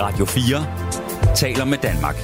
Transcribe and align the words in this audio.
Radio 0.00 0.24
4 0.24 1.34
taler 1.34 1.64
med 1.64 1.78
Danmark. 1.78 2.16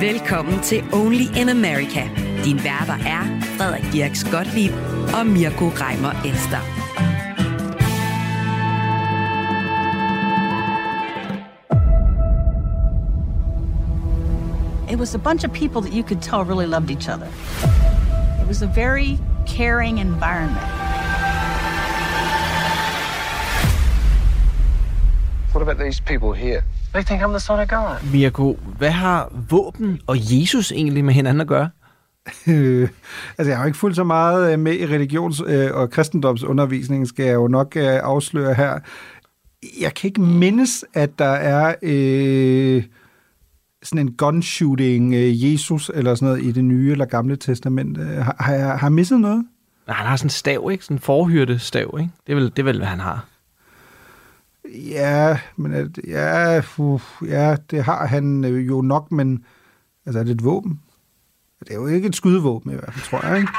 Velkommen 0.00 0.60
til 0.62 0.84
Only 0.92 1.40
in 1.40 1.48
America. 1.48 2.08
Din 2.44 2.56
værter 2.64 2.98
er 3.06 3.40
Frederik 3.42 3.92
Dirks 3.92 4.24
Gottlieb 4.30 4.72
og 5.18 5.26
Mirko 5.26 5.68
Reimer 5.68 6.12
Ester. 6.24 6.62
It 14.92 14.98
was 14.98 15.14
a 15.14 15.18
bunch 15.18 15.44
of 15.44 15.52
people 15.52 15.80
that 15.80 15.92
you 15.92 16.02
could 16.02 16.22
tell 16.22 16.44
really 16.44 16.66
loved 16.66 16.90
each 16.90 17.08
other. 17.08 17.26
It 18.42 18.48
was 18.48 18.62
a 18.62 18.70
very 18.74 19.18
caring 19.56 19.98
environment. 19.98 20.66
What 25.54 25.62
about 25.62 25.78
these 25.84 26.00
people 26.00 26.32
here? 26.32 26.62
They 26.92 27.02
think 27.02 27.22
I'm 27.22 27.30
the 27.30 27.40
son 27.40 27.60
of 27.60 27.68
God. 27.68 28.12
Mirko, 28.12 28.56
hvad 28.78 28.90
har 28.90 29.32
våben 29.50 30.00
og 30.06 30.16
Jesus 30.18 30.72
egentlig 30.72 31.04
med 31.04 31.14
hinanden 31.14 31.40
at 31.40 31.46
gøre? 31.46 31.70
Øh, 32.46 32.88
altså, 33.38 33.50
jeg 33.50 33.56
har 33.56 33.64
jo 33.64 33.66
ikke 33.66 33.78
fulgt 33.78 33.96
så 33.96 34.04
meget 34.04 34.52
øh, 34.52 34.58
med 34.58 34.72
i 34.74 34.84
religions- 34.86 35.44
øh, 35.46 35.74
og 35.74 35.90
kristendomsundervisningen, 35.90 37.06
skal 37.06 37.24
jeg 37.26 37.34
jo 37.34 37.48
nok 37.48 37.76
øh, 37.76 37.84
afsløre 37.84 38.54
her. 38.54 38.78
Jeg 39.80 39.94
kan 39.94 40.08
ikke 40.08 40.20
mindes, 40.20 40.84
at 40.94 41.10
der 41.18 41.24
er 41.24 41.74
øh, 41.82 42.82
sådan 43.82 44.06
en 44.06 44.12
gunshooting 44.12 45.14
øh, 45.14 45.52
Jesus 45.52 45.90
eller 45.94 46.14
sådan 46.14 46.28
noget 46.28 46.44
i 46.44 46.52
det 46.52 46.64
nye 46.64 46.92
eller 46.92 47.04
gamle 47.04 47.36
testament. 47.36 47.98
Øh, 47.98 48.06
Har, 48.06 48.36
har, 48.40 48.52
jeg, 48.54 48.66
har 48.66 48.86
jeg 48.86 48.92
misset 48.92 49.20
noget? 49.20 49.44
Nej, 49.86 49.96
han 49.96 50.06
har 50.06 50.16
sådan 50.16 50.26
en 50.26 50.30
stav, 50.30 50.68
ikke? 50.72 50.84
Sådan 50.84 50.94
en 50.96 51.00
forhyrte 51.00 51.58
stav, 51.58 51.96
ikke? 52.00 52.10
Det 52.26 52.32
er 52.32 52.36
vel, 52.36 52.44
det 52.44 52.58
er 52.58 52.62
vel 52.62 52.76
hvad 52.76 52.86
han 52.86 53.00
har. 53.00 53.26
Ja, 54.74 55.38
men 55.56 55.72
at, 55.72 55.88
ja, 56.06 56.62
uh, 56.78 57.00
ja, 57.26 57.56
det 57.70 57.84
har 57.84 58.06
han 58.06 58.44
øh, 58.44 58.66
jo 58.66 58.80
nok, 58.82 59.12
men 59.12 59.44
altså, 60.06 60.18
er 60.20 60.24
det 60.24 60.32
et 60.32 60.44
våben? 60.44 60.80
Det 61.60 61.70
er 61.70 61.74
jo 61.74 61.86
ikke 61.86 62.08
et 62.08 62.16
skydevåben 62.16 62.72
i 62.72 62.74
hvert 62.74 62.94
fald, 62.94 63.04
tror 63.04 63.26
jeg, 63.26 63.36
ikke? 63.38 63.52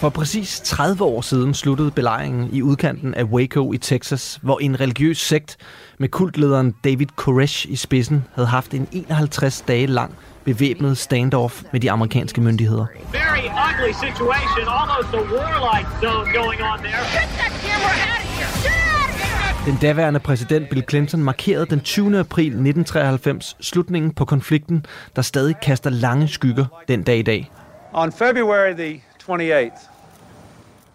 For 0.00 0.08
præcis 0.08 0.60
30 0.60 1.04
år 1.04 1.20
siden 1.20 1.54
sluttede 1.54 1.90
belejringen 1.90 2.48
i 2.52 2.62
udkanten 2.62 3.14
af 3.14 3.24
Waco 3.24 3.72
i 3.72 3.78
Texas, 3.78 4.38
hvor 4.42 4.58
en 4.58 4.80
religiøs 4.80 5.18
sekt 5.18 5.56
med 5.98 6.08
kultlederen 6.08 6.74
David 6.84 7.06
Koresh 7.16 7.66
i 7.70 7.76
spidsen 7.76 8.24
havde 8.34 8.48
haft 8.48 8.74
en 8.74 8.88
51 8.92 9.64
dage 9.68 9.86
lang 9.86 10.14
bevæbnet 10.44 10.98
standoff 10.98 11.62
med 11.72 11.80
de 11.80 11.90
amerikanske 11.90 12.40
myndigheder. 12.40 12.86
very 13.12 13.48
ugly 13.68 13.92
situation, 13.92 14.66
almost 14.80 15.14
a 15.14 15.22
warlike 15.34 15.88
zone 16.02 16.32
going 16.40 16.62
on 16.62 16.78
there. 16.78 17.02
Get 17.18 17.28
that 17.38 17.52
camera 17.64 17.94
out 18.10 18.22
of 18.22 18.36
here! 18.36 18.50
Get 18.62 18.78
out 18.94 19.10
of 19.10 19.64
here! 19.64 19.72
Den 19.72 19.78
daværende 19.80 20.20
præsident 20.20 20.68
Bill 20.68 20.84
Clinton 20.90 21.22
markerede 21.22 21.66
den 21.66 21.80
20. 21.80 22.18
april 22.18 22.46
1993 22.46 23.56
slutningen 23.60 24.14
på 24.14 24.24
konflikten, 24.24 24.86
der 25.16 25.22
stadig 25.22 25.54
kaster 25.62 25.90
lange 25.90 26.28
skygger 26.28 26.64
den 26.88 27.02
dag 27.02 27.18
i 27.18 27.22
dag. 27.22 27.50
On 27.92 28.12
February 28.12 28.72
the 28.72 29.02
28th, 29.28 29.88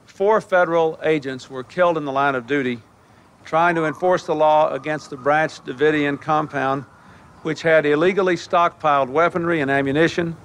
four 0.06 0.42
federal 0.42 1.00
agents 1.04 1.52
were 1.52 1.64
killed 1.64 1.98
in 1.98 2.06
the 2.06 2.12
line 2.12 2.34
of 2.34 2.48
duty 2.48 2.80
trying 3.46 3.76
to 3.76 3.86
enforce 3.86 4.26
the 4.26 4.34
law 4.34 4.74
against 4.74 5.10
the 5.10 5.18
Branch 5.18 5.52
Davidian 5.66 6.18
compound, 6.18 6.84
which 7.44 7.62
had 7.62 7.86
illegally 7.86 8.36
stockpiled 8.36 9.10
weaponry 9.10 9.62
and 9.62 9.70
ammunition 9.70 10.36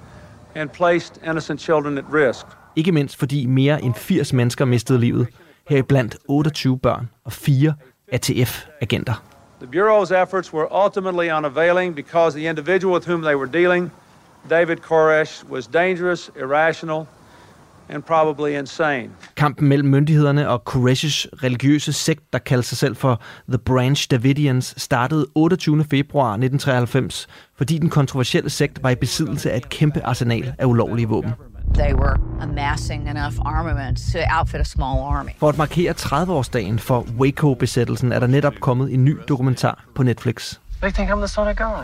and 0.55 0.71
placed 0.71 1.19
innocent 1.23 1.59
children 1.59 1.97
at 1.97 2.05
risk. 2.13 2.45
Ikke 2.75 2.91
mindst 2.91 3.17
fordi 3.17 3.45
mere 3.45 3.81
end 3.81 3.95
80 3.95 4.33
mennesker 4.33 4.65
mistede 4.65 4.99
livet, 4.99 5.27
heriblandt 5.67 6.17
28 6.27 6.79
børn 6.81 7.09
og 7.23 7.33
fire 7.33 7.73
ATF-agenter. 8.11 9.13
The 9.59 9.67
Bureau's 9.67 10.11
efforts 10.11 10.53
were 10.53 10.67
ultimately 10.85 11.29
unavailing 11.37 11.95
because 11.95 12.35
the 12.35 12.49
individual 12.49 12.93
with 12.93 13.07
whom 13.07 13.21
they 13.21 13.35
were 13.35 13.51
dealing, 13.51 13.91
David 14.49 14.77
Koresh, 14.77 15.49
was 15.49 15.67
dangerous, 15.67 16.31
irrational, 16.35 17.05
and 17.89 18.03
probably 18.03 18.59
insane. 18.59 19.09
Kampen 19.35 19.67
mellem 19.67 19.89
myndighederne 19.89 20.49
og 20.49 20.61
Koresh's 20.69 21.27
religiøse 21.43 21.93
sekt, 21.93 22.33
der 22.33 22.39
kaldte 22.39 22.67
sig 22.67 22.77
selv 22.77 22.95
for 22.95 23.21
The 23.49 23.57
Branch 23.57 24.07
Davidians, 24.11 24.73
startede 24.77 25.27
28. 25.35 25.83
februar 25.83 26.29
1993, 26.31 27.27
fordi 27.57 27.77
den 27.77 27.89
kontroversielle 27.89 28.49
sekt 28.49 28.83
var 28.83 28.89
i 28.89 28.95
besiddelse 28.95 29.51
af 29.51 29.57
et 29.57 29.69
kæmpe 29.69 30.05
arsenal 30.05 30.53
af 30.57 30.65
ulovlige 30.65 31.07
våben. 31.07 31.31
They 31.73 31.93
were 31.93 32.17
amassing 32.41 33.09
enough 33.09 33.35
armaments 33.45 34.11
to 34.11 34.19
outfit 34.39 34.59
a 34.59 34.63
small 34.63 35.17
army. 35.17 35.29
For 35.37 35.49
at 35.49 35.57
markere 35.57 35.93
30-årsdagen 35.99 36.79
for 36.79 37.07
Waco-besættelsen 37.19 38.11
er 38.11 38.19
der 38.19 38.27
netop 38.27 38.53
kommet 38.61 38.93
en 38.93 39.05
ny 39.05 39.17
dokumentar 39.27 39.85
på 39.95 40.03
Netflix. 40.03 40.55
They 40.81 40.91
think 40.91 41.09
I'm 41.09 41.17
the 41.17 41.27
son 41.27 41.47
of 41.47 41.55
God. 41.55 41.83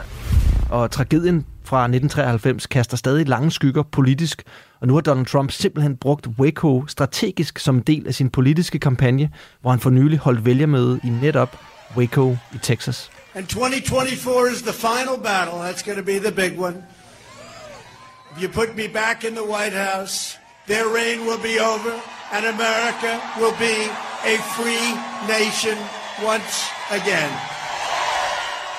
Og 0.69 0.91
tragedien 0.91 1.45
fra 1.65 1.83
1993 1.83 2.67
kaster 2.67 2.97
stadig 2.97 3.27
lange 3.27 3.51
skygger 3.51 3.83
politisk, 3.83 4.43
og 4.81 4.87
nu 4.87 4.93
har 4.93 5.01
Donald 5.01 5.25
Trump 5.25 5.51
simpelthen 5.51 5.97
brugt 5.97 6.27
Waco 6.39 6.87
strategisk 6.87 7.59
som 7.59 7.75
en 7.75 7.81
del 7.81 8.07
af 8.07 8.13
sin 8.13 8.29
politiske 8.29 8.79
kampagne, 8.79 9.29
hvor 9.61 9.71
han 9.71 9.79
for 9.79 9.89
nylig 9.89 10.19
holdt 10.19 10.45
vælgermøde 10.45 10.99
i 11.03 11.09
netop 11.09 11.57
Waco 11.97 12.37
i 12.53 12.57
Texas. 12.61 13.11
And 13.35 13.47
2024 13.47 14.51
is 14.51 14.61
the 14.61 14.73
final 14.73 15.17
battle. 15.23 15.53
That's 15.53 15.83
going 15.85 15.97
to 15.97 16.05
be 16.05 16.19
the 16.19 16.31
big 16.31 16.59
one. 16.59 16.75
If 18.31 18.43
you 18.43 18.49
put 18.49 18.75
me 18.75 18.87
back 18.87 19.23
in 19.23 19.33
the 19.35 19.47
White 19.53 19.77
House, 19.91 20.37
their 20.67 20.85
reign 20.97 21.19
will 21.27 21.41
be 21.51 21.55
over, 21.73 21.93
and 22.33 22.45
America 22.45 23.11
will 23.39 23.57
be 23.59 23.77
a 24.33 24.37
free 24.57 24.87
nation 25.27 25.77
once 26.23 26.55
again. 26.91 27.54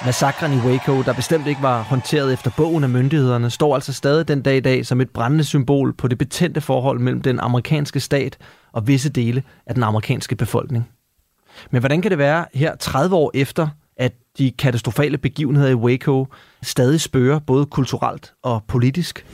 Massakren 0.04 0.52
i 0.52 0.56
Waco, 0.56 1.02
der 1.02 1.12
bestemt 1.12 1.46
ikke 1.46 1.62
var 1.62 1.82
håndteret 1.82 2.32
efter 2.32 2.50
bogen 2.56 2.84
af 2.84 2.90
myndighederne, 2.90 3.50
står 3.50 3.74
altså 3.74 3.92
stadig 3.92 4.28
den 4.28 4.42
dag 4.42 4.56
i 4.56 4.60
dag 4.60 4.86
som 4.86 5.00
et 5.00 5.10
brændende 5.10 5.44
symbol 5.44 5.92
på 5.92 6.08
det 6.08 6.18
betændte 6.18 6.60
forhold 6.60 6.98
mellem 6.98 7.22
den 7.22 7.40
amerikanske 7.40 8.00
stat 8.00 8.38
og 8.72 8.86
visse 8.86 9.08
dele 9.08 9.42
af 9.66 9.74
den 9.74 9.82
amerikanske 9.82 10.36
befolkning. 10.36 10.88
Men 11.70 11.80
hvordan 11.80 12.02
kan 12.02 12.10
det 12.10 12.18
være 12.18 12.44
her 12.54 12.76
30 12.76 13.16
år 13.16 13.30
efter, 13.34 13.68
at 13.96 14.12
de 14.38 14.50
katastrofale 14.50 15.18
begivenheder 15.18 15.70
i 15.70 15.74
Waco 15.74 16.26
stadig 16.62 17.00
spørger 17.00 17.38
både 17.38 17.66
kulturelt 17.66 18.32
og 18.42 18.64
politisk? 18.68 19.26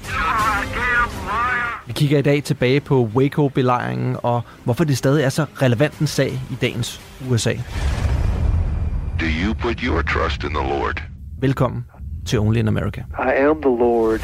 Vi 1.86 1.92
kigger 1.92 2.18
i 2.18 2.22
dag 2.22 2.44
tilbage 2.44 2.80
på 2.80 3.10
Waco-belejringen 3.14 4.16
og 4.22 4.42
hvorfor 4.64 4.84
det 4.84 4.98
stadig 4.98 5.24
er 5.24 5.28
så 5.28 5.46
relevant 5.62 5.98
en 5.98 6.06
sag 6.06 6.32
i 6.50 6.54
dagens 6.60 7.00
USA. 7.30 7.52
Do 9.22 9.28
you 9.28 9.54
put 9.54 9.78
your 9.78 10.02
trust 10.02 10.44
in 10.44 10.50
the 10.50 10.68
Lord? 10.68 11.02
Velkommen 11.40 11.84
til 12.26 12.38
Only 12.38 12.58
in 12.58 12.68
America. 12.68 13.00
I 13.18 13.42
am 13.42 13.62
the 13.62 13.76
Lord. 13.78 14.20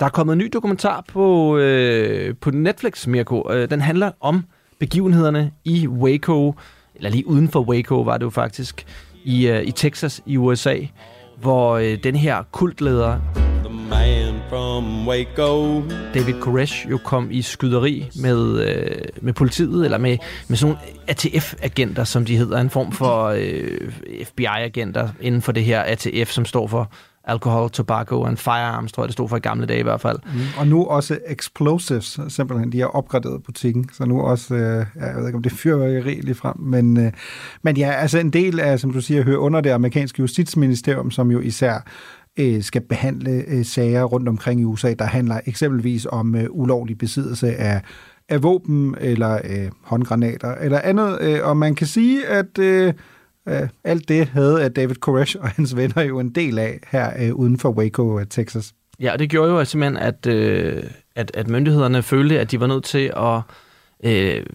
Der 0.00 0.06
er 0.06 0.10
kommet 0.10 0.32
en 0.32 0.38
ny 0.38 0.50
dokumentar 0.52 1.04
på, 1.08 1.56
øh, 1.58 2.34
på 2.40 2.50
Netflix, 2.50 3.06
Mirko. 3.06 3.52
Øh, 3.52 3.70
den 3.70 3.80
handler 3.80 4.10
om 4.20 4.44
begivenhederne 4.78 5.50
i 5.64 5.88
Waco, 5.88 6.54
eller 6.94 7.10
lige 7.10 7.26
uden 7.26 7.48
for 7.48 7.60
Waco 7.60 8.00
var 8.00 8.18
det 8.18 8.24
jo 8.24 8.30
faktisk, 8.30 8.86
i, 9.24 9.48
øh, 9.48 9.62
i 9.62 9.70
Texas 9.70 10.22
i 10.26 10.36
USA, 10.36 10.76
hvor 11.40 11.76
øh, 11.76 11.98
den 12.04 12.16
her 12.16 12.42
kultleder, 12.52 13.18
man 13.90 14.33
from 14.48 15.08
Waco. 15.08 15.82
David 16.14 16.40
Koresh, 16.40 16.90
jo 16.90 16.98
kom 17.04 17.28
i 17.30 17.42
skyderi 17.42 18.10
med, 18.20 18.68
øh, 18.68 18.98
med 19.22 19.32
politiet, 19.32 19.84
eller 19.84 19.98
med, 19.98 20.18
med 20.48 20.56
sådan 20.56 20.74
nogle 20.74 20.90
ATF-agenter, 21.08 22.04
som 22.04 22.24
de 22.24 22.36
hedder, 22.36 22.60
en 22.60 22.70
form 22.70 22.92
for 22.92 23.24
øh, 23.24 23.92
FBI-agenter 24.24 25.08
inden 25.20 25.42
for 25.42 25.52
det 25.52 25.64
her 25.64 25.82
ATF, 25.82 26.30
som 26.30 26.44
står 26.44 26.66
for 26.66 26.92
Alcohol, 27.24 27.70
Tobacco 27.70 28.24
and 28.24 28.36
Firearms, 28.36 28.92
tror 28.92 29.02
jeg, 29.02 29.08
det 29.08 29.12
stod 29.12 29.28
for 29.28 29.36
i 29.36 29.40
gamle 29.40 29.66
dage 29.66 29.80
i 29.80 29.82
hvert 29.82 30.00
fald. 30.00 30.18
Mm. 30.24 30.40
Og 30.58 30.66
nu 30.66 30.84
også 30.84 31.18
explosives, 31.26 32.20
simpelthen. 32.28 32.72
De 32.72 32.80
har 32.80 32.86
opgraderet 32.86 33.42
butikken, 33.42 33.88
så 33.92 34.04
nu 34.04 34.20
også, 34.20 34.54
øh, 34.54 34.86
jeg 34.96 35.14
ved 35.16 35.26
ikke 35.26 35.36
om 35.36 35.42
det 35.42 35.52
er 35.52 35.56
fyrværkeri 35.56 36.14
lige 36.14 36.34
frem, 36.34 36.60
men, 36.60 37.06
øh, 37.06 37.12
men 37.62 37.76
ja, 37.76 37.90
altså 37.90 38.18
en 38.18 38.30
del 38.30 38.60
af, 38.60 38.80
som 38.80 38.92
du 38.92 39.00
siger, 39.00 39.22
hører 39.22 39.38
under 39.38 39.60
det 39.60 39.70
amerikanske 39.70 40.20
justitsministerium, 40.20 41.10
som 41.10 41.30
jo 41.30 41.40
især 41.40 41.86
øh, 42.38 42.62
skal 42.62 42.80
behandle 42.80 43.44
øh, 43.48 43.64
sager 43.64 44.04
rundt 44.04 44.28
omkring 44.28 44.60
i 44.60 44.64
USA, 44.64 44.94
der 44.98 45.04
handler 45.04 45.40
eksempelvis 45.46 46.06
om 46.10 46.34
øh, 46.34 46.46
ulovlig 46.50 46.98
besiddelse 46.98 47.56
af, 47.56 47.82
af 48.28 48.42
våben 48.42 48.94
eller 49.00 49.38
øh, 49.44 49.70
håndgranater 49.82 50.54
eller 50.54 50.80
andet. 50.84 51.18
Øh, 51.20 51.38
og 51.42 51.56
man 51.56 51.74
kan 51.74 51.86
sige, 51.86 52.26
at 52.26 52.58
øh, 52.58 52.92
øh, 53.48 53.68
alt 53.84 54.08
det 54.08 54.26
havde 54.26 54.68
David 54.68 54.94
Koresh 54.94 55.36
og 55.40 55.48
hans 55.48 55.76
venner 55.76 56.02
jo 56.02 56.20
en 56.20 56.30
del 56.30 56.58
af 56.58 56.80
her 56.88 57.12
øh, 57.18 57.34
uden 57.34 57.58
for 57.58 57.70
Waco, 57.70 58.18
øh, 58.18 58.26
Texas. 58.26 58.74
Ja, 59.00 59.12
og 59.12 59.18
det 59.18 59.30
gjorde 59.30 59.52
jo 59.52 59.64
simpelthen, 59.64 59.96
at, 59.96 60.26
øh, 60.26 60.82
at, 61.16 61.30
at 61.34 61.48
myndighederne 61.48 62.02
følte, 62.02 62.40
at 62.40 62.50
de 62.50 62.60
var 62.60 62.66
nødt 62.66 62.84
til 62.84 63.12
at 63.16 63.40
øh, 64.04 64.46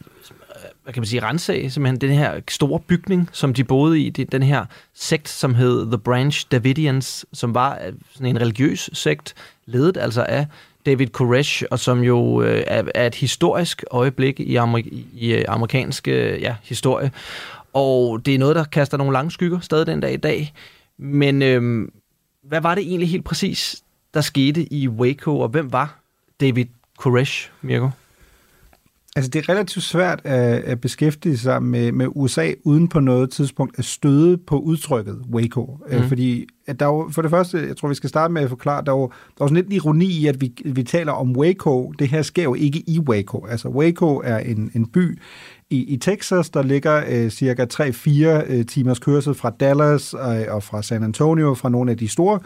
hvad 0.89 0.93
kan 0.93 1.01
man 1.01 1.07
sige, 1.07 1.23
rensag 1.23 1.71
simpelthen 1.71 2.01
den 2.01 2.17
her 2.17 2.39
store 2.47 2.79
bygning, 2.79 3.29
som 3.31 3.53
de 3.53 3.63
boede 3.63 3.99
i, 3.99 4.09
det, 4.09 4.31
den 4.31 4.43
her 4.43 4.65
sekt, 4.93 5.29
som 5.29 5.55
hed 5.55 5.85
The 5.85 5.97
Branch 5.97 6.47
Davidians, 6.51 7.25
som 7.33 7.53
var 7.53 7.79
øh, 7.85 7.93
sådan 8.13 8.27
en 8.27 8.41
religiøs 8.41 8.89
sekt, 8.93 9.35
ledet 9.65 9.97
altså 9.97 10.23
af 10.23 10.47
David 10.85 11.07
Koresh, 11.07 11.63
og 11.71 11.79
som 11.79 12.03
jo 12.03 12.41
øh, 12.41 12.63
er, 12.67 12.83
er 12.95 13.07
et 13.07 13.15
historisk 13.15 13.83
øjeblik 13.91 14.39
i, 14.39 14.55
amer- 14.55 15.03
i 15.13 15.33
øh, 15.33 15.45
amerikansk 15.47 16.07
øh, 16.07 16.41
ja, 16.41 16.55
historie. 16.63 17.11
Og 17.73 18.25
det 18.25 18.35
er 18.35 18.39
noget, 18.39 18.55
der 18.55 18.63
kaster 18.63 18.97
nogle 18.97 19.13
lange 19.13 19.31
skygger 19.31 19.59
stadig 19.59 19.87
den 19.87 19.99
dag 19.99 20.13
i 20.13 20.17
dag. 20.17 20.53
Men 20.97 21.41
øh, 21.41 21.87
hvad 22.43 22.61
var 22.61 22.75
det 22.75 22.83
egentlig 22.83 23.09
helt 23.09 23.25
præcis, 23.25 23.83
der 24.13 24.21
skete 24.21 24.73
i 24.73 24.87
Waco, 24.87 25.39
og 25.39 25.49
hvem 25.49 25.71
var 25.71 25.99
David 26.39 26.65
Koresh, 26.97 27.49
Mirko? 27.61 27.89
Altså, 29.15 29.29
det 29.29 29.39
er 29.39 29.49
relativt 29.49 29.85
svært 29.85 30.21
at, 30.23 30.63
at 30.63 30.81
beskæftige 30.81 31.37
sig 31.37 31.63
med, 31.63 31.91
med 31.91 32.07
USA, 32.09 32.51
uden 32.63 32.87
på 32.87 32.99
noget 32.99 33.31
tidspunkt 33.31 33.79
at 33.79 33.85
støde 33.85 34.37
på 34.37 34.59
udtrykket 34.59 35.21
Waco. 35.33 35.79
Mm. 35.91 36.07
Fordi 36.07 36.47
at 36.67 36.79
der 36.79 36.85
er 36.85 36.89
jo, 36.89 37.09
for 37.11 37.21
det 37.21 37.31
første, 37.31 37.67
jeg 37.67 37.77
tror, 37.77 37.87
vi 37.87 37.95
skal 37.95 38.09
starte 38.09 38.33
med 38.33 38.41
at 38.41 38.49
forklare, 38.49 38.83
der 38.85 38.91
er 38.91 38.95
jo, 38.95 39.07
der 39.07 39.41
er 39.41 39.45
jo 39.45 39.47
sådan 39.47 39.63
lidt 39.63 39.73
ironi 39.73 40.05
i, 40.05 40.27
at 40.27 40.41
vi, 40.41 40.53
vi 40.65 40.83
taler 40.83 41.11
om 41.11 41.37
Waco. 41.37 41.93
Det 41.99 42.07
her 42.07 42.21
sker 42.21 42.43
jo 42.43 42.53
ikke 42.53 42.83
i 42.87 42.99
Waco. 42.99 43.45
Altså, 43.45 43.67
Waco 43.67 44.21
er 44.23 44.37
en, 44.37 44.71
en 44.75 44.85
by 44.85 45.19
i, 45.69 45.83
i 45.83 45.97
Texas, 45.97 46.49
der 46.49 46.63
ligger 46.63 47.03
øh, 47.09 47.29
cirka 47.29 47.65
3-4 47.73 48.53
øh, 48.53 48.65
timers 48.65 48.99
kørsel 48.99 49.33
fra 49.33 49.49
Dallas 49.59 50.13
øh, 50.13 50.53
og 50.55 50.63
fra 50.63 50.81
San 50.81 51.03
Antonio, 51.03 51.53
fra 51.53 51.69
nogle 51.69 51.91
af 51.91 51.97
de 51.97 52.07
store 52.07 52.39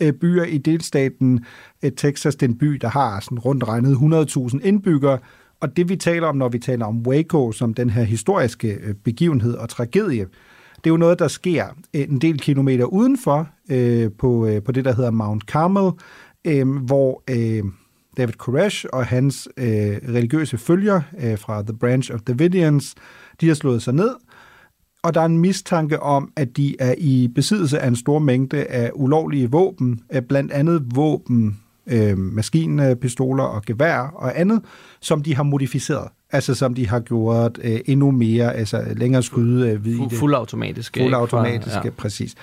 øh, 0.00 0.12
byer 0.12 0.44
i 0.44 0.58
delstaten 0.58 1.44
øh, 1.82 1.92
Texas. 1.92 2.34
Det 2.34 2.46
er 2.46 2.50
en 2.50 2.58
by, 2.58 2.66
der 2.66 2.88
har 2.88 3.20
sådan 3.20 3.38
rundt 3.38 3.68
regnet 3.68 3.96
100.000 3.96 4.66
indbyggere, 4.66 5.18
og 5.62 5.76
det 5.76 5.88
vi 5.88 5.96
taler 5.96 6.26
om, 6.26 6.36
når 6.36 6.48
vi 6.48 6.58
taler 6.58 6.86
om 6.86 7.06
Waco 7.06 7.52
som 7.52 7.74
den 7.74 7.90
her 7.90 8.02
historiske 8.02 8.68
øh, 8.68 8.94
begivenhed 8.94 9.54
og 9.54 9.68
tragedie, 9.68 10.26
det 10.76 10.86
er 10.86 10.90
jo 10.90 10.96
noget, 10.96 11.18
der 11.18 11.28
sker 11.28 11.66
øh, 11.94 12.02
en 12.02 12.18
del 12.18 12.38
kilometer 12.38 12.84
udenfor 12.84 13.48
øh, 13.70 14.10
på, 14.18 14.46
øh, 14.46 14.62
på 14.62 14.72
det, 14.72 14.84
der 14.84 14.94
hedder 14.94 15.10
Mount 15.10 15.42
Carmel, 15.42 15.92
øh, 16.44 16.76
hvor 16.76 17.22
øh, 17.30 17.64
David 18.16 18.32
Koresh 18.32 18.86
og 18.92 19.06
hans 19.06 19.48
øh, 19.56 19.64
religiøse 20.08 20.58
følger 20.58 21.00
øh, 21.20 21.38
fra 21.38 21.62
The 21.62 21.76
Branch 21.78 22.14
of 22.14 22.20
Davidians, 22.20 22.94
de 23.40 23.48
har 23.48 23.54
slået 23.54 23.82
sig 23.82 23.94
ned, 23.94 24.10
og 25.02 25.14
der 25.14 25.20
er 25.20 25.24
en 25.24 25.38
mistanke 25.38 26.00
om, 26.00 26.32
at 26.36 26.56
de 26.56 26.76
er 26.78 26.94
i 26.98 27.28
besiddelse 27.34 27.78
af 27.78 27.88
en 27.88 27.96
stor 27.96 28.18
mængde 28.18 28.64
af 28.64 28.90
ulovlige 28.94 29.50
våben, 29.50 30.00
blandt 30.28 30.52
andet 30.52 30.82
våben, 30.94 31.61
øh, 31.86 32.18
maskinpistoler 32.18 33.44
og 33.44 33.62
gevær 33.62 33.98
og 33.98 34.40
andet, 34.40 34.62
som 35.00 35.22
de 35.22 35.34
har 35.34 35.42
modificeret. 35.42 36.08
Altså 36.30 36.54
som 36.54 36.74
de 36.74 36.88
har 36.88 37.00
gjort 37.00 37.58
øh, 37.62 37.80
endnu 37.86 38.10
mere, 38.10 38.54
altså 38.54 38.84
længere 38.96 39.22
skud 39.22 39.64
øh, 39.66 39.84
vid 39.84 39.98
Fu- 39.98 40.16
fuldautomatiske. 40.16 41.00
Fuldautomatiske, 41.00 41.80
ja. 41.84 41.90
præcis. 41.90 42.34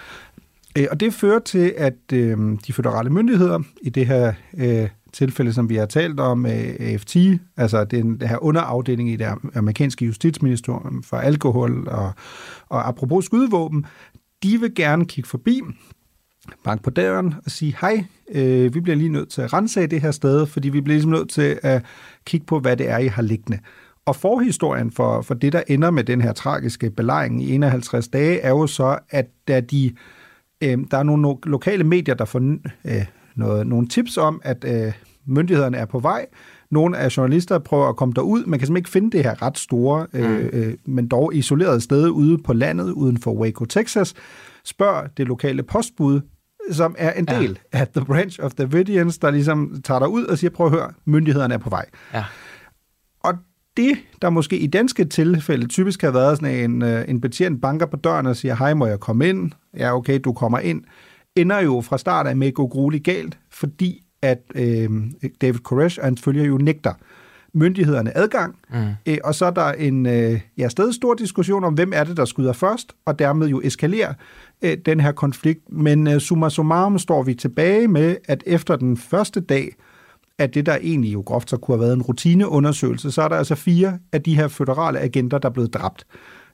Øh, 0.77 0.85
og 0.91 0.99
det 0.99 1.13
fører 1.13 1.39
til, 1.39 1.73
at 1.77 2.13
øh, 2.13 2.37
de 2.67 2.73
føderale 2.73 3.09
myndigheder, 3.09 3.59
i 3.81 3.89
det 3.89 4.05
her 4.05 4.33
øh, 4.57 4.89
tilfælde, 5.13 5.53
som 5.53 5.69
vi 5.69 5.75
har 5.75 5.85
talt 5.85 6.19
om, 6.19 6.45
øh, 6.45 6.75
AFT, 6.79 7.17
altså 7.57 7.83
den, 7.83 8.19
den 8.19 8.27
her 8.27 8.43
underafdeling 8.43 9.09
i 9.09 9.15
det 9.15 9.27
amerikanske 9.55 10.05
justitsministerium 10.05 11.03
for 11.03 11.17
alkohol 11.17 11.87
og, 11.87 12.11
og 12.69 12.87
apropos 12.87 13.25
skydevåben, 13.25 13.85
de 14.43 14.59
vil 14.59 14.75
gerne 14.75 15.05
kigge 15.05 15.29
forbi, 15.29 15.61
banke 16.63 16.83
på 16.83 16.89
døren 16.89 17.33
og 17.45 17.51
sige, 17.51 17.75
hej, 17.81 18.05
øh, 18.31 18.73
vi 18.73 18.79
bliver 18.79 18.95
lige 18.95 19.09
nødt 19.09 19.29
til 19.29 19.41
at 19.41 19.53
rense 19.53 19.87
det 19.87 20.01
her 20.01 20.11
sted, 20.11 20.45
fordi 20.45 20.69
vi 20.69 20.81
bliver 20.81 20.95
ligesom 20.95 21.11
nødt 21.11 21.29
til 21.29 21.59
at 21.63 21.85
kigge 22.25 22.45
på, 22.45 22.59
hvad 22.59 22.77
det 22.77 22.89
er, 22.89 22.97
I 22.97 23.07
har 23.07 23.21
liggende. 23.21 23.59
Og 24.05 24.15
forhistorien 24.15 24.91
for, 24.91 25.21
for 25.21 25.33
det, 25.33 25.53
der 25.53 25.61
ender 25.67 25.91
med 25.91 26.03
den 26.03 26.21
her 26.21 26.33
tragiske 26.33 26.89
belejring 26.89 27.43
i 27.43 27.53
51 27.53 28.07
dage, 28.07 28.39
er 28.39 28.49
jo 28.49 28.67
så, 28.67 28.99
at 29.09 29.25
da 29.47 29.59
de, 29.59 29.91
øh, 30.61 30.77
der 30.91 30.97
er 30.97 31.03
nogle 31.03 31.21
lo- 31.21 31.39
lokale 31.43 31.83
medier, 31.83 32.15
der 32.15 32.25
får 32.25 32.39
øh, 32.85 33.05
noget, 33.35 33.67
nogle 33.67 33.87
tips 33.87 34.17
om, 34.17 34.41
at 34.43 34.65
øh, 34.67 34.93
myndighederne 35.25 35.77
er 35.77 35.85
på 35.85 35.99
vej. 35.99 36.25
Nogle 36.71 36.97
af 36.97 37.17
journalister 37.17 37.59
prøver 37.59 37.89
at 37.89 37.95
komme 37.95 38.13
derud. 38.13 38.45
Man 38.45 38.59
kan 38.59 38.65
simpelthen 38.65 38.77
ikke 38.77 38.89
finde 38.89 39.11
det 39.11 39.23
her 39.23 39.41
ret 39.41 39.57
store, 39.57 40.07
øh, 40.13 40.49
øh, 40.53 40.73
men 40.85 41.07
dog 41.07 41.35
isoleret 41.35 41.83
sted 41.83 42.09
ude 42.09 42.37
på 42.37 42.53
landet, 42.53 42.91
uden 42.91 43.17
for 43.17 43.33
Waco, 43.33 43.65
Texas. 43.65 44.13
Spørg 44.65 45.17
det 45.17 45.27
lokale 45.27 45.63
postbud, 45.63 46.21
som 46.71 46.95
er 46.97 47.11
en 47.11 47.25
del 47.25 47.59
ja. 47.73 47.79
af 47.79 47.87
The 47.87 48.05
Branch 48.05 48.39
of 48.41 48.51
Davidians, 48.51 49.17
der 49.17 49.31
ligesom 49.31 49.81
tager 49.83 49.99
dig 49.99 50.07
ud 50.07 50.25
og 50.25 50.37
siger, 50.37 50.51
prøv 50.51 50.67
at 50.67 50.71
høre, 50.71 50.91
myndighederne 51.05 51.53
er 51.53 51.57
på 51.57 51.69
vej. 51.69 51.85
Ja. 52.13 52.25
Og 53.19 53.33
det, 53.77 53.97
der 54.21 54.29
måske 54.29 54.57
i 54.57 54.67
danske 54.67 55.05
tilfælde 55.05 55.67
typisk 55.67 56.01
har 56.01 56.11
været 56.11 56.37
sådan 56.37 56.71
en, 56.71 56.81
øh, 56.81 57.05
en 57.07 57.21
betjent 57.21 57.61
banker 57.61 57.85
på 57.85 57.97
døren 57.97 58.25
og 58.25 58.35
siger, 58.35 58.55
hej, 58.55 58.73
må 58.73 58.85
jeg 58.85 58.99
komme 58.99 59.29
ind? 59.29 59.51
Ja, 59.77 59.95
okay, 59.95 60.19
du 60.23 60.33
kommer 60.33 60.59
ind. 60.59 60.83
Ender 61.35 61.59
jo 61.59 61.81
fra 61.81 61.97
start 61.97 62.27
af 62.27 62.35
med 62.35 62.47
at 62.47 62.53
gå 62.53 62.67
grueligt 62.67 63.03
galt, 63.03 63.39
fordi 63.51 64.03
at 64.21 64.39
øh, 64.55 64.89
David 65.41 65.59
Koresh 65.59 65.99
og 65.99 66.05
hans 66.05 66.21
følger 66.21 66.43
jo 66.43 66.57
nægter 66.57 66.93
myndighederne 67.53 68.17
adgang. 68.17 68.55
Mm. 68.73 68.77
Øh, 69.05 69.17
og 69.23 69.35
så 69.35 69.45
er 69.45 69.51
der 69.51 69.71
en 69.71 70.05
øh, 70.05 70.39
ja, 70.57 70.69
stadig 70.69 70.93
stor 70.93 71.13
diskussion 71.13 71.63
om, 71.63 71.73
hvem 71.73 71.91
er 71.95 72.03
det, 72.03 72.17
der 72.17 72.25
skyder 72.25 72.53
først, 72.53 72.93
og 73.05 73.19
dermed 73.19 73.47
jo 73.47 73.61
eskalerer 73.63 74.13
øh, 74.61 74.77
den 74.85 74.99
her 74.99 75.11
konflikt. 75.11 75.61
Men 75.69 76.07
øh, 76.07 76.19
summa 76.19 76.49
summarum 76.49 76.99
står 76.99 77.23
vi 77.23 77.33
tilbage 77.33 77.87
med, 77.87 78.15
at 78.25 78.43
efter 78.45 78.75
den 78.75 78.97
første 78.97 79.39
dag, 79.39 79.75
at 80.37 80.53
det 80.53 80.65
der 80.65 80.77
egentlig 80.81 81.13
jo 81.13 81.23
groft 81.25 81.49
så 81.49 81.57
kunne 81.57 81.77
have 81.77 81.83
været 81.85 81.95
en 81.95 82.01
rutineundersøgelse, 82.01 83.11
så 83.11 83.21
er 83.21 83.27
der 83.27 83.35
altså 83.35 83.55
fire 83.55 83.99
af 84.11 84.21
de 84.21 84.35
her 84.35 84.47
føderale 84.47 84.99
agenter, 84.99 85.37
der 85.37 85.49
er 85.49 85.53
blevet 85.53 85.73
dræbt. 85.73 86.05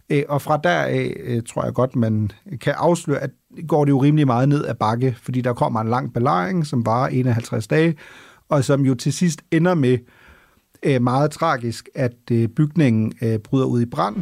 Øh, 0.10 0.24
og 0.30 0.42
fra 0.42 0.60
deraf 0.64 1.14
øh, 1.24 1.44
tror 1.44 1.64
jeg 1.64 1.74
godt, 1.74 1.96
man 1.96 2.32
kan 2.62 2.74
afsløre, 2.78 3.20
at 3.20 3.30
går 3.68 3.86
det 3.86 3.92
jo 3.92 3.98
rimelig 3.98 4.26
meget 4.26 4.50
ned 4.50 4.66
ad 4.66 4.76
bakke, 4.76 5.16
fordi 5.22 5.42
der 5.42 5.54
kommer 5.54 5.82
en 5.82 5.90
lang 5.90 6.14
belejring, 6.14 6.66
som 6.66 6.86
varer 6.86 7.08
51 7.08 7.68
dage, 7.68 7.96
og 8.50 8.64
som 8.64 8.86
jo 8.86 8.96
til 8.96 9.14
sidst 9.14 9.42
ender 9.52 9.74
med 9.74 9.98
øh, 10.86 11.02
meget 11.02 11.32
tragisk, 11.32 11.90
at 11.96 12.32
øh, 12.32 12.48
bygningen 12.48 13.14
øh, 13.22 13.40
bryder 13.40 13.66
ud 13.66 13.82
i 13.82 13.86
brand. 13.86 14.16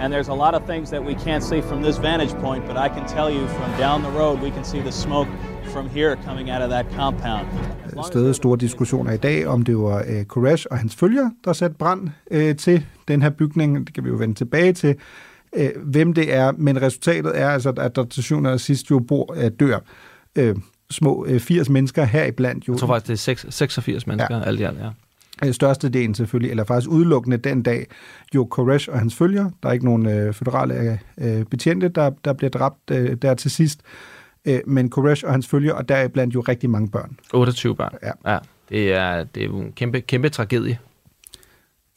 And 0.00 0.14
there's 0.14 0.30
a 0.30 0.36
lot 0.36 0.54
of 0.54 0.62
things 0.68 0.90
that 0.90 1.02
we 1.02 1.14
can't 1.14 1.40
see 1.40 1.62
from 1.62 1.82
this 1.82 2.02
vantage 2.02 2.34
point, 2.34 2.64
but 2.66 2.76
I 2.76 2.88
can 2.96 3.08
tell 3.08 3.28
you 3.36 3.46
from 3.48 3.70
down 3.80 4.02
the 4.02 4.20
road, 4.20 4.40
we 4.42 4.50
can 4.50 4.64
see 4.64 4.80
the 4.80 4.92
smoke 4.92 5.28
from 5.64 5.88
here 5.88 6.16
coming 6.26 6.50
out 6.50 6.62
of 6.62 6.70
that 6.70 6.86
compound. 6.96 7.46
Stadig 8.06 8.34
store 8.34 8.56
diskussioner 8.56 9.12
i 9.12 9.16
dag, 9.16 9.46
om 9.46 9.62
det 9.62 9.78
var 9.78 10.04
øh, 10.08 10.24
Koresh 10.24 10.66
og 10.70 10.78
hans 10.78 10.96
følger, 10.96 11.30
der 11.44 11.52
satte 11.52 11.76
brand 11.76 12.08
øh, 12.30 12.56
til 12.56 12.86
den 13.08 13.22
her 13.22 13.30
bygning. 13.30 13.86
Det 13.86 13.94
kan 13.94 14.04
vi 14.04 14.08
jo 14.08 14.16
vende 14.16 14.34
tilbage 14.34 14.72
til, 14.72 14.96
øh, 15.56 15.70
hvem 15.84 16.12
det 16.12 16.34
er. 16.34 16.52
Men 16.52 16.82
resultatet 16.82 17.40
er 17.40 17.48
altså, 17.48 17.70
at 17.70 17.96
der 17.96 18.04
til 18.04 18.22
syvende 18.22 18.52
og 18.52 18.60
sidst 18.60 18.90
jo 18.90 18.98
bor, 18.98 19.34
øh, 19.36 19.50
dør 19.60 19.78
øh, 20.36 20.56
små 20.90 21.26
øh, 21.28 21.40
80 21.40 21.68
mennesker 21.68 22.04
heriblandt. 22.04 22.68
Jo, 22.68 22.72
Jeg 22.72 22.80
tror 22.80 22.86
faktisk, 22.86 23.06
det 23.06 23.12
er 23.12 23.16
6, 23.16 23.46
86 23.50 24.06
mennesker, 24.06 24.36
ja. 24.36 24.42
alt 24.42 24.60
i 24.60 24.62
alt, 24.62 24.78
ja. 24.78 24.90
Øh, 25.44 25.52
størstedelen 25.52 26.14
selvfølgelig, 26.14 26.50
eller 26.50 26.64
faktisk 26.64 26.90
udelukkende 26.90 27.36
den 27.36 27.62
dag, 27.62 27.86
jo 28.34 28.44
Koresh 28.44 28.88
og 28.92 28.98
hans 28.98 29.14
følger. 29.14 29.50
Der 29.62 29.68
er 29.68 29.72
ikke 29.72 29.84
nogen 29.84 30.06
øh, 30.06 30.34
føderale 30.34 30.98
øh, 31.18 31.44
betjente, 31.44 31.88
der, 31.88 32.10
der 32.24 32.32
bliver 32.32 32.50
dræbt 32.50 32.90
øh, 32.90 33.16
der 33.22 33.34
til 33.34 33.50
sidst. 33.50 33.80
Øh, 34.44 34.60
men 34.66 34.90
Koresh 34.90 35.24
og 35.24 35.32
hans 35.32 35.46
følger, 35.46 35.72
og 35.72 35.88
deriblandt 35.88 36.34
jo 36.34 36.40
rigtig 36.40 36.70
mange 36.70 36.88
børn. 36.88 37.18
28 37.32 37.76
børn. 37.76 37.94
Ja. 38.02 38.32
ja. 38.32 38.38
Det 38.68 38.92
er, 38.92 39.24
det 39.24 39.44
er 39.44 39.48
en 39.48 39.72
kæmpe, 39.72 40.00
kæmpe 40.00 40.28
tragedie, 40.28 40.78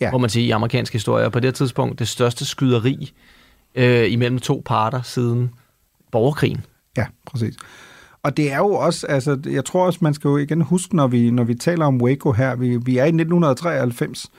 ja. 0.01 0.11
må 0.11 0.17
man 0.17 0.29
sige, 0.29 0.45
i 0.45 0.51
amerikansk 0.51 0.93
historie. 0.93 1.25
Og 1.25 1.31
på 1.31 1.39
det 1.39 1.55
tidspunkt 1.55 1.99
det 1.99 2.07
største 2.07 2.45
skyderi 2.45 3.13
øh, 3.75 4.11
imellem 4.11 4.39
to 4.39 4.61
parter 4.65 5.01
siden 5.01 5.51
borgerkrigen. 6.11 6.65
Ja, 6.97 7.05
præcis. 7.25 7.55
Og 8.23 8.37
det 8.37 8.51
er 8.51 8.57
jo 8.57 8.71
også, 8.71 9.07
altså, 9.07 9.39
jeg 9.45 9.65
tror 9.65 9.85
også, 9.85 9.99
man 10.01 10.13
skal 10.13 10.27
jo 10.27 10.37
igen 10.37 10.61
huske, 10.61 10.95
når 10.95 11.07
vi, 11.07 11.31
når 11.31 11.43
vi 11.43 11.55
taler 11.55 11.85
om 11.85 12.01
Waco 12.01 12.31
her, 12.31 12.55
vi, 12.55 12.77
vi 12.77 12.97
er 12.97 13.03
i 13.03 13.07
1993. 13.07 14.31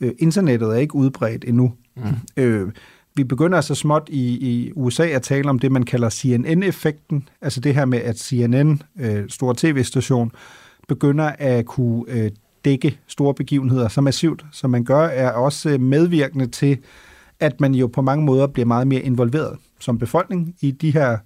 Øh, 0.00 0.12
internettet 0.18 0.68
er 0.68 0.74
ikke 0.74 0.94
udbredt 0.94 1.44
endnu. 1.48 1.72
Mm. 1.96 2.02
Øh, 2.36 2.72
vi 3.14 3.24
begynder 3.24 3.56
altså 3.56 3.74
småt 3.74 4.08
i, 4.08 4.50
i 4.50 4.72
USA 4.74 5.06
at 5.06 5.22
tale 5.22 5.50
om 5.50 5.58
det, 5.58 5.72
man 5.72 5.82
kalder 5.82 6.10
CNN-effekten. 6.10 7.28
Altså 7.40 7.60
det 7.60 7.74
her 7.74 7.84
med, 7.84 7.98
at 7.98 8.18
CNN, 8.18 8.82
øh, 9.00 9.28
stor 9.28 9.52
tv-station, 9.56 10.32
begynder 10.88 11.32
at 11.38 11.66
kunne 11.66 12.04
øh, 12.08 12.30
dække 12.64 12.98
store 13.06 13.34
begivenheder 13.34 13.88
så 13.88 14.00
massivt, 14.00 14.44
som 14.52 14.70
man 14.70 14.84
gør, 14.84 15.06
er 15.06 15.30
også 15.30 15.70
øh, 15.70 15.80
medvirkende 15.80 16.46
til, 16.46 16.78
at 17.40 17.60
man 17.60 17.74
jo 17.74 17.86
på 17.86 18.02
mange 18.02 18.24
måder 18.24 18.46
bliver 18.46 18.66
meget 18.66 18.86
mere 18.86 19.00
involveret 19.00 19.58
som 19.78 19.98
befolkning 19.98 20.54
i 20.60 20.70
de 20.70 20.90
her 20.90 21.18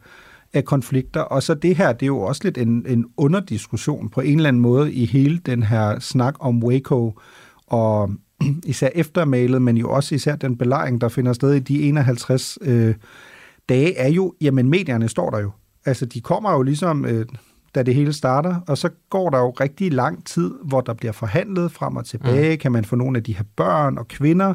af 0.57 0.65
konflikter. 0.65 1.21
Og 1.21 1.43
så 1.43 1.55
det 1.55 1.77
her, 1.77 1.93
det 1.93 2.03
er 2.03 2.07
jo 2.07 2.21
også 2.21 2.41
lidt 2.45 2.59
en, 2.59 2.85
en 2.89 3.07
underdiskussion 3.17 4.09
på 4.09 4.21
en 4.21 4.37
eller 4.37 4.49
anden 4.49 4.63
måde 4.63 4.93
i 4.93 5.05
hele 5.07 5.39
den 5.39 5.63
her 5.63 5.99
snak 5.99 6.35
om 6.41 6.65
Waco, 6.65 7.19
og 7.67 8.11
især 8.65 8.89
eftermælet, 8.95 9.63
men 9.63 9.77
jo 9.77 9.91
også 9.91 10.15
især 10.15 10.37
den 10.37 10.59
belejring, 10.59 11.01
der 11.01 11.09
finder 11.09 11.33
sted 11.33 11.55
i 11.55 11.59
de 11.59 11.83
51 11.83 12.59
øh, 12.63 12.95
dage, 13.69 13.97
er 13.97 14.09
jo, 14.09 14.35
jamen 14.41 14.69
medierne 14.69 15.09
står 15.09 15.31
der 15.31 15.39
jo. 15.39 15.51
Altså 15.87 16.07
de 16.07 16.21
kommer 16.21 16.53
jo 16.53 16.63
ligesom, 16.63 17.05
øh, 17.05 17.27
da 17.75 17.83
det 17.83 17.95
hele 17.95 18.13
starter, 18.13 18.61
og 18.69 18.79
så 18.79 18.89
går 19.11 19.31
der 19.31 19.39
jo 19.39 19.51
rigtig 19.51 19.93
lang 19.93 20.27
tid, 20.27 20.51
hvor 20.65 20.81
der 20.81 20.95
bliver 20.95 21.13
forhandlet 21.13 21.73
frem 21.73 21.97
og 21.97 22.07
tilbage. 22.07 22.55
Mm. 22.55 22.59
Kan 22.59 22.73
man 22.73 22.85
få 22.85 22.97
nogle 22.97 23.17
af 23.17 23.25
de 23.25 23.37
her 23.37 23.45
børn 23.57 23.99
og 23.99 24.09
kvinder 24.09 24.55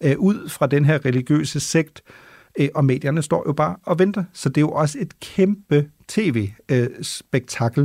øh, 0.00 0.18
ud 0.18 0.48
fra 0.48 0.66
den 0.66 0.84
her 0.84 1.04
religiøse 1.04 1.60
sekt, 1.60 2.02
øh, 2.06 2.31
og 2.74 3.24
står 3.24 3.44
jo 3.46 3.52
bare 3.52 3.76
og 3.82 3.98
venter. 3.98 4.24
Så 4.32 4.48
det 4.48 4.56
er 4.56 4.60
jo 4.60 4.70
også 4.70 4.98
et 5.00 5.20
kæmpe 5.20 5.88
tv-spektakel. 6.08 7.82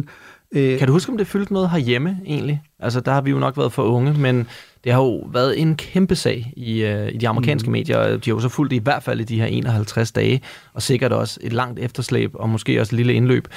Øh, 0.52 0.78
kan 0.78 0.88
du 0.88 0.94
huske, 0.94 1.12
om 1.12 1.18
det 1.18 1.28
fyldte 1.28 1.54
noget 1.54 1.70
herhjemme 1.70 2.20
egentlig? 2.26 2.62
Altså, 2.80 3.00
der 3.00 3.12
har 3.12 3.22
vi 3.22 3.32
jo 3.32 3.40
nok 3.40 3.58
været 3.58 3.74
for 3.74 3.84
unge, 3.84 4.14
men 4.14 4.48
det 4.84 4.92
har 4.92 5.02
jo 5.02 5.30
været 5.32 5.62
en 5.62 5.76
kæmpe 5.76 6.16
sag 6.16 6.54
i, 6.58 6.84
øh, 6.84 7.12
i 7.14 7.18
de 7.18 7.28
amerikanske 7.28 7.68
mm. 7.68 7.72
medier. 7.72 8.18
De 8.18 8.30
har 8.30 8.36
jo 8.36 8.40
så 8.40 8.50
fulgt 8.50 8.74
i 8.74 8.78
hvert 8.78 9.04
fald 9.04 9.20
i 9.20 9.24
de 9.24 9.40
her 9.40 9.46
51 9.46 10.12
dage, 10.12 10.42
og 10.74 10.82
sikkert 10.82 11.14
også 11.14 11.40
et 11.44 11.54
langt 11.54 11.80
efterslæb, 11.80 12.32
og 12.34 12.50
måske 12.50 12.82
også 12.82 12.96
et 12.96 12.98
lille 12.98 13.14
indløb. 13.14 13.48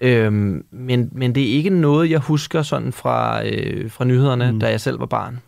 Øhm, 0.00 0.64
men, 0.70 1.08
men 1.12 1.34
det 1.34 1.42
er 1.42 1.52
ikke 1.52 1.70
noget, 1.70 2.10
jeg 2.10 2.18
husker 2.18 2.62
sådan 2.62 2.92
fra, 2.92 3.46
øh, 3.46 3.90
fra 3.90 4.04
nyhederne, 4.04 4.52
mm. 4.52 4.60
da 4.60 4.70
jeg 4.70 4.80
selv 4.80 5.00
var 5.00 5.06
barn. 5.06 5.38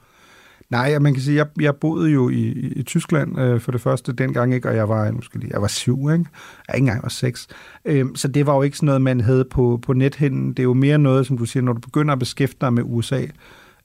Nej, 0.74 0.98
man 0.98 1.14
kan 1.14 1.22
sige, 1.22 1.36
jeg, 1.36 1.46
jeg 1.60 1.76
boede 1.76 2.10
jo 2.10 2.28
i, 2.28 2.48
i 2.76 2.82
Tyskland 2.82 3.40
øh, 3.40 3.60
for 3.60 3.72
det 3.72 3.80
første 3.80 4.12
dengang, 4.12 4.54
ikke, 4.54 4.68
og 4.68 4.76
jeg 4.76 4.88
var, 4.88 5.10
måske 5.10 5.38
lige, 5.38 5.50
jeg 5.52 5.62
var 5.62 5.68
syv, 5.68 5.98
ikke? 5.98 6.24
Jeg 6.68 6.74
ikke 6.74 6.84
engang 6.84 7.02
var 7.02 7.08
seks. 7.08 7.46
Øhm, 7.84 8.16
så 8.16 8.28
det 8.28 8.46
var 8.46 8.54
jo 8.54 8.62
ikke 8.62 8.76
sådan 8.76 8.86
noget, 8.86 9.02
man 9.02 9.20
havde 9.20 9.44
på, 9.44 9.78
på 9.82 9.92
nethinden. 9.92 10.48
Det 10.48 10.58
er 10.58 10.62
jo 10.62 10.74
mere 10.74 10.98
noget, 10.98 11.26
som 11.26 11.38
du 11.38 11.44
siger, 11.44 11.62
når 11.62 11.72
du 11.72 11.80
begynder 11.80 12.12
at 12.12 12.18
beskæftige 12.18 12.60
dig 12.60 12.72
med 12.72 12.82
USA, 12.86 13.22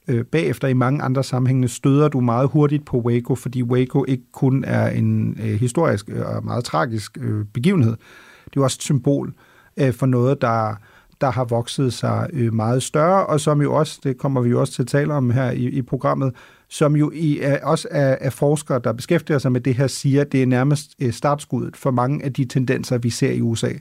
øh, 0.07 0.25
bagefter 0.25 0.67
i 0.67 0.73
mange 0.73 1.01
andre 1.01 1.23
sammenhænge 1.23 1.67
støder 1.67 2.07
du 2.07 2.19
meget 2.19 2.49
hurtigt 2.49 2.85
på 2.85 2.97
Waco, 2.97 3.35
fordi 3.35 3.63
Waco 3.63 4.05
ikke 4.07 4.31
kun 4.31 4.63
er 4.63 4.89
en 4.89 5.37
øh, 5.43 5.59
historisk 5.59 6.09
øh, 6.09 6.35
og 6.35 6.45
meget 6.45 6.63
tragisk 6.63 7.17
øh, 7.21 7.45
begivenhed. 7.53 7.91
Det 7.91 8.47
er 8.47 8.51
jo 8.57 8.63
også 8.63 8.77
et 8.77 8.83
symbol 8.83 9.33
øh, 9.77 9.93
for 9.93 10.05
noget, 10.05 10.41
der 10.41 10.75
der 11.21 11.31
har 11.31 11.43
vokset 11.43 11.93
sig 11.93 12.29
øh, 12.33 12.53
meget 12.53 12.83
større, 12.83 13.25
og 13.25 13.39
som 13.39 13.61
jo 13.61 13.73
også, 13.73 13.99
det 14.03 14.17
kommer 14.17 14.41
vi 14.41 14.49
jo 14.49 14.59
også 14.59 14.73
til 14.73 14.81
at 14.81 14.87
tale 14.87 15.13
om 15.13 15.29
her 15.29 15.51
i, 15.51 15.65
i 15.65 15.81
programmet, 15.81 16.33
som 16.69 16.95
jo 16.95 17.11
i, 17.13 17.39
er, 17.39 17.65
også 17.65 17.87
er, 17.91 18.17
er 18.21 18.29
forskere, 18.29 18.81
der 18.83 18.93
beskæftiger 18.93 19.39
sig 19.39 19.51
med 19.51 19.61
det 19.61 19.75
her, 19.75 19.87
siger, 19.87 20.21
at 20.21 20.31
det 20.31 20.41
er 20.43 20.45
nærmest 20.45 20.95
øh, 21.01 21.13
startskuddet 21.13 21.77
for 21.77 21.91
mange 21.91 22.25
af 22.25 22.33
de 22.33 22.45
tendenser, 22.45 22.97
vi 22.97 23.09
ser 23.09 23.31
i 23.31 23.41
USA 23.41 23.71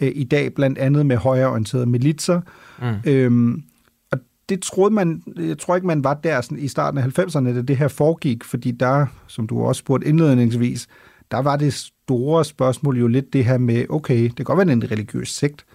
øh, 0.00 0.12
i 0.14 0.24
dag, 0.24 0.54
blandt 0.54 0.78
andet 0.78 1.06
med 1.06 1.16
højreorienterede 1.16 1.86
militser. 1.86 2.40
Mm. 2.82 3.10
Øhm, 3.10 3.62
og 4.12 4.18
det 4.48 4.62
troede 4.62 4.94
man, 4.94 5.22
jeg 5.36 5.58
tror 5.58 5.74
ikke, 5.74 5.86
man 5.86 6.04
var 6.04 6.14
der 6.14 6.40
sådan, 6.40 6.58
i 6.58 6.68
starten 6.68 6.98
af 6.98 7.18
90'erne, 7.18 7.54
da 7.54 7.62
det 7.62 7.76
her 7.76 7.88
foregik, 7.88 8.44
fordi 8.44 8.70
der, 8.70 9.06
som 9.26 9.46
du 9.46 9.62
også 9.62 9.78
spurgte 9.78 10.08
indledningsvis, 10.08 10.88
der 11.30 11.38
var 11.38 11.56
det 11.56 11.74
store 11.74 12.44
spørgsmål 12.44 12.98
jo 12.98 13.06
lidt 13.06 13.32
det 13.32 13.44
her 13.44 13.58
med, 13.58 13.84
okay, 13.88 14.22
det 14.22 14.36
kan 14.36 14.44
godt 14.44 14.56
være 14.56 14.72
en 14.72 14.90
religiøs 14.90 15.28
sekt, 15.28 15.66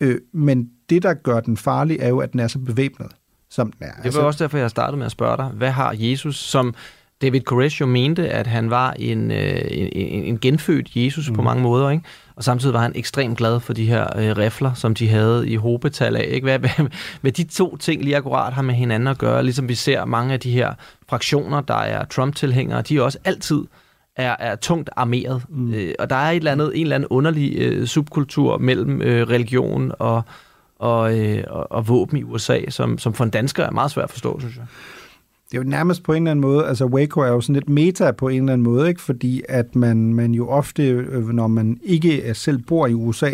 øh, 0.00 0.18
men 0.32 0.70
det, 0.90 1.02
der 1.02 1.14
gør 1.14 1.40
den 1.40 1.56
farlig, 1.56 1.96
er 2.00 2.08
jo, 2.08 2.18
at 2.18 2.32
den 2.32 2.40
er 2.40 2.48
så 2.48 2.58
bevæbnet 2.58 3.12
som 3.52 3.72
den 3.72 3.86
er. 3.86 3.86
Det 3.86 3.98
var 3.98 4.04
altså, 4.04 4.20
også 4.20 4.44
derfor, 4.44 4.58
jeg 4.58 4.70
startede 4.70 4.96
med 4.96 5.06
at 5.06 5.12
spørge 5.12 5.36
dig, 5.36 5.46
hvad 5.46 5.70
har 5.70 5.94
Jesus, 5.98 6.36
som 6.36 6.74
David 7.22 7.40
Koresh 7.40 7.80
jo 7.80 7.86
mente, 7.86 8.28
at 8.28 8.46
han 8.46 8.70
var 8.70 8.92
en, 8.92 9.30
øh, 9.30 9.60
en, 9.70 10.24
en 10.24 10.38
genfødt 10.38 10.96
Jesus 10.96 11.28
mm. 11.28 11.34
på 11.34 11.42
mange 11.42 11.62
måder, 11.62 11.90
ikke? 11.90 12.04
og 12.36 12.44
samtidig 12.44 12.74
var 12.74 12.80
han 12.80 12.92
ekstremt 12.94 13.38
glad 13.38 13.60
for 13.60 13.72
de 13.72 13.86
her 13.86 14.18
øh, 14.18 14.36
rifler, 14.36 14.74
som 14.74 14.94
de 14.94 15.08
havde 15.08 15.48
i 15.48 15.56
hobetal 15.56 16.16
af. 16.16 16.28
Ikke? 16.28 16.44
Hvad, 16.44 16.58
hvad, 16.58 16.86
hvad 17.20 17.32
de 17.32 17.44
to 17.44 17.76
ting 17.76 18.02
lige 18.02 18.16
akkurat 18.16 18.52
har 18.52 18.62
med 18.62 18.74
hinanden 18.74 19.06
at 19.06 19.18
gøre, 19.18 19.42
ligesom 19.42 19.68
vi 19.68 19.74
ser 19.74 20.04
mange 20.04 20.32
af 20.32 20.40
de 20.40 20.50
her 20.50 20.74
fraktioner, 21.08 21.60
der 21.60 21.74
er 21.74 22.04
Trump-tilhængere, 22.04 22.82
de 22.82 22.96
er 22.96 23.02
også 23.02 23.18
altid 23.24 23.64
er, 24.16 24.36
er 24.38 24.56
tungt 24.56 24.90
armeret. 24.96 25.42
Mm. 25.48 25.74
Øh, 25.74 25.94
og 25.98 26.10
der 26.10 26.16
er 26.16 26.30
et 26.30 26.36
eller 26.36 26.52
andet, 26.52 26.72
en 26.74 26.82
eller 26.82 26.94
anden 26.94 27.08
underlig 27.08 27.58
øh, 27.58 27.86
subkultur 27.86 28.58
mellem 28.58 29.02
øh, 29.02 29.28
religion 29.28 29.92
og, 29.98 30.22
og, 30.82 31.18
øh, 31.18 31.44
og, 31.50 31.72
og 31.72 31.88
våben 31.88 32.18
i 32.18 32.22
USA, 32.22 32.60
som, 32.68 32.98
som 32.98 33.14
for 33.14 33.24
en 33.24 33.30
dansker 33.30 33.64
er 33.64 33.70
meget 33.70 33.90
svært 33.90 34.04
at 34.04 34.10
forstå, 34.10 34.40
synes 34.40 34.56
jeg. 34.56 34.64
Det 35.50 35.58
er 35.58 35.62
jo 35.62 35.68
nærmest 35.68 36.02
på 36.02 36.12
en 36.12 36.22
eller 36.22 36.30
anden 36.30 36.40
måde, 36.40 36.66
altså 36.66 36.86
Waco 36.86 37.20
er 37.20 37.28
jo 37.28 37.40
sådan 37.40 37.54
lidt 37.54 37.68
meta 37.68 38.10
på 38.10 38.28
en 38.28 38.42
eller 38.42 38.52
anden 38.52 38.64
måde, 38.64 38.88
ikke? 38.88 39.00
fordi 39.00 39.42
at 39.48 39.76
man, 39.76 40.14
man 40.14 40.34
jo 40.34 40.48
ofte, 40.48 40.88
øh, 40.88 41.28
når 41.28 41.46
man 41.46 41.78
ikke 41.82 42.28
øh, 42.28 42.34
selv 42.34 42.58
bor 42.58 42.86
i 42.86 42.94
USA, 42.94 43.30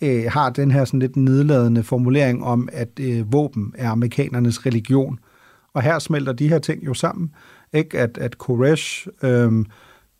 øh, 0.00 0.24
har 0.28 0.50
den 0.50 0.70
her 0.70 0.84
sådan 0.84 1.00
lidt 1.00 1.16
nedladende 1.16 1.82
formulering 1.82 2.44
om, 2.44 2.68
at 2.72 2.88
øh, 3.00 3.32
våben 3.32 3.74
er 3.78 3.90
amerikanernes 3.90 4.66
religion. 4.66 5.18
Og 5.74 5.82
her 5.82 5.98
smelter 5.98 6.32
de 6.32 6.48
her 6.48 6.58
ting 6.58 6.86
jo 6.86 6.94
sammen, 6.94 7.34
ikke? 7.72 7.98
At, 7.98 8.18
at 8.18 8.38
Koresh, 8.38 9.06
øh, 9.22 9.52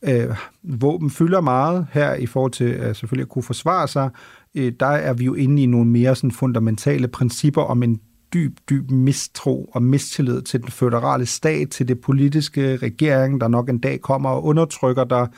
øh, 0.02 0.36
våben 0.62 1.10
fylder 1.10 1.40
meget 1.40 1.86
her 1.92 2.14
i 2.14 2.26
forhold 2.26 2.52
til 2.52 2.66
øh, 2.66 2.94
selvfølgelig 2.94 3.24
at 3.24 3.28
kunne 3.28 3.42
forsvare 3.42 3.88
sig, 3.88 4.10
øh, 4.54 4.72
der 4.80 4.86
er 4.86 5.12
vi 5.12 5.24
jo 5.24 5.34
inde 5.34 5.62
i 5.62 5.66
nogle 5.66 5.90
mere 5.90 6.16
sådan 6.16 6.30
fundamentale 6.30 7.08
principper 7.08 7.62
om 7.62 7.82
en 7.82 8.00
dyb, 8.34 8.58
dyb 8.70 8.90
mistro 8.90 9.70
og 9.72 9.82
mistillid 9.82 10.42
til 10.42 10.60
den 10.60 10.70
føderale 10.70 11.26
stat, 11.26 11.70
til 11.70 11.88
det 11.88 12.00
politiske 12.00 12.76
regering, 12.76 13.40
der 13.40 13.48
nok 13.48 13.68
en 13.68 13.78
dag 13.78 14.00
kommer 14.00 14.30
og 14.30 14.44
undertrykker 14.44 15.04
dig, 15.04 15.28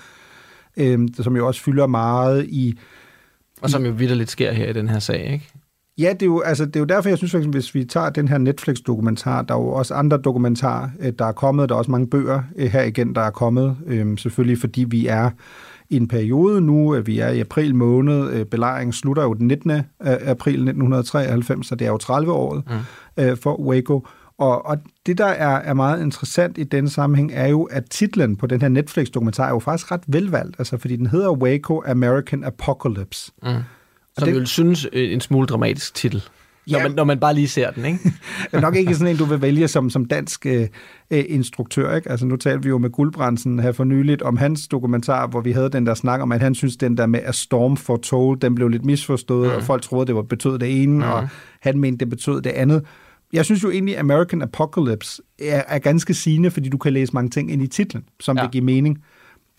øh, 0.77 1.09
som 1.15 1.37
jo 1.37 1.47
også 1.47 1.63
fylder 1.63 1.87
meget 1.87 2.47
i... 2.49 2.79
Og 3.61 3.71
som 3.71 3.85
jo 3.85 3.93
vidderligt 3.93 4.31
sker 4.31 4.53
her 4.53 4.69
i 4.69 4.73
den 4.73 4.89
her 4.89 4.99
sag, 4.99 5.33
ikke? 5.33 5.53
Ja, 5.99 6.13
det 6.13 6.23
er, 6.23 6.27
jo, 6.27 6.41
altså, 6.41 6.67
det 6.67 6.77
er 6.77 6.81
jo 6.81 6.87
derfor, 6.87 7.09
jeg 7.09 7.19
synes, 7.19 7.35
at 7.35 7.45
hvis 7.45 7.75
vi 7.75 7.85
tager 7.85 8.11
den 8.11 8.29
her 8.29 8.39
Netflix-dokumentar, 8.39 9.43
der 9.43 9.55
er 9.55 9.59
jo 9.59 9.69
også 9.69 9.95
andre 9.95 10.17
dokumentarer, 10.17 10.89
øh, 11.01 11.13
der 11.19 11.25
er 11.25 11.33
kommet, 11.33 11.69
der 11.69 11.75
er 11.75 11.79
også 11.79 11.91
mange 11.91 12.07
bøger 12.07 12.43
øh, 12.57 12.71
her 12.71 12.83
igen, 12.83 13.15
der 13.15 13.21
er 13.21 13.31
kommet, 13.31 13.77
øh, 13.87 14.19
selvfølgelig 14.19 14.59
fordi 14.59 14.85
vi 14.85 15.07
er 15.07 15.31
en 15.97 16.09
periode 16.09 16.61
nu. 16.61 17.01
Vi 17.01 17.19
er 17.19 17.29
i 17.29 17.41
april 17.41 17.75
måned. 17.75 18.31
Øh, 18.31 18.47
belejringen 18.47 18.93
slutter 18.93 19.23
jo 19.23 19.35
den 19.35 19.47
19. 19.47 19.71
april 20.01 20.55
1993, 20.55 21.67
så 21.67 21.75
det 21.75 21.87
er 21.87 21.91
jo 21.91 21.99
30-året 22.03 22.63
mm. 22.67 23.25
Øh, 23.25 23.37
for 23.37 23.61
Waco. 23.61 24.07
Og, 24.39 24.67
og 24.67 24.79
det, 25.07 25.19
der 25.19 25.27
er, 25.27 25.57
er 25.57 25.75
meget 25.75 26.03
interessant 26.03 26.59
i 26.59 26.65
den 26.65 26.89
sammenhæng, 26.89 27.33
er 27.35 27.47
jo, 27.47 27.63
at 27.63 27.85
titlen 27.91 28.37
på 28.37 28.47
den 28.47 28.61
her 28.61 28.69
Netflix-dokumentar 28.69 29.47
er 29.47 29.51
jo 29.51 29.59
faktisk 29.59 29.93
ret 29.93 30.03
velvalgt, 30.07 30.57
altså 30.59 30.77
fordi 30.79 30.97
den 30.97 31.07
hedder 31.07 31.31
Waco 31.31 31.83
American 31.87 32.45
Apocalypse. 32.45 33.33
Mm. 33.43 33.49
Som 34.19 34.27
det, 34.27 34.35
vil 34.35 34.47
synes 34.47 34.87
øh, 34.93 35.13
en 35.13 35.21
smule 35.21 35.47
dramatisk 35.47 35.95
titel. 35.95 36.23
Ja. 36.71 36.77
Når, 36.77 36.83
man, 36.83 36.97
når 36.97 37.05
man 37.05 37.21
bare 37.21 37.35
lige 37.35 37.49
ser 37.49 37.71
den, 37.71 37.85
ikke? 37.85 37.99
det 38.05 38.53
er 38.53 38.61
nok 38.61 38.77
ikke 38.77 38.95
sådan 38.95 39.15
en, 39.15 39.17
du 39.17 39.25
vil 39.25 39.43
vælge 39.43 39.69
som, 39.69 39.91
som 39.91 40.05
dansk 40.05 40.47
øh, 40.47 40.69
øh, 41.11 41.25
instruktør, 41.29 41.95
ikke? 41.97 42.11
Altså 42.11 42.27
nu 42.27 42.37
talte 42.37 42.63
vi 42.63 42.69
jo 42.69 42.79
med 42.79 42.91
Guldbrandsen 42.91 43.59
her 43.59 43.73
for 43.73 43.85
nyligt 43.85 44.23
om 44.23 44.37
hans 44.37 44.69
dokumentar, 44.69 45.27
hvor 45.27 45.41
vi 45.41 45.53
havde 45.53 45.69
den 45.71 45.87
der 45.87 45.95
snak 45.95 46.21
om, 46.21 46.33
at 46.33 46.41
han 46.41 46.55
synes, 46.55 46.77
den 46.77 46.97
der 46.97 47.07
med 47.07 47.21
A 47.25 47.33
Storm 47.33 47.77
for 47.77 47.97
Told, 47.97 48.41
den 48.41 48.55
blev 48.55 48.69
lidt 48.69 48.85
misforstået, 48.85 49.51
mm. 49.51 49.57
og 49.57 49.63
folk 49.63 49.83
troede, 49.83 50.07
det 50.07 50.15
var 50.15 50.23
betød 50.23 50.59
det 50.59 50.83
ene, 50.83 50.97
mm. 50.97 51.03
og 51.03 51.29
han 51.61 51.79
mente, 51.79 51.99
det 51.99 52.11
betød 52.11 52.43
det 52.43 52.51
andet. 52.51 52.85
Jeg 53.33 53.45
synes 53.45 53.63
jo 53.63 53.71
egentlig, 53.71 53.99
American 53.99 54.43
Apocalypse 54.43 55.23
er, 55.39 55.63
er 55.69 55.79
ganske 55.79 56.15
sigende, 56.15 56.51
fordi 56.51 56.69
du 56.69 56.79
kan 56.79 56.93
læse 56.93 57.13
mange 57.13 57.31
ting 57.31 57.53
ind 57.53 57.63
i 57.63 57.67
titlen, 57.67 58.05
som 58.21 58.37
ja. 58.37 58.43
vil 58.43 58.51
give 58.51 58.65
mening. 58.65 58.99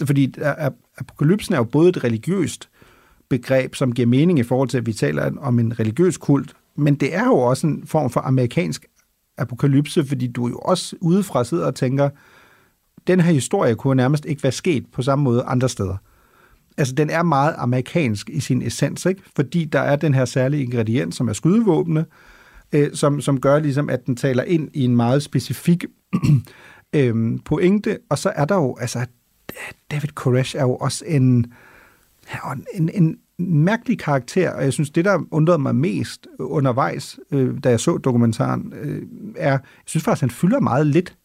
Fordi 0.04 0.34
apokalypsen 0.98 1.54
er 1.54 1.58
jo 1.58 1.64
både 1.64 1.90
et 1.90 2.04
religiøst 2.04 2.70
begreb, 3.30 3.76
som 3.76 3.92
giver 3.92 4.08
mening 4.08 4.40
i 4.40 4.44
forhold 4.44 4.70
til, 4.70 4.78
at 4.78 4.86
vi 4.86 4.94
taler 4.94 5.32
om 5.38 5.60
en 5.60 5.80
religiøs 5.80 6.18
kult, 6.18 6.54
men 6.76 6.96
det 6.96 7.16
er 7.16 7.26
jo 7.26 7.38
også 7.38 7.68
en 7.68 7.88
form 7.88 8.10
for 8.10 8.20
amerikansk 8.20 8.86
apokalypse, 9.38 10.06
fordi 10.06 10.28
du 10.28 10.48
jo 10.48 10.58
også 10.58 10.96
udefra 11.02 11.44
sidder 11.44 11.66
og 11.66 11.76
tænker, 11.76 12.10
den 13.08 13.20
her 13.20 13.32
historie 13.32 13.76
kunne 13.76 13.96
nærmest 13.96 14.26
ikke 14.26 14.44
være 14.44 14.52
sket 14.52 14.86
på 14.92 15.02
samme 15.02 15.24
måde 15.24 15.44
andre 15.44 15.70
steder. 15.70 15.98
Altså, 16.78 16.96
den 16.96 17.10
er 17.10 17.24
meget 17.24 17.56
amerikansk 17.58 18.30
i 18.30 18.40
sin 18.40 18.62
essens, 18.62 19.06
ikke? 19.06 19.22
fordi 19.36 19.66
der 19.66 19.80
er 19.80 19.96
den 19.96 20.14
her 20.14 20.26
særlige 20.26 20.64
ingrediens, 20.64 21.16
som 21.16 21.28
er 21.28 21.34
skydevåbne, 21.34 22.06
øh, 22.74 22.94
som, 22.94 23.22
som 23.22 23.42
gør 23.42 23.60
ligesom, 23.60 23.90
at 23.90 24.06
den 24.06 24.16
taler 24.16 24.44
ind 24.44 24.70
i 24.74 24.84
en 24.84 24.96
meget 24.96 25.24
specifik 25.24 25.86
øh, 26.96 27.40
pointe, 27.46 27.98
og 28.10 28.18
så 28.18 28.30
er 28.36 28.46
der 28.46 28.56
jo, 28.56 28.78
altså, 28.80 29.06
David 29.92 30.10
Koresh 30.10 30.56
er 30.56 30.62
jo 30.62 30.76
også 30.76 31.06
en, 31.08 31.54
en, 32.74 32.90
en 32.94 33.18
mærkelig 33.40 34.00
karakter, 34.00 34.52
og 34.52 34.64
jeg 34.64 34.74
synes, 34.74 34.90
det, 34.90 35.06
der 35.06 35.20
undrede 35.32 35.60
mig 35.60 35.76
mest 35.76 36.28
undervejs, 36.40 37.20
øh, 37.32 37.54
da 37.64 37.70
jeg 37.70 37.80
så 37.80 37.98
dokumentaren, 37.98 38.74
øh, 38.82 39.02
er, 39.36 39.52
jeg 39.52 39.60
synes 39.86 40.04
faktisk, 40.04 40.22
han 40.22 40.30
fylder 40.30 40.60
meget 40.60 40.88
lidt 40.88 41.16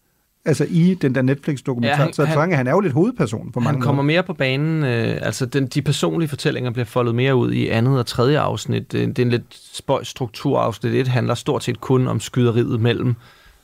altså 0.44 0.66
i 0.70 0.94
den 0.94 1.14
der 1.14 1.22
Netflix-dokumentar. 1.22 1.96
Ja, 1.96 2.04
han, 2.04 2.12
så 2.12 2.24
han, 2.24 2.52
han 2.52 2.66
er 2.66 2.70
jo 2.70 2.80
lidt 2.80 2.92
hovedperson 2.92 3.52
på 3.52 3.60
mange 3.60 3.76
Han 3.76 3.80
kommer 3.80 4.02
måder. 4.02 4.14
mere 4.14 4.22
på 4.22 4.32
banen. 4.32 4.84
Øh, 4.84 5.18
altså, 5.22 5.46
den, 5.46 5.66
de 5.66 5.82
personlige 5.82 6.28
fortællinger 6.28 6.70
bliver 6.70 6.84
foldet 6.84 7.14
mere 7.14 7.36
ud 7.36 7.52
i 7.52 7.68
andet 7.68 7.98
og 7.98 8.06
tredje 8.06 8.38
afsnit. 8.38 8.92
Det, 8.92 9.08
det 9.08 9.18
er 9.18 9.26
en 9.26 9.30
lidt 9.30 9.60
spøjs 9.72 10.08
struktur. 10.08 10.58
Afsnit 10.58 10.94
1 10.94 11.08
handler 11.08 11.34
stort 11.34 11.64
set 11.64 11.80
kun 11.80 12.08
om 12.08 12.20
skyderiet 12.20 12.80
mellem 12.80 13.14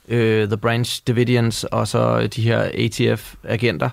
øh, 0.08 0.48
The 0.48 0.56
Branch 0.56 1.02
Davidians 1.06 1.64
og 1.64 1.88
så 1.88 2.26
de 2.26 2.42
her 2.42 2.62
ATF-agenter. 2.74 3.90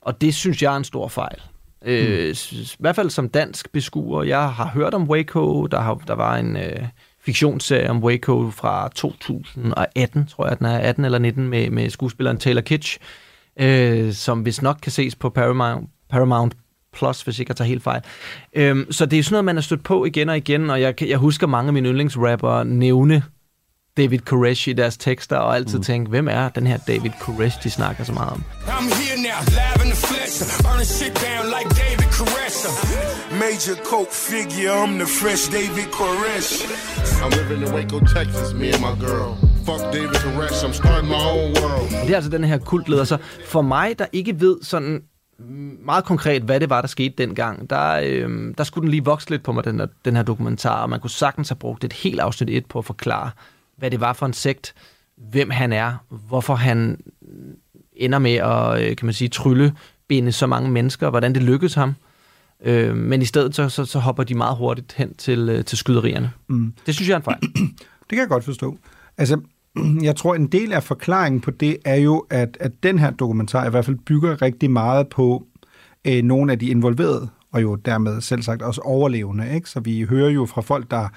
Og 0.00 0.20
det 0.20 0.34
synes 0.34 0.62
jeg 0.62 0.72
er 0.72 0.76
en 0.76 0.84
stor 0.84 1.08
fejl. 1.08 1.40
Øh, 1.86 2.28
mm. 2.28 2.34
I 2.52 2.76
hvert 2.78 2.96
fald 2.96 3.10
som 3.10 3.28
dansk 3.28 3.72
beskuer. 3.72 4.22
Jeg 4.22 4.52
har 4.52 4.70
hørt 4.74 4.94
om 4.94 5.10
Waco. 5.10 5.66
Der, 5.66 5.80
har, 5.80 5.94
der 5.94 6.14
var 6.14 6.36
en 6.36 6.56
øh, 6.56 6.82
fiktionsserie 7.20 7.90
om 7.90 8.04
Waco 8.04 8.50
fra 8.50 8.88
2018, 8.94 10.26
tror 10.26 10.48
jeg, 10.48 10.58
den 10.58 10.66
er 10.66 10.78
18 10.78 11.04
eller 11.04 11.18
19, 11.18 11.48
med, 11.48 11.70
med 11.70 11.90
skuespilleren 11.90 12.38
Taylor 12.38 12.60
Kitsch, 12.60 12.98
øh, 13.60 14.12
som 14.12 14.40
hvis 14.40 14.62
nok 14.62 14.78
kan 14.82 14.92
ses 14.92 15.14
på 15.14 15.30
Paramount, 15.30 15.90
Paramount 16.10 16.54
Plus, 16.92 17.22
hvis 17.22 17.38
ikke 17.38 17.50
jeg 17.50 17.56
tager 17.56 17.68
helt 17.68 17.82
fejl. 17.82 18.02
Øhm, 18.54 18.92
så 18.92 19.06
det 19.06 19.18
er 19.18 19.22
sådan 19.22 19.34
noget, 19.34 19.44
man 19.44 19.56
har 19.56 19.62
stødt 19.62 19.84
på 19.84 20.04
igen 20.04 20.28
og 20.28 20.36
igen, 20.36 20.70
og 20.70 20.80
jeg, 20.80 21.02
jeg 21.02 21.18
husker 21.18 21.46
mange 21.46 21.68
af 21.68 21.72
mine 21.72 21.88
yndlingsrapper 21.88 22.62
nævne 22.62 23.22
David 23.96 24.18
Koresh 24.18 24.68
i 24.68 24.72
deres 24.72 24.96
tekster, 24.96 25.36
og 25.36 25.56
altid 25.56 25.78
mm. 25.78 25.84
tænke, 25.84 26.10
hvem 26.10 26.28
er 26.28 26.48
den 26.48 26.66
her 26.66 26.78
David 26.86 27.10
Koresh, 27.20 27.62
de 27.62 27.70
snakker 27.70 28.04
så 28.04 28.12
meget 28.12 28.30
om? 28.30 28.44
I'm 28.66 28.88
here 29.00 29.18
now, 29.30 29.40
live 29.60 29.78
in 29.84 29.90
the 29.94 30.00
flesh, 30.08 30.34
burning 30.64 30.90
shit 30.98 31.14
down 31.26 31.44
like 31.56 31.68
David 31.82 32.08
Koresh. 32.18 32.60
Major 33.44 33.76
coke 33.90 34.12
figure, 34.30 34.72
I'm 34.82 34.94
the 35.02 35.10
fresh 35.20 35.44
David 35.58 35.88
Koresh. 35.98 36.50
I'm 37.22 37.30
living 37.38 37.60
in 37.66 37.68
Waco, 37.76 37.98
Texas, 38.16 38.48
me 38.60 38.66
and 38.74 38.82
my 38.88 38.94
girl. 39.06 39.30
Fuck 39.66 39.82
David 39.96 40.18
Koresh, 40.24 40.58
I'm 40.66 40.74
starting 40.82 41.08
my 41.16 41.22
own 41.34 41.50
world. 41.60 41.88
Det 42.06 42.10
er 42.10 42.16
altså 42.20 42.30
den 42.30 42.44
her 42.44 42.58
kultleder. 42.58 43.04
Så 43.04 43.16
for 43.46 43.62
mig, 43.62 43.98
der 43.98 44.06
ikke 44.12 44.40
ved 44.40 44.56
sådan 44.62 45.02
meget 45.84 46.04
konkret, 46.04 46.42
hvad 46.42 46.60
det 46.60 46.70
var, 46.70 46.80
der 46.80 46.88
skete 46.88 47.14
dengang, 47.18 47.70
der, 47.70 48.00
øh, 48.04 48.54
der 48.58 48.64
skulle 48.64 48.82
den 48.82 48.90
lige 48.90 49.04
vokse 49.04 49.30
lidt 49.30 49.42
på 49.42 49.52
mig, 49.52 49.64
den 49.64 49.80
her, 49.80 49.86
den 50.04 50.16
her 50.16 50.22
dokumentar, 50.22 50.82
og 50.82 50.90
man 50.90 51.00
kunne 51.00 51.10
sagtens 51.10 51.48
have 51.48 51.56
brugt 51.56 51.84
et 51.84 51.92
helt 51.92 52.20
afsnit 52.20 52.50
et 52.50 52.66
på 52.66 52.78
at 52.78 52.84
forklare, 52.84 53.30
hvad 53.78 53.90
det 53.90 54.00
var 54.00 54.12
for 54.12 54.26
en 54.26 54.32
sekt, 54.32 54.74
hvem 55.16 55.50
han 55.50 55.72
er, 55.72 55.94
hvorfor 56.08 56.54
han 56.54 57.00
ender 57.92 58.18
med 58.18 58.34
at, 58.34 58.82
øh, 58.82 58.96
kan 58.96 59.06
man 59.06 59.14
sige, 59.14 59.28
trylle 59.28 59.72
binde 60.08 60.32
så 60.32 60.46
mange 60.46 60.70
mennesker, 60.70 61.10
hvordan 61.10 61.34
det 61.34 61.42
lykkedes 61.42 61.74
ham. 61.74 61.94
Øh, 62.64 62.96
men 62.96 63.22
i 63.22 63.24
stedet 63.24 63.54
så, 63.54 63.68
så, 63.68 63.84
så 63.84 63.98
hopper 63.98 64.24
de 64.24 64.34
meget 64.34 64.56
hurtigt 64.56 64.92
hen 64.92 65.14
til, 65.14 65.48
øh, 65.48 65.64
til 65.64 65.78
skyderierne. 65.78 66.30
Mm. 66.48 66.72
Det 66.86 66.94
synes 66.94 67.08
jeg 67.08 67.14
er 67.14 67.18
en 67.18 67.24
fejl. 67.24 67.40
Det 68.10 68.10
kan 68.10 68.18
jeg 68.18 68.28
godt 68.28 68.44
forstå. 68.44 68.76
Altså, 69.18 69.40
jeg 70.02 70.16
tror, 70.16 70.34
en 70.34 70.46
del 70.46 70.72
af 70.72 70.82
forklaringen 70.82 71.40
på 71.40 71.50
det 71.50 71.76
er 71.84 71.96
jo, 71.96 72.26
at, 72.30 72.56
at 72.60 72.72
den 72.82 72.98
her 72.98 73.10
dokumentar 73.10 73.66
i 73.66 73.70
hvert 73.70 73.84
fald 73.84 73.96
bygger 73.96 74.42
rigtig 74.42 74.70
meget 74.70 75.08
på 75.08 75.46
øh, 76.04 76.22
nogle 76.22 76.52
af 76.52 76.58
de 76.58 76.66
involverede, 76.66 77.28
og 77.56 77.62
jo 77.62 77.74
dermed 77.74 78.20
selv 78.20 78.42
sagt 78.42 78.62
også 78.62 78.80
overlevende. 78.80 79.54
Ikke? 79.54 79.70
Så 79.70 79.80
vi 79.80 80.02
hører 80.02 80.30
jo 80.30 80.46
fra 80.46 80.60
folk, 80.60 80.90
der, 80.90 81.08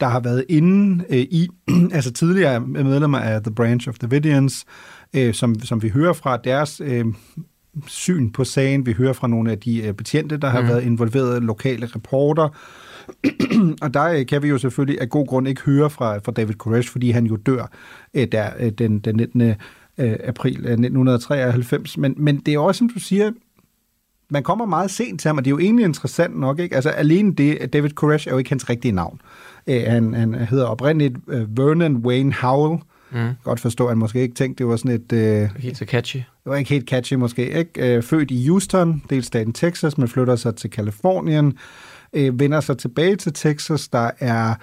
der 0.00 0.06
har 0.06 0.20
været 0.20 0.44
inde 0.48 1.04
øh, 1.10 1.18
i, 1.18 1.48
altså 1.96 2.12
tidligere 2.12 2.60
medlemmer 2.60 3.18
af 3.18 3.42
The 3.42 3.54
Branch 3.54 3.88
of 3.88 3.98
Davidians, 3.98 4.64
øh, 5.16 5.34
som, 5.34 5.60
som 5.60 5.82
vi 5.82 5.88
hører 5.88 6.12
fra 6.12 6.36
deres 6.36 6.80
øh, 6.84 7.04
syn 7.86 8.30
på 8.30 8.44
sagen. 8.44 8.86
Vi 8.86 8.92
hører 8.92 9.12
fra 9.12 9.28
nogle 9.28 9.50
af 9.50 9.58
de 9.58 9.82
øh, 9.86 9.94
betjente, 9.94 10.36
der 10.36 10.48
har 10.48 10.60
mm. 10.60 10.68
været 10.68 10.82
involveret, 10.82 11.42
lokale 11.42 11.86
reporter, 11.86 12.48
og 13.82 13.94
der 13.94 14.04
øh, 14.04 14.26
kan 14.26 14.42
vi 14.42 14.48
jo 14.48 14.58
selvfølgelig 14.58 15.00
af 15.00 15.08
god 15.08 15.26
grund 15.26 15.48
ikke 15.48 15.62
høre 15.62 15.90
fra, 15.90 16.18
fra 16.18 16.32
David 16.32 16.54
Koresh, 16.54 16.90
fordi 16.90 17.10
han 17.10 17.26
jo 17.26 17.36
dør 17.36 17.70
øh, 18.14 18.26
der 18.32 18.70
den, 18.70 18.98
den 18.98 19.16
19. 19.16 19.40
Øh, 19.40 20.16
april 20.24 20.52
1993. 20.52 21.98
Men, 21.98 22.14
men 22.16 22.36
det 22.36 22.54
er 22.54 22.58
også, 22.58 22.78
som 22.78 22.88
du 22.88 22.98
siger, 22.98 23.30
man 24.28 24.42
kommer 24.42 24.66
meget 24.66 24.90
sent 24.90 25.20
til 25.20 25.28
ham, 25.28 25.38
og 25.38 25.44
det 25.44 25.48
er 25.48 25.54
jo 25.54 25.58
egentlig 25.58 25.84
interessant 25.84 26.40
nok. 26.40 26.58
Ikke? 26.58 26.74
Altså 26.74 26.90
alene 26.90 27.34
det, 27.34 27.72
David 27.72 27.90
Koresh 27.90 28.28
er 28.28 28.32
jo 28.32 28.38
ikke 28.38 28.50
hans 28.50 28.70
rigtige 28.70 28.92
navn. 28.92 29.20
Øh, 29.66 29.82
han, 29.86 30.14
han 30.14 30.34
hedder 30.34 30.66
oprindeligt 30.66 31.16
øh, 31.28 31.58
Vernon 31.58 31.96
Wayne 31.96 32.32
Howell. 32.32 32.82
Mm. 33.12 33.28
Godt 33.44 33.60
forstå, 33.60 33.84
at 33.84 33.90
han 33.90 33.98
måske 33.98 34.20
ikke 34.20 34.34
tænkte, 34.34 34.64
det 34.64 34.70
var 34.70 34.76
sådan 34.76 34.90
et... 34.90 35.12
Øh, 35.12 35.48
helt 35.58 35.78
så 35.78 35.84
catchy. 35.84 36.16
Det 36.16 36.50
var 36.50 36.56
ikke 36.56 36.70
helt 36.70 36.88
catchy 36.88 37.14
måske. 37.14 37.58
Ikke? 37.58 37.96
Øh, 37.96 38.02
født 38.02 38.30
i 38.30 38.46
Houston, 38.48 39.02
delstaten 39.10 39.52
Texas, 39.52 39.98
men 39.98 40.08
flytter 40.08 40.36
sig 40.36 40.56
til 40.56 40.70
Kalifornien 40.70 41.58
øh, 42.14 42.40
vender 42.40 42.60
sig 42.60 42.78
tilbage 42.78 43.16
til 43.16 43.32
Texas. 43.32 43.88
Der 43.88 44.10
er 44.18 44.54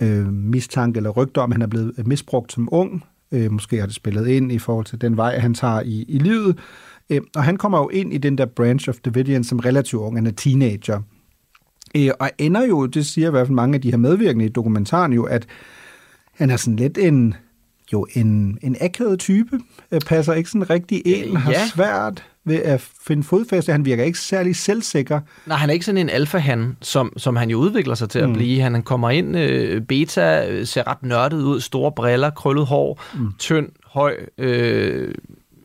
øh, 0.00 0.32
mistanke 0.32 0.96
eller 0.96 1.10
rygter 1.10 1.42
om, 1.42 1.52
at 1.52 1.54
han 1.54 1.62
er 1.62 1.66
blevet 1.66 2.06
misbrugt 2.06 2.52
som 2.52 2.68
ung. 2.72 3.04
Øh, 3.32 3.52
måske 3.52 3.78
har 3.78 3.86
det 3.86 3.94
spillet 3.94 4.28
ind 4.28 4.52
i 4.52 4.58
forhold 4.58 4.86
til 4.86 5.00
den 5.00 5.16
vej, 5.16 5.38
han 5.38 5.54
tager 5.54 5.80
i, 5.80 6.04
i 6.08 6.18
livet. 6.18 6.58
Øh, 7.10 7.20
og 7.36 7.44
han 7.44 7.56
kommer 7.56 7.78
jo 7.78 7.88
ind 7.88 8.14
i 8.14 8.18
den 8.18 8.38
der 8.38 8.46
branch 8.46 8.88
of 8.88 8.96
Davidian 9.04 9.44
som 9.44 9.58
relativt 9.58 10.00
ung. 10.00 10.16
Han 10.16 10.26
er 10.26 10.30
teenager. 10.30 11.00
Øh, 11.96 12.10
og 12.20 12.30
ender 12.38 12.66
jo, 12.66 12.86
det 12.86 13.06
siger 13.06 13.28
i 13.28 13.30
hvert 13.30 13.46
fald 13.46 13.54
mange 13.54 13.74
af 13.74 13.80
de 13.80 13.90
her 13.90 13.98
medvirkende 13.98 14.44
i 14.44 14.48
dokumentaren 14.48 15.12
jo, 15.12 15.24
at 15.24 15.46
han 16.34 16.50
er 16.50 16.56
sådan 16.56 16.76
lidt 16.76 16.98
en 16.98 17.34
jo 17.92 18.06
en, 18.12 18.58
en 18.62 18.76
akavet 18.80 19.18
type, 19.18 19.60
øh, 19.92 20.00
passer 20.00 20.34
ikke 20.34 20.50
sådan 20.50 20.70
rigtig 20.70 21.06
ind, 21.06 21.32
ja. 21.32 21.38
har 21.38 21.54
svært 21.74 22.24
ved 22.44 22.56
at 22.56 22.80
finde 23.06 23.22
fodfæste. 23.22 23.72
Han 23.72 23.84
virker 23.84 24.04
ikke 24.04 24.18
særlig 24.18 24.56
selvsikker. 24.56 25.20
Nej, 25.46 25.56
han 25.56 25.68
er 25.68 25.72
ikke 25.72 25.84
sådan 25.84 25.98
en 25.98 26.10
alfahan, 26.10 26.76
som, 26.80 27.12
som 27.16 27.36
han 27.36 27.50
jo 27.50 27.58
udvikler 27.58 27.94
sig 27.94 28.10
til 28.10 28.24
mm. 28.24 28.30
at 28.30 28.36
blive. 28.36 28.62
Han 28.62 28.82
kommer 28.82 29.10
ind, 29.10 29.36
øh, 29.36 29.82
beta, 29.82 30.50
øh, 30.50 30.66
ser 30.66 30.88
ret 30.88 31.02
nørdet 31.02 31.42
ud, 31.42 31.60
store 31.60 31.92
briller, 31.92 32.30
krøllet 32.30 32.66
hår, 32.66 33.02
mm. 33.18 33.32
tynd, 33.38 33.68
høj, 33.84 34.16
øh, 34.38 35.14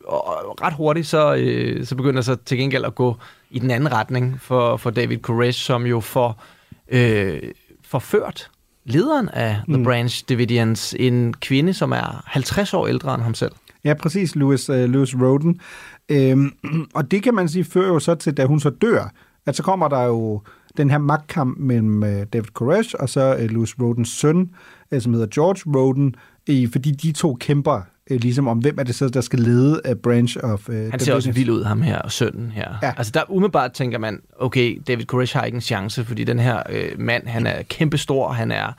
og 0.06 0.62
ret 0.62 0.74
hurtigt 0.74 1.06
så, 1.06 1.34
øh, 1.34 1.86
så 1.86 1.96
begynder 1.96 2.22
så 2.22 2.36
til 2.36 2.58
gengæld 2.58 2.84
at 2.84 2.94
gå 2.94 3.16
i 3.50 3.58
den 3.58 3.70
anden 3.70 3.92
retning 3.92 4.40
for, 4.40 4.76
for 4.76 4.90
David 4.90 5.18
Koresh, 5.18 5.60
som 5.60 5.86
jo 5.86 6.00
får 6.00 6.42
øh, 6.88 7.42
forført 7.84 8.50
lederen 8.84 9.28
af 9.28 9.56
The 9.68 9.76
mm. 9.76 9.84
Branch 9.84 10.24
Davidians, 10.28 10.94
en 10.98 11.34
kvinde, 11.34 11.74
som 11.74 11.92
er 11.92 12.22
50 12.26 12.74
år 12.74 12.86
ældre 12.86 13.14
end 13.14 13.22
ham 13.22 13.34
selv. 13.34 13.52
Ja, 13.84 13.94
præcis, 13.94 14.36
Louis, 14.36 14.70
uh, 14.70 14.76
Louis 14.76 15.14
Roden. 15.14 15.60
Øhm, 16.08 16.52
og 16.94 17.10
det 17.10 17.22
kan 17.22 17.34
man 17.34 17.48
sige, 17.48 17.64
fører 17.64 17.88
jo 17.88 17.98
så 17.98 18.14
til, 18.14 18.36
da 18.36 18.44
hun 18.44 18.60
så 18.60 18.70
dør, 18.70 19.12
at 19.46 19.56
så 19.56 19.62
kommer 19.62 19.88
der 19.88 20.02
jo 20.02 20.42
den 20.76 20.90
her 20.90 20.98
magtkamp 20.98 21.58
mellem 21.58 22.02
uh, 22.02 22.08
David 22.08 22.52
Koresh 22.54 22.94
og 22.98 23.08
så 23.08 23.36
uh, 23.36 23.44
Louis 23.44 23.80
Rodens 23.80 24.08
søn, 24.08 24.50
uh, 24.92 25.00
som 25.00 25.12
hedder 25.12 25.26
George 25.34 25.78
Roden, 25.78 26.14
uh, 26.50 26.70
fordi 26.72 26.90
de 26.90 27.12
to 27.12 27.34
kæmper 27.40 27.80
uh, 28.10 28.16
ligesom 28.16 28.48
om, 28.48 28.58
hvem 28.58 28.78
er 28.78 28.82
det 28.82 28.94
så, 28.94 29.08
der 29.08 29.20
skal 29.20 29.38
lede 29.38 29.80
uh, 29.88 29.96
Branch 29.96 30.38
of 30.42 30.68
uh, 30.68 30.74
Han 30.74 31.00
ser 31.00 31.14
også 31.14 31.32
vild 31.32 31.50
ud, 31.50 31.64
ham 31.64 31.82
her, 31.82 31.98
og 31.98 32.12
sønnen 32.12 32.50
her. 32.50 32.74
Ja. 32.82 32.92
Altså 32.96 33.12
der 33.14 33.30
umiddelbart 33.30 33.72
tænker 33.72 33.98
man, 33.98 34.20
okay, 34.38 34.82
David 34.88 35.04
Koresh 35.04 35.36
har 35.36 35.44
ikke 35.44 35.56
en 35.56 35.60
chance, 35.60 36.04
fordi 36.04 36.24
den 36.24 36.38
her 36.38 36.62
uh, 36.70 37.00
mand, 37.00 37.26
han 37.26 37.46
er 37.46 37.62
kæmpestor, 37.62 38.32
han 38.32 38.50
er 38.50 38.72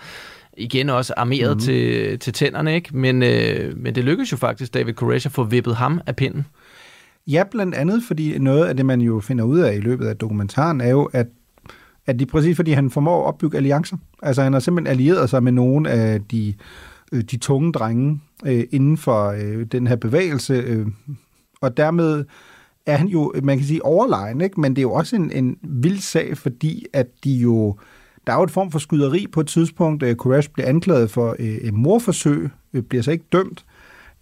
igen 0.58 0.90
også 0.90 1.14
armeret 1.18 1.50
mm-hmm. 1.50 1.60
til, 1.60 2.20
til 2.20 2.34
tænderne, 2.34 2.76
ikke? 2.76 2.98
Men, 2.98 3.24
øh, 3.24 3.78
men 3.78 3.96
det 3.96 4.04
lykkedes 4.04 4.32
jo 4.32 4.38
faktisk 4.38 4.74
David 4.74 4.94
Koresh 4.94 5.26
at 5.26 5.32
få 5.32 5.44
vippet 5.44 5.76
ham 5.76 6.02
af 6.06 6.16
pinden. 6.16 6.46
Ja, 7.28 7.44
blandt 7.52 7.76
andet, 7.76 8.04
fordi 8.08 8.38
noget 8.38 8.66
af 8.66 8.78
det, 8.78 8.86
man 8.86 9.02
jo 9.02 9.20
finder 9.20 9.44
ud 9.44 9.60
af 9.60 9.76
i 9.76 9.80
løbet 9.80 10.08
af 10.08 10.18
dokumentaren, 10.18 10.82
er 10.82 10.90
jo, 10.90 11.04
at, 11.04 11.28
at 12.06 12.20
det 12.20 12.26
er 12.28 12.32
præcis 12.32 12.56
fordi, 12.56 12.72
han 12.72 12.90
formår 12.90 13.22
at 13.22 13.28
opbygge 13.28 13.58
alliancer. 13.58 13.98
Altså, 14.24 14.44
han 14.44 14.54
har 14.54 14.60
simpelthen 14.60 14.92
allieret 14.92 15.30
sig 15.30 15.44
med 15.44 15.52
nogle 15.52 15.90
af 15.90 16.22
de, 16.32 16.54
øh, 17.12 17.22
de 17.22 17.38
tunge 17.38 17.72
drenge 17.72 18.22
øh, 18.46 18.64
inden 18.72 18.98
for 18.98 19.28
øh, 19.28 19.66
den 19.66 19.88
her 19.88 19.96
bevægelse, 19.96 20.54
øh, 20.54 20.88
og 21.62 21.78
dermed 21.78 22.26
er 22.86 22.98
han 22.98 23.08
jo, 23.08 23.34
man 23.44 23.58
kan 23.58 23.68
sige, 23.68 23.86
overlegen, 23.86 24.42
ikke? 24.42 24.62
men 24.62 24.72
det 24.72 24.78
er 24.78 24.84
jo 24.84 24.94
også 24.94 25.16
en, 25.16 25.32
en 25.32 25.58
vild 25.64 26.00
sag, 26.00 26.38
fordi 26.38 26.86
at 26.94 27.08
de 27.24 27.34
jo, 27.34 27.78
der 28.28 28.34
er 28.34 28.38
jo 28.38 28.44
et 28.44 28.52
form 28.52 28.72
for 28.72 28.80
skyderi 28.80 29.28
på 29.32 29.40
et 29.40 29.48
tidspunkt. 29.48 30.04
Øh, 30.04 30.16
Koresh 30.16 30.50
bliver 30.50 30.68
anklaget 30.68 31.12
for 31.12 31.36
øh, 31.40 31.46
et 31.46 31.74
morforsøg, 31.74 32.50
øh, 32.74 32.82
bliver 32.84 33.02
så 33.04 33.12
ikke 33.12 33.26
dømt, 33.32 33.66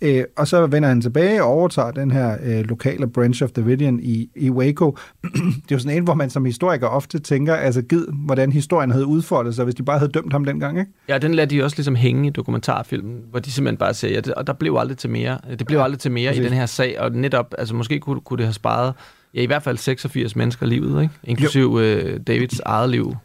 Øh, 0.04 0.24
og 0.38 0.48
så 0.48 0.68
vender 0.68 0.89
han 0.89 1.02
tilbage 1.02 1.44
og 1.44 1.50
overtager 1.50 1.92
den 1.92 2.12
her 2.12 2.38
øh, 2.44 2.60
lokale 2.60 3.08
branch 3.08 3.44
of 3.44 3.50
Davidian 3.50 4.00
i, 4.04 4.30
i 4.36 4.50
Waco. 4.50 4.98
det 5.24 5.72
er 5.72 5.76
jo 5.76 5.80
sådan 5.80 5.98
en, 5.98 6.04
hvor 6.04 6.13
man 6.13 6.30
som 6.30 6.46
historiker 6.46 6.88
ofte 6.88 7.20
tænker, 7.20 7.56
altså 7.56 7.82
gid, 7.82 8.06
hvordan 8.26 8.52
historien 8.52 8.92
havde 8.92 9.06
udfoldet 9.06 9.56
sig, 9.56 9.63
hvis 9.63 9.76
de 9.76 9.84
bare 9.84 10.00
havde 10.00 10.12
dømt 10.12 10.34
ham 10.34 10.46
dengang, 10.46 10.80
ikke? 10.80 10.92
Ja, 11.10 11.18
den 11.18 11.34
lader 11.34 11.48
de 11.48 11.63
også 11.63 11.78
ligesom 11.78 11.96
hænge 11.96 12.28
i 12.28 12.30
dokumentarfilmen, 12.30 13.22
hvor 13.30 13.39
de 13.39 13.52
simpelthen 13.52 13.78
bare 13.78 13.94
siger, 13.94 14.13
ja, 14.13 14.20
det, 14.20 14.34
og 14.34 14.48
der 14.48 14.54
blev 14.54 14.76
aldrig 14.80 14.98
til 14.98 15.10
mere. 15.10 15.38
Det 15.60 15.68
blev 15.68 15.80
aldrig 15.80 16.00
til 16.00 16.12
mere 16.12 16.30
præcis. 16.30 16.42
i 16.42 16.44
den 16.44 16.54
her 16.54 16.66
sag, 16.66 17.00
og 17.00 17.12
netop, 17.12 17.54
altså 17.58 17.76
måske 17.76 18.00
kunne, 18.00 18.22
kunne 18.22 18.38
det 18.38 18.46
have 18.46 18.54
sparet, 18.54 18.94
ja, 19.34 19.42
i 19.42 19.46
hvert 19.46 19.63
fald 19.63 19.78
86 19.78 20.36
mennesker 20.36 20.66
livet, 20.66 21.02
ikke? 21.02 21.13
Inklusiv 21.24 21.78
øh, 21.82 22.20
Davids 22.28 22.60
eget 22.60 22.89
liv. 22.89 23.16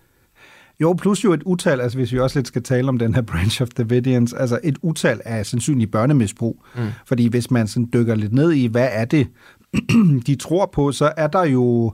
Jo, 0.81 0.93
plus 0.93 1.25
jo 1.25 1.33
et 1.33 1.43
utal, 1.43 1.81
altså 1.81 1.99
hvis 1.99 2.12
vi 2.12 2.19
også 2.19 2.38
lidt 2.38 2.49
skal 2.49 2.62
tale 2.62 2.88
om 2.88 2.99
den 2.99 3.14
her 3.14 3.23
branch 3.23 3.62
of 3.62 3.69
Davidians, 3.69 4.33
altså 4.33 4.61
et 4.64 4.79
utal 4.83 5.21
af 5.25 5.47
sandsynlig 5.47 5.91
børnemisbrug. 5.91 6.64
Mm. 6.77 6.83
Fordi 7.07 7.29
hvis 7.29 7.51
man 7.51 7.69
sådan 7.69 7.88
dykker 7.93 8.14
lidt 8.14 8.33
ned 8.33 8.53
i, 8.53 8.67
hvad 8.67 8.88
er 8.93 9.05
det, 9.05 9.29
de 10.27 10.35
tror 10.35 10.67
på, 10.67 10.93
så 10.93 11.12
er 11.17 11.27
der 11.27 11.45
jo 11.45 11.93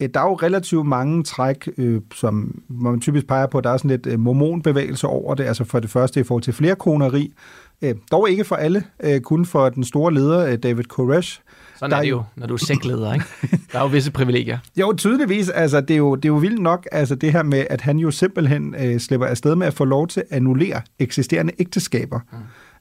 øh, 0.00 0.08
der 0.14 0.20
er 0.20 0.24
jo 0.24 0.34
relativt 0.34 0.86
mange 0.86 1.22
træk, 1.22 1.68
øh, 1.78 2.00
som 2.14 2.62
man 2.68 3.00
typisk 3.00 3.26
peger 3.26 3.46
på, 3.46 3.60
der 3.60 3.70
er 3.70 3.76
sådan 3.76 3.90
lidt 3.90 4.06
øh, 4.06 4.20
mormonbevægelse 4.20 5.06
over 5.06 5.34
det, 5.34 5.44
altså 5.44 5.64
for 5.64 5.80
det 5.80 5.90
første 5.90 6.20
i 6.20 6.22
forhold 6.22 6.42
til 6.42 6.52
flerkoneri, 6.52 7.32
øh, 7.82 7.94
dog 8.10 8.30
ikke 8.30 8.44
for 8.44 8.56
alle, 8.56 8.84
øh, 9.02 9.20
kun 9.20 9.46
for 9.46 9.68
den 9.68 9.84
store 9.84 10.14
leder, 10.14 10.46
øh, 10.46 10.58
David 10.62 10.84
Koresh, 10.84 11.40
sådan 11.80 11.90
der 11.90 11.96
er 11.96 12.02
det 12.02 12.10
jo, 12.10 12.22
når 12.36 12.46
du 12.46 12.54
er 12.54 12.58
sækleder, 12.58 13.14
ikke? 13.14 13.24
Der 13.72 13.78
er 13.78 13.82
jo 13.82 13.88
visse 13.88 14.10
privilegier. 14.10 14.58
Jo, 14.76 14.94
tydeligvis. 14.96 15.48
Altså, 15.48 15.80
det, 15.80 15.90
er 15.90 15.98
jo, 15.98 16.14
det 16.14 16.24
er 16.24 16.28
jo 16.28 16.36
vildt 16.36 16.62
nok, 16.62 16.88
altså 16.92 17.14
det 17.14 17.32
her 17.32 17.42
med, 17.42 17.66
at 17.70 17.80
han 17.80 17.98
jo 17.98 18.10
simpelthen 18.10 18.74
øh, 18.78 19.00
slipper 19.00 19.26
afsted 19.26 19.54
med 19.54 19.66
at 19.66 19.74
få 19.74 19.84
lov 19.84 20.08
til 20.08 20.20
at 20.20 20.26
annullere 20.36 20.82
eksisterende 20.98 21.52
ægteskaber. 21.58 22.20
Mm 22.32 22.38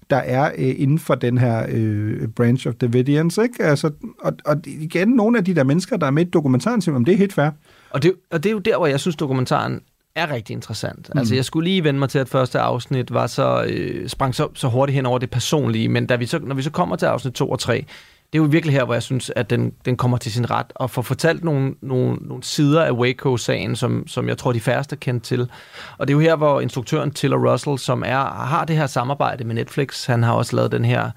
der 0.09 0.17
er 0.17 0.51
øh, 0.57 0.75
inden 0.77 0.99
for 0.99 1.15
den 1.15 1.37
her 1.37 1.65
øh, 1.69 2.27
branch 2.27 2.67
of 2.67 2.73
Davidians. 2.73 3.37
Ikke? 3.37 3.63
Altså, 3.63 3.91
og, 4.19 4.33
og 4.45 4.55
igen, 4.65 5.07
nogle 5.07 5.37
af 5.37 5.45
de 5.45 5.55
der 5.55 5.63
mennesker, 5.63 5.97
der 5.97 6.07
er 6.07 6.11
med 6.11 6.25
i 6.25 6.29
dokumentaren, 6.29 6.81
siger, 6.81 6.99
det 6.99 7.13
er 7.13 7.17
helt 7.17 7.33
fair. 7.33 7.49
Og 7.89 8.03
det, 8.03 8.13
og 8.31 8.43
det 8.43 8.49
er 8.49 8.53
jo 8.53 8.59
der, 8.59 8.77
hvor 8.77 8.87
jeg 8.87 8.99
synes, 8.99 9.15
dokumentaren 9.15 9.81
er 10.15 10.31
rigtig 10.31 10.53
interessant. 10.53 11.09
Mm. 11.13 11.19
Altså, 11.19 11.35
jeg 11.35 11.45
skulle 11.45 11.69
lige 11.69 11.83
vende 11.83 11.99
mig 11.99 12.09
til, 12.09 12.19
at 12.19 12.29
første 12.29 12.59
afsnit 12.59 13.13
var 13.13 13.27
så, 13.27 13.65
øh, 13.69 14.09
sprang 14.09 14.35
så, 14.35 14.47
så 14.53 14.67
hurtigt 14.67 14.95
hen 14.95 15.05
over 15.05 15.19
det 15.19 15.29
personlige, 15.29 15.89
men 15.89 16.05
da 16.05 16.15
vi 16.15 16.25
så, 16.25 16.39
når 16.39 16.55
vi 16.55 16.61
så 16.61 16.71
kommer 16.71 16.95
til 16.95 17.05
afsnit 17.05 17.33
2 17.33 17.49
og 17.49 17.59
3, 17.59 17.85
det 18.33 18.39
er 18.39 18.43
jo 18.43 18.49
virkelig 18.51 18.75
her, 18.75 18.85
hvor 18.85 18.93
jeg 18.93 19.03
synes, 19.03 19.31
at 19.35 19.49
den, 19.49 19.73
den 19.85 19.97
kommer 19.97 20.17
til 20.17 20.31
sin 20.31 20.51
ret, 20.51 20.65
og 20.75 20.89
får 20.89 21.01
fortalt 21.01 21.43
nogle, 21.43 21.75
nogle, 21.81 22.15
nogle 22.21 22.43
sider 22.43 22.83
af 22.83 22.91
Waco-sagen, 22.91 23.75
som, 23.75 24.07
som 24.07 24.27
jeg 24.27 24.37
tror, 24.37 24.51
de 24.51 24.59
færreste 24.59 24.95
kendt 24.95 25.23
til. 25.23 25.49
Og 25.97 26.07
det 26.07 26.13
er 26.13 26.15
jo 26.15 26.19
her, 26.19 26.35
hvor 26.35 26.61
instruktøren 26.61 27.11
Tiller 27.11 27.51
Russell, 27.51 27.79
som 27.79 28.03
er, 28.05 28.23
har 28.45 28.65
det 28.65 28.75
her 28.75 28.87
samarbejde 28.87 29.43
med 29.43 29.55
Netflix, 29.55 30.05
han 30.05 30.23
har 30.23 30.33
også 30.33 30.55
lavet 30.55 30.71
den 30.71 30.85
her 30.85 31.11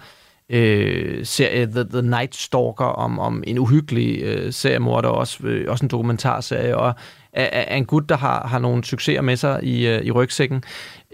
øh, 0.51 1.27
serie 1.27 1.67
The, 1.67 1.85
The 1.85 2.03
Night 2.03 2.37
Stalker 2.37 2.85
om, 2.85 3.19
om 3.19 3.45
en 3.47 3.59
uhyggelig 3.59 4.23
øh, 4.23 4.53
seriemorder, 4.53 5.09
også, 5.09 5.47
øh, 5.47 5.71
også 5.71 5.85
en 5.85 5.91
dokumentarserie, 5.91 6.77
og 6.77 6.95
er, 7.33 7.49
er 7.53 7.77
en 7.77 7.85
gut, 7.85 8.09
der 8.09 8.17
har, 8.17 8.47
har 8.47 8.59
nogle 8.59 8.85
succeser 8.85 9.23
med 9.23 9.37
sig 9.37 9.65
i, 9.65 9.87
øh, 9.87 10.05
i 10.05 10.11
rygsækken. 10.11 10.63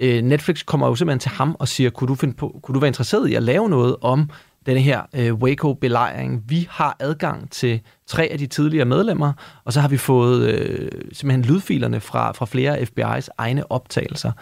Øh, 0.00 0.22
Netflix 0.22 0.64
kommer 0.64 0.87
jo 0.87 0.94
simpelthen 0.94 1.20
til 1.20 1.30
ham 1.30 1.56
og 1.58 1.68
siger, 1.68 1.90
kunne 1.90 2.08
du, 2.08 2.14
finde 2.14 2.34
på, 2.34 2.61
kunne 2.62 2.74
du 2.74 2.80
være 2.80 2.88
interesseret 2.88 3.28
i 3.28 3.34
at 3.34 3.42
lave 3.42 3.68
noget 3.68 3.96
om 4.00 4.30
denne 4.68 4.81
her 4.81 5.02
øh, 5.14 5.35
Waco-belejring. 5.35 6.44
Vi 6.48 6.68
har 6.70 6.96
adgang 7.00 7.50
til 7.50 7.81
tre 8.07 8.28
af 8.33 8.38
de 8.38 8.46
tidligere 8.46 8.85
medlemmer, 8.85 9.33
og 9.64 9.72
så 9.72 9.81
har 9.81 9.88
vi 9.88 9.96
fået 9.96 10.48
øh, 10.48 10.90
simpelthen 11.12 11.44
lydfilerne 11.44 12.00
fra, 12.00 12.33
fra 12.33 12.46
flere 12.46 12.78
af 12.78 12.88
FBI's 12.88 13.28
egne 13.38 13.72
optagelser. 13.72 14.33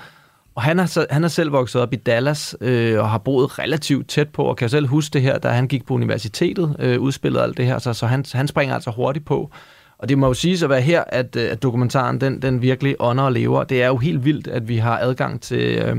Og 0.55 0.63
han 0.63 0.79
har, 0.79 1.13
han 1.13 1.23
har 1.23 1.29
selv 1.29 1.53
vokset 1.53 1.83
op 1.83 1.93
i 1.93 1.97
Dallas 1.97 2.57
øh, 2.61 3.01
og 3.01 3.11
har 3.11 3.19
boet 3.19 3.59
relativt 3.59 4.09
tæt 4.09 4.29
på, 4.29 4.43
og 4.43 4.57
kan 4.57 4.69
selv 4.69 4.87
huske 4.87 5.13
det 5.13 5.23
her, 5.23 5.39
da 5.39 5.49
han 5.49 5.69
gik 5.69 5.87
på 5.87 5.95
universitetet, 5.95 6.77
øh, 6.79 7.01
udspillede 7.01 7.43
alt 7.43 7.57
det 7.57 7.67
her, 7.67 7.79
så, 7.79 7.93
så 7.93 8.07
han, 8.07 8.25
han 8.33 8.49
springer 8.49 8.75
altså 8.75 8.91
hurtigt 8.91 9.25
på. 9.25 9.51
Og 9.99 10.09
det 10.09 10.19
må 10.19 10.27
jo 10.27 10.35
sige 10.35 10.65
at 10.65 10.71
være 10.71 10.81
her, 10.81 11.05
at, 11.09 11.37
øh, 11.37 11.51
at 11.51 11.63
dokumentaren 11.63 12.21
den, 12.21 12.43
den 12.43 12.63
virkelig 12.63 12.97
ånder 12.99 13.25
og 13.25 13.33
lever. 13.33 13.65
Det 13.65 13.83
er 13.83 13.87
jo 13.87 13.97
helt 13.97 14.25
vildt, 14.25 14.49
at 14.49 14.69
vi 14.69 14.77
har 14.77 14.99
adgang 14.99 15.41
til, 15.41 15.79
øh, 15.79 15.97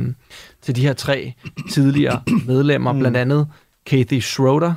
til 0.62 0.76
de 0.76 0.82
her 0.82 0.94
tre 0.94 1.34
tidligere 1.72 2.22
medlemmer, 2.48 2.92
mm. 2.92 3.00
blandt 3.00 3.18
andet 3.18 3.48
Kathy 3.88 4.19
Schroeder, 4.19 4.73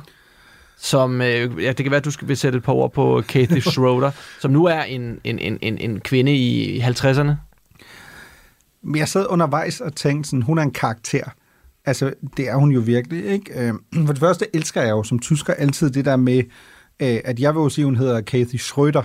som, 0.77 1.21
øh, 1.21 1.63
ja, 1.63 1.67
det 1.67 1.77
kan 1.77 1.91
være, 1.91 1.97
at 1.97 2.05
du 2.05 2.11
skal 2.11 2.27
vil 2.27 2.37
sætte 2.37 2.57
et 2.57 2.63
par 2.63 2.73
ord 2.73 2.93
på 2.93 3.23
Kathy 3.27 3.59
Schroeder, 3.71 4.11
som 4.39 4.51
nu 4.51 4.65
er 4.65 4.81
en, 4.81 5.19
en, 5.23 5.39
en, 5.39 5.57
en, 5.61 5.77
en 5.77 5.99
kvinde 5.99 6.35
i 6.35 6.79
50'erne. 6.79 7.31
Men 8.83 8.95
jeg 8.95 9.07
sad 9.07 9.25
undervejs 9.29 9.81
og 9.81 9.95
tænkte 9.95 10.29
sådan, 10.29 10.41
hun 10.41 10.57
er 10.57 10.61
en 10.63 10.71
karakter. 10.71 11.23
Altså, 11.85 12.13
det 12.37 12.49
er 12.49 12.55
hun 12.55 12.71
jo 12.71 12.79
virkelig, 12.79 13.25
ikke? 13.25 13.67
Øh, 13.67 13.73
For 14.05 14.13
det 14.13 14.19
første 14.19 14.45
elsker 14.55 14.81
jeg 14.81 14.89
jo 14.89 15.03
som 15.03 15.19
tysker 15.19 15.53
altid 15.53 15.89
det 15.89 16.05
der 16.05 16.15
med, 16.15 16.43
øh, 16.99 17.19
at 17.25 17.39
jeg 17.39 17.55
vil 17.55 17.59
jo 17.61 17.69
sige, 17.69 17.85
hun 17.85 17.95
hedder 17.95 18.21
Kathy 18.21 18.55
Schröder. 18.55 19.03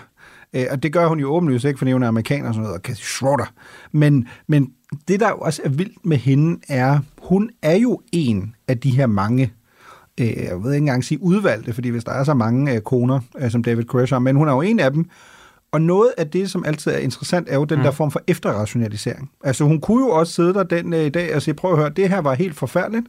Øh, 0.54 0.66
Og 0.70 0.82
det 0.82 0.92
gør 0.92 1.06
hun 1.06 1.20
jo 1.20 1.34
åbenlyst, 1.34 1.64
ikke? 1.64 1.78
Fordi 1.78 1.92
hun 1.92 2.02
er 2.02 2.08
amerikaner, 2.08 2.52
som 2.52 2.62
hedder 2.62 2.78
Kathy 2.78 3.02
Schroeder. 3.02 3.52
Men, 3.92 4.28
men 4.46 4.70
det, 5.08 5.20
der 5.20 5.28
jo 5.28 5.36
også 5.38 5.62
er 5.64 5.68
vildt 5.68 6.06
med 6.06 6.16
hende, 6.16 6.60
er, 6.68 6.98
hun 7.22 7.50
er 7.62 7.76
jo 7.76 8.00
en 8.12 8.54
af 8.68 8.78
de 8.78 8.90
her 8.90 9.06
mange 9.06 9.52
øh, 10.20 10.26
jeg 10.26 10.62
ved 10.62 10.72
ikke 10.72 10.82
engang 10.82 11.04
sige 11.04 11.22
udvalgte, 11.22 11.72
fordi 11.72 11.88
hvis 11.88 12.04
der 12.04 12.12
er 12.12 12.24
så 12.24 12.34
mange 12.34 12.74
øh, 12.74 12.80
koner, 12.80 13.20
øh, 13.38 13.50
som 13.50 13.62
David 13.62 13.84
Koresh 13.84 14.12
har, 14.12 14.18
men 14.18 14.36
hun 14.36 14.48
er 14.48 14.52
jo 14.52 14.60
en 14.60 14.80
af 14.80 14.92
dem. 14.92 15.06
Og 15.72 15.80
noget 15.80 16.12
af 16.18 16.30
det, 16.30 16.50
som 16.50 16.64
altid 16.64 16.92
er 16.92 16.98
interessant, 16.98 17.48
er 17.50 17.54
jo 17.54 17.64
den 17.64 17.78
mm. 17.78 17.84
der 17.84 17.90
form 17.90 18.10
for 18.10 18.20
efterrationalisering. 18.26 19.30
Altså 19.44 19.64
hun 19.64 19.80
kunne 19.80 20.06
jo 20.06 20.10
også 20.10 20.32
sidde 20.32 20.54
der 20.54 20.62
den 20.62 20.92
øh, 20.92 21.14
dag 21.14 21.34
og 21.34 21.42
sige, 21.42 21.54
prøv 21.54 21.72
at 21.72 21.78
høre, 21.78 21.90
det 21.90 22.08
her 22.08 22.18
var 22.18 22.34
helt 22.34 22.56
forfærdeligt. 22.56 23.06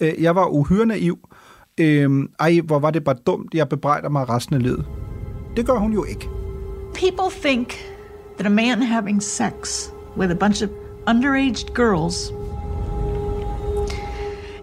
Øh, 0.00 0.12
jeg 0.22 0.34
var 0.34 0.46
uhyre 0.46 0.86
naiv. 0.86 1.18
Øh, 1.80 2.28
ej, 2.40 2.60
hvor 2.64 2.78
var 2.78 2.90
det 2.90 3.04
bare 3.04 3.16
dumt, 3.26 3.54
jeg 3.54 3.68
bebrejder 3.68 4.08
mig 4.08 4.28
resten 4.28 4.56
af 4.56 4.62
livet. 4.62 4.86
Det 5.56 5.66
gør 5.66 5.78
hun 5.78 5.92
jo 5.92 6.04
ikke. 6.04 6.28
People 6.94 7.50
think 7.50 7.68
that 8.38 8.46
a 8.46 8.50
man 8.50 8.82
having 8.82 9.22
sex 9.22 9.88
with 10.16 10.30
a 10.30 10.34
bunch 10.34 10.62
of 10.62 10.68
underage 11.08 11.66
girls 11.74 12.32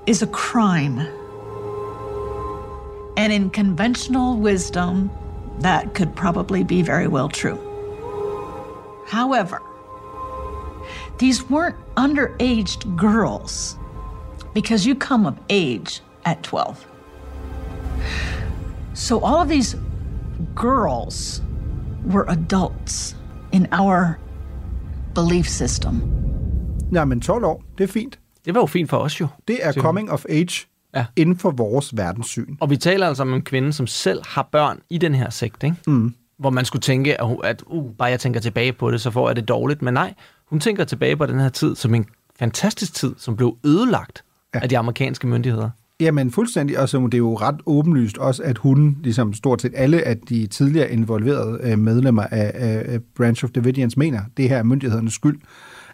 is 0.07 0.23
a 0.23 0.27
crime. 0.27 1.20
And 3.17 3.33
in 3.33 3.49
conventional 3.49 4.37
wisdom, 4.37 5.09
that 5.59 5.93
could 5.93 6.15
probably 6.15 6.63
be 6.63 6.81
very 6.81 7.07
well 7.07 7.29
true. 7.29 7.59
However, 9.07 9.61
these 11.17 11.49
weren't 11.49 11.75
underaged 11.95 12.95
girls 12.95 13.77
because 14.53 14.85
you 14.85 14.95
come 14.95 15.25
of 15.25 15.37
age 15.49 16.01
at 16.25 16.41
12. 16.43 16.85
So 18.93 19.19
all 19.19 19.41
of 19.41 19.49
these 19.49 19.75
girls 20.55 21.41
were 22.05 22.25
adults 22.27 23.15
in 23.51 23.67
our 23.71 24.19
belief 25.13 25.49
system. 25.49 26.01
Ja, 26.91 27.05
men 27.05 27.21
12 27.21 27.45
år, 27.45 27.61
det 27.77 27.83
er 27.83 27.87
fint. 27.87 28.19
Det 28.45 28.53
var 28.53 28.61
jo 28.61 28.65
fint 28.65 28.89
for 28.89 28.97
os 28.97 29.19
jo. 29.19 29.27
Det 29.47 29.65
er 29.65 29.71
coming 29.73 30.11
of 30.11 30.25
age 30.29 30.67
ja. 30.95 31.05
inden 31.15 31.37
for 31.37 31.51
vores 31.51 31.97
verdenssyn. 31.97 32.55
Og 32.59 32.69
vi 32.69 32.77
taler 32.77 33.07
altså 33.07 33.23
om 33.23 33.33
en 33.33 33.41
kvinde, 33.41 33.73
som 33.73 33.87
selv 33.87 34.21
har 34.25 34.49
børn 34.51 34.79
i 34.89 34.97
den 34.97 35.15
her 35.15 35.29
sekt, 35.29 35.63
ikke? 35.63 35.75
Mm. 35.87 36.13
Hvor 36.37 36.49
man 36.49 36.65
skulle 36.65 36.81
tænke, 36.81 37.21
at, 37.21 37.37
at 37.43 37.63
uh, 37.65 37.91
bare 37.97 38.09
jeg 38.09 38.19
tænker 38.19 38.39
tilbage 38.39 38.73
på 38.73 38.91
det, 38.91 39.01
så 39.01 39.11
får 39.11 39.29
jeg 39.29 39.35
det 39.35 39.47
dårligt. 39.47 39.81
Men 39.81 39.93
nej, 39.93 40.13
hun 40.45 40.59
tænker 40.59 40.83
tilbage 40.83 41.15
på 41.15 41.25
den 41.25 41.39
her 41.39 41.49
tid 41.49 41.75
som 41.75 41.95
en 41.95 42.05
fantastisk 42.39 42.93
tid, 42.93 43.13
som 43.17 43.35
blev 43.35 43.57
ødelagt 43.65 44.23
ja. 44.55 44.59
af 44.59 44.69
de 44.69 44.77
amerikanske 44.77 45.27
myndigheder. 45.27 45.69
Jamen 45.99 46.31
fuldstændig, 46.31 46.79
og 46.79 46.89
så 46.89 46.97
det 46.97 47.13
er 47.13 47.17
jo 47.17 47.35
ret 47.35 47.55
åbenlyst 47.65 48.17
også, 48.17 48.43
at 48.43 48.57
hun, 48.57 48.97
ligesom 49.03 49.33
stort 49.33 49.61
set 49.61 49.73
alle 49.75 50.07
af 50.07 50.17
de 50.17 50.47
tidligere 50.47 50.91
involverede 50.91 51.59
øh, 51.63 51.79
medlemmer 51.79 52.23
af 52.31 52.99
Branch 53.15 53.43
of 53.43 53.49
Davidians, 53.49 53.97
mener, 53.97 54.21
det 54.37 54.49
her 54.49 54.57
er 54.57 54.63
myndighedernes 54.63 55.13
skyld, 55.13 55.39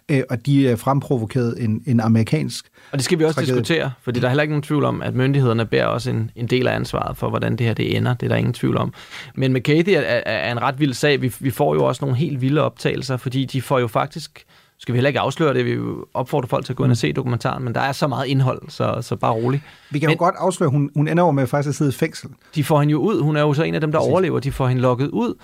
øh, 0.08 0.22
og 0.30 0.46
de 0.46 0.76
fremprovokerede 0.76 1.60
en, 1.60 1.82
en 1.86 2.00
amerikansk 2.00 2.70
Og 2.92 2.98
det 2.98 3.04
skal 3.04 3.18
vi 3.18 3.24
også 3.24 3.34
tragedie. 3.34 3.54
diskutere, 3.54 3.92
fordi 4.02 4.20
der 4.20 4.26
er 4.26 4.30
heller 4.30 4.42
ikke 4.42 4.52
nogen 4.52 4.62
tvivl 4.62 4.84
om, 4.84 5.02
at 5.02 5.14
myndighederne 5.14 5.66
bærer 5.66 5.86
også 5.86 6.10
en, 6.10 6.30
en 6.36 6.46
del 6.46 6.68
af 6.68 6.74
ansvaret 6.74 7.16
for, 7.16 7.28
hvordan 7.28 7.56
det 7.56 7.66
her 7.66 7.74
det 7.74 7.96
ender. 7.96 8.14
Det 8.14 8.26
er 8.26 8.28
der 8.28 8.36
ingen 8.36 8.54
tvivl 8.54 8.76
om. 8.76 8.94
Men 9.34 9.52
med 9.52 9.60
Kathy 9.60 9.90
er, 9.90 10.00
er, 10.00 10.52
en 10.52 10.62
ret 10.62 10.80
vild 10.80 10.94
sag. 10.94 11.22
Vi, 11.22 11.34
vi 11.40 11.50
får 11.50 11.74
jo 11.74 11.84
også 11.84 12.04
nogle 12.04 12.16
helt 12.16 12.40
vilde 12.40 12.62
optagelser, 12.62 13.16
fordi 13.16 13.44
de 13.44 13.62
får 13.62 13.78
jo 13.78 13.86
faktisk 13.86 14.44
skal 14.80 14.92
vi 14.92 14.96
heller 14.96 15.08
ikke 15.08 15.20
afsløre 15.20 15.54
det, 15.54 15.64
vi 15.64 15.74
vil 15.74 15.94
opfordre 16.14 16.48
folk 16.48 16.64
til 16.64 16.72
at 16.72 16.76
gå 16.76 16.84
ind 16.84 16.90
og 16.90 16.96
se 16.96 17.12
dokumentaren, 17.12 17.64
men 17.64 17.74
der 17.74 17.80
er 17.80 17.92
så 17.92 18.06
meget 18.06 18.26
indhold, 18.26 18.62
så, 18.68 18.98
så 19.00 19.16
bare 19.16 19.32
rolig. 19.32 19.62
Vi 19.90 19.98
kan 19.98 20.10
jo 20.10 20.16
godt 20.18 20.34
afsløre, 20.38 20.66
at 20.66 20.72
hun, 20.72 20.90
hun 20.94 21.08
ender 21.08 21.22
over 21.22 21.32
med 21.32 21.46
faktisk 21.46 21.68
at 21.68 21.74
sidde 21.74 21.88
i 21.88 21.92
fængsel. 21.92 22.30
De 22.54 22.64
får 22.64 22.80
hende 22.80 22.92
jo 22.92 22.98
ud. 22.98 23.22
Hun 23.22 23.36
er 23.36 23.40
jo 23.40 23.54
så 23.54 23.62
en 23.62 23.74
af 23.74 23.80
dem, 23.80 23.92
der 23.92 23.98
Præcis. 23.98 24.10
overlever. 24.10 24.40
De 24.40 24.52
får 24.52 24.68
hende 24.68 24.82
lukket 24.82 25.08
ud, 25.08 25.34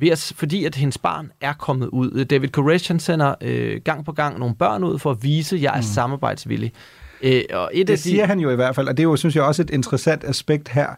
ved 0.00 0.08
at, 0.08 0.32
fordi 0.36 0.64
at 0.64 0.74
hendes 0.74 0.98
barn 0.98 1.30
er 1.40 1.52
kommet 1.52 1.86
ud. 1.86 2.24
David 2.24 2.48
Koresh, 2.48 2.90
han 2.90 3.00
sender 3.00 3.34
øh, 3.40 3.80
gang 3.84 4.04
på 4.04 4.12
gang 4.12 4.38
nogle 4.38 4.54
børn 4.54 4.84
ud 4.84 4.98
for 4.98 5.10
at 5.10 5.22
vise, 5.22 5.56
at 5.56 5.62
jeg 5.62 5.72
er 5.72 5.80
mm. 5.80 5.82
samarbejdsvillig. 5.82 6.72
Øh, 7.22 7.42
og 7.52 7.70
et 7.74 7.86
Det 7.86 7.92
af 7.92 7.98
de, 7.98 8.02
siger 8.02 8.26
han 8.26 8.40
jo 8.40 8.50
i 8.50 8.54
hvert 8.54 8.74
fald, 8.74 8.88
og 8.88 8.96
det 8.96 9.02
er 9.02 9.08
jo, 9.08 9.16
synes 9.16 9.36
jeg, 9.36 9.44
også 9.44 9.62
et 9.62 9.70
interessant 9.70 10.24
aspekt 10.24 10.68
her, 10.68 10.88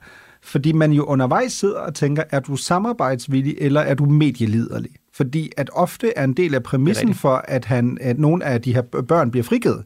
fordi 0.42 0.72
man 0.72 0.92
jo 0.92 1.04
undervejs 1.04 1.52
sidder 1.52 1.78
og 1.78 1.94
tænker, 1.94 2.22
er 2.30 2.40
du 2.40 2.56
samarbejdsvillig, 2.56 3.54
eller 3.58 3.80
er 3.80 3.94
du 3.94 4.04
medieliderlig? 4.04 4.90
Fordi 5.14 5.50
at 5.56 5.70
ofte 5.72 6.12
er 6.16 6.24
en 6.24 6.32
del 6.32 6.54
af 6.54 6.62
præmissen 6.62 7.14
for, 7.14 7.44
at, 7.48 7.64
han, 7.64 7.98
at 8.00 8.18
nogle 8.18 8.44
af 8.44 8.62
de 8.62 8.74
her 8.74 8.82
børn 8.82 9.30
bliver 9.30 9.44
frigivet, 9.44 9.84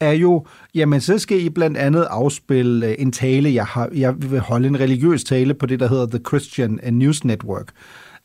er 0.00 0.12
jo, 0.12 0.46
jamen 0.74 1.00
så 1.00 1.18
skal 1.18 1.40
I 1.40 1.48
blandt 1.48 1.76
andet 1.76 2.06
afspille 2.10 2.86
øh, 2.86 2.94
en 2.98 3.12
tale, 3.12 3.54
jeg, 3.54 3.64
har, 3.64 3.88
jeg 3.94 4.14
vil 4.30 4.40
holde 4.40 4.68
en 4.68 4.80
religiøs 4.80 5.24
tale 5.24 5.54
på 5.54 5.66
det, 5.66 5.80
der 5.80 5.88
hedder 5.88 6.06
The 6.06 6.20
Christian 6.28 6.80
News 6.92 7.24
Network 7.24 7.72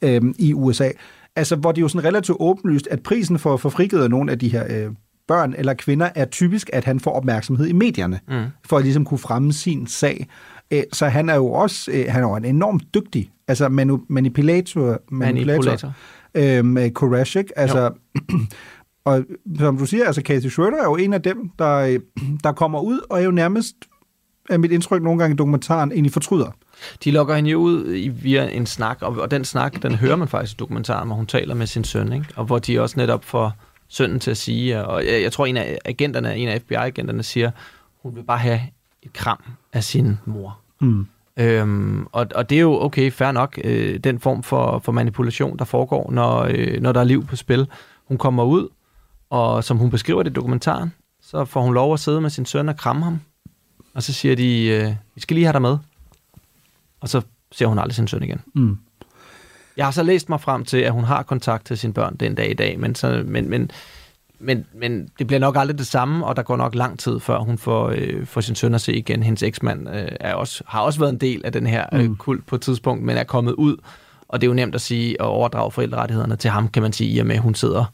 øhm, 0.01 0.36
i 0.39 0.53
USA. 0.53 0.89
Altså, 1.36 1.55
hvor 1.55 1.71
det 1.71 1.77
er 1.77 1.81
jo 1.81 1.88
sådan 1.88 2.08
relativt 2.08 2.38
åbenlyst, 2.39 2.88
at 2.91 3.03
prisen 3.03 3.39
for 3.39 3.53
at 3.53 3.60
få 3.62 3.69
frigivet 3.69 4.10
nogle 4.10 4.31
af 4.31 4.39
de 4.39 4.47
her 4.49 4.63
øh, 4.69 4.91
børn 5.27 5.53
eller 5.58 5.73
kvinder 5.73 6.10
er 6.15 6.25
typisk, 6.25 6.69
at 6.73 6.84
han 6.86 6.99
får 6.99 7.12
opmærksomhed 7.12 7.67
i 7.67 7.73
medierne, 7.73 8.19
Mm. 8.27 8.43
for 8.65 8.77
at 8.77 8.84
ligesom 8.84 9.05
kunne 9.05 9.17
fremme 9.17 9.53
sin 9.53 9.88
sag. 9.88 10.27
Øh, 10.71 10.84
Så 10.93 11.05
han 11.08 11.29
er 11.29 11.36
jo 11.36 11.47
også 11.51 11.91
øh, 11.91 12.05
han 12.10 12.23
er 12.23 12.27
jo 12.29 12.36
en 12.36 12.45
enormt 12.45 12.84
dygtig, 12.93 13.31
altså 13.47 13.65
manu- 13.67 14.05
manipulator, 14.10 14.99
Manipulator. 15.12 15.93
øhm, 16.36 16.77
øh, 16.77 16.89
Koresh, 16.91 17.38
ikke? 17.38 17.60
Altså, 17.60 17.91
og 19.05 19.23
som 19.58 19.77
du 19.77 19.86
siger, 19.86 20.05
altså 20.05 20.21
Casey 20.21 20.49
Schroeder 20.49 20.77
er 20.77 20.84
jo 20.86 20.95
en 20.95 21.13
af 21.13 21.21
dem, 21.21 21.49
der, 21.60 21.75
øh, 21.75 21.99
der 22.43 22.51
kommer 22.51 22.79
ud, 22.79 22.99
og 23.10 23.19
er 23.19 23.23
jo 23.25 23.31
nærmest, 23.31 23.75
er 24.49 24.58
mit 24.58 24.71
indtryk 24.71 25.01
nogle 25.01 25.19
gange 25.19 25.34
i 25.34 25.38
dokumentaren, 25.38 25.91
egentlig 25.91 26.13
fortryder. 26.13 26.51
De 27.03 27.12
lokker 27.12 27.36
hende 27.36 27.49
jo 27.49 27.60
ud 27.60 27.95
i, 27.95 28.08
via 28.08 28.49
en 28.49 28.65
snak, 28.65 29.01
og, 29.01 29.17
og 29.17 29.31
den 29.31 29.45
snak, 29.45 29.81
den 29.84 29.95
hører 29.95 30.15
man 30.15 30.27
faktisk 30.27 30.53
i 30.53 30.58
dokumentaren, 30.60 31.08
hvor 31.08 31.15
hun 31.15 31.25
taler 31.25 31.55
med 31.55 31.67
sin 31.67 31.84
søn, 31.84 32.13
ikke? 32.13 32.25
og 32.36 32.45
hvor 32.45 32.60
de 32.60 32.79
også 32.79 32.99
netop 32.99 33.23
får 33.23 33.53
sønnen 33.88 34.19
til 34.19 34.31
at 34.31 34.38
sige, 34.38 34.86
og 34.86 35.05
jeg, 35.05 35.21
jeg 35.21 35.31
tror, 35.31 35.45
en 35.45 35.58
af 35.58 35.77
agenterne, 35.86 36.36
en 36.36 36.47
af 36.47 36.62
FBI-agenterne 36.62 37.23
siger, 37.23 37.51
hun 38.01 38.15
vil 38.15 38.23
bare 38.23 38.38
have 38.38 38.62
et 39.03 39.13
kram 39.13 39.43
af 39.73 39.84
sin 39.84 40.17
mor. 40.25 40.60
Mm. 40.81 41.08
Øhm, 41.38 42.05
og, 42.12 42.27
og 42.36 42.49
det 42.49 42.55
er 42.55 42.62
jo 42.62 42.81
okay, 42.81 43.12
fair 43.12 43.31
nok, 43.31 43.60
øh, 43.63 43.99
den 43.99 44.19
form 44.19 44.43
for, 44.43 44.79
for 44.79 44.91
manipulation, 44.91 45.58
der 45.60 45.65
foregår, 45.65 46.12
når, 46.12 46.47
øh, 46.49 46.81
når 46.81 46.91
der 46.91 46.99
er 46.99 47.03
liv 47.03 47.25
på 47.25 47.36
spil. 47.36 47.67
Hun 48.08 48.17
kommer 48.17 48.43
ud, 48.43 48.67
og 49.29 49.63
som 49.63 49.77
hun 49.77 49.89
beskriver 49.89 50.23
det 50.23 50.29
i 50.29 50.34
dokumentaren, 50.34 50.93
så 51.21 51.45
får 51.45 51.62
hun 51.62 51.73
lov 51.73 51.93
at 51.93 51.99
sidde 51.99 52.21
med 52.21 52.29
sin 52.29 52.45
søn 52.45 52.69
og 52.69 52.77
kramme 52.77 53.03
ham. 53.03 53.19
Og 53.95 54.03
så 54.03 54.13
siger 54.13 54.36
de, 54.36 54.65
øh, 54.67 54.93
vi 55.15 55.21
skal 55.21 55.36
lige 55.36 55.45
have 55.45 55.53
dig 55.53 55.62
med. 55.62 55.77
Og 57.01 57.10
så 57.10 57.21
ser 57.51 57.65
hun 57.67 57.79
aldrig 57.79 57.95
sin 57.95 58.08
søn 58.08 58.23
igen. 58.23 58.41
Mm. 58.55 58.77
Jeg 59.77 59.86
har 59.86 59.91
så 59.91 60.03
læst 60.03 60.29
mig 60.29 60.41
frem 60.41 60.65
til, 60.65 60.77
at 60.77 60.91
hun 60.91 61.03
har 61.03 61.23
kontakt 61.23 61.65
til 61.65 61.77
sine 61.77 61.93
børn 61.93 62.15
den 62.15 62.36
dag 62.36 62.51
i 62.51 62.53
dag, 62.53 62.79
men, 62.79 62.95
så, 62.95 63.23
men, 63.25 63.49
men 63.49 63.71
men, 64.39 64.65
men 64.73 65.10
det 65.19 65.27
bliver 65.27 65.39
nok 65.39 65.55
aldrig 65.58 65.77
det 65.77 65.88
samme, 65.88 66.25
og 66.25 66.36
der 66.36 66.41
går 66.43 66.55
nok 66.58 66.75
lang 66.75 66.99
tid, 66.99 67.19
før 67.19 67.39
hun 67.39 67.58
får, 67.58 67.89
øh, 67.95 68.25
får 68.25 68.41
sin 68.41 68.55
søn 68.55 68.73
at 68.73 68.81
se 68.81 68.93
igen. 68.95 69.23
Hendes 69.23 69.43
eksmand 69.43 69.89
øh, 69.89 70.08
er 70.19 70.34
også, 70.34 70.63
har 70.67 70.81
også 70.81 70.99
været 70.99 71.12
en 71.13 71.17
del 71.19 71.41
af 71.45 71.51
den 71.51 71.67
her 71.67 71.86
øh, 71.93 71.99
Mm. 72.05 72.15
kult 72.15 72.45
på 72.45 72.55
et 72.55 72.62
tidspunkt, 72.62 73.03
men 73.03 73.17
er 73.17 73.23
kommet 73.23 73.51
ud, 73.53 73.77
og 74.27 74.41
det 74.41 74.47
er 74.47 74.49
jo 74.49 74.53
nemt 74.53 74.75
at 74.75 74.81
sige 74.81 75.12
at 75.21 75.25
overdrage 75.25 75.71
forældrerettighederne 75.71 76.36
til 76.36 76.49
ham, 76.49 76.67
kan 76.67 76.81
man 76.81 76.93
sige, 76.93 77.10
i 77.10 77.19
og 77.19 77.25
med, 77.25 77.36
at 77.36 77.41
hun 77.41 77.55
sidder 77.55 77.86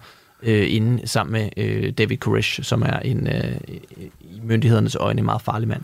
øh, 0.44 0.76
inde 0.76 1.08
sammen 1.08 1.32
med 1.32 1.50
øh, 1.66 1.94
David 1.98 2.18
Koresh, 2.18 2.64
som 2.64 2.82
er 2.82 3.00
en 3.00 3.28
øh, 3.28 3.58
i 4.20 4.42
myndighedernes 4.44 4.96
øjne 4.96 5.20
en 5.20 5.26
meget 5.26 5.42
farlig 5.42 5.68
mand. 5.68 5.82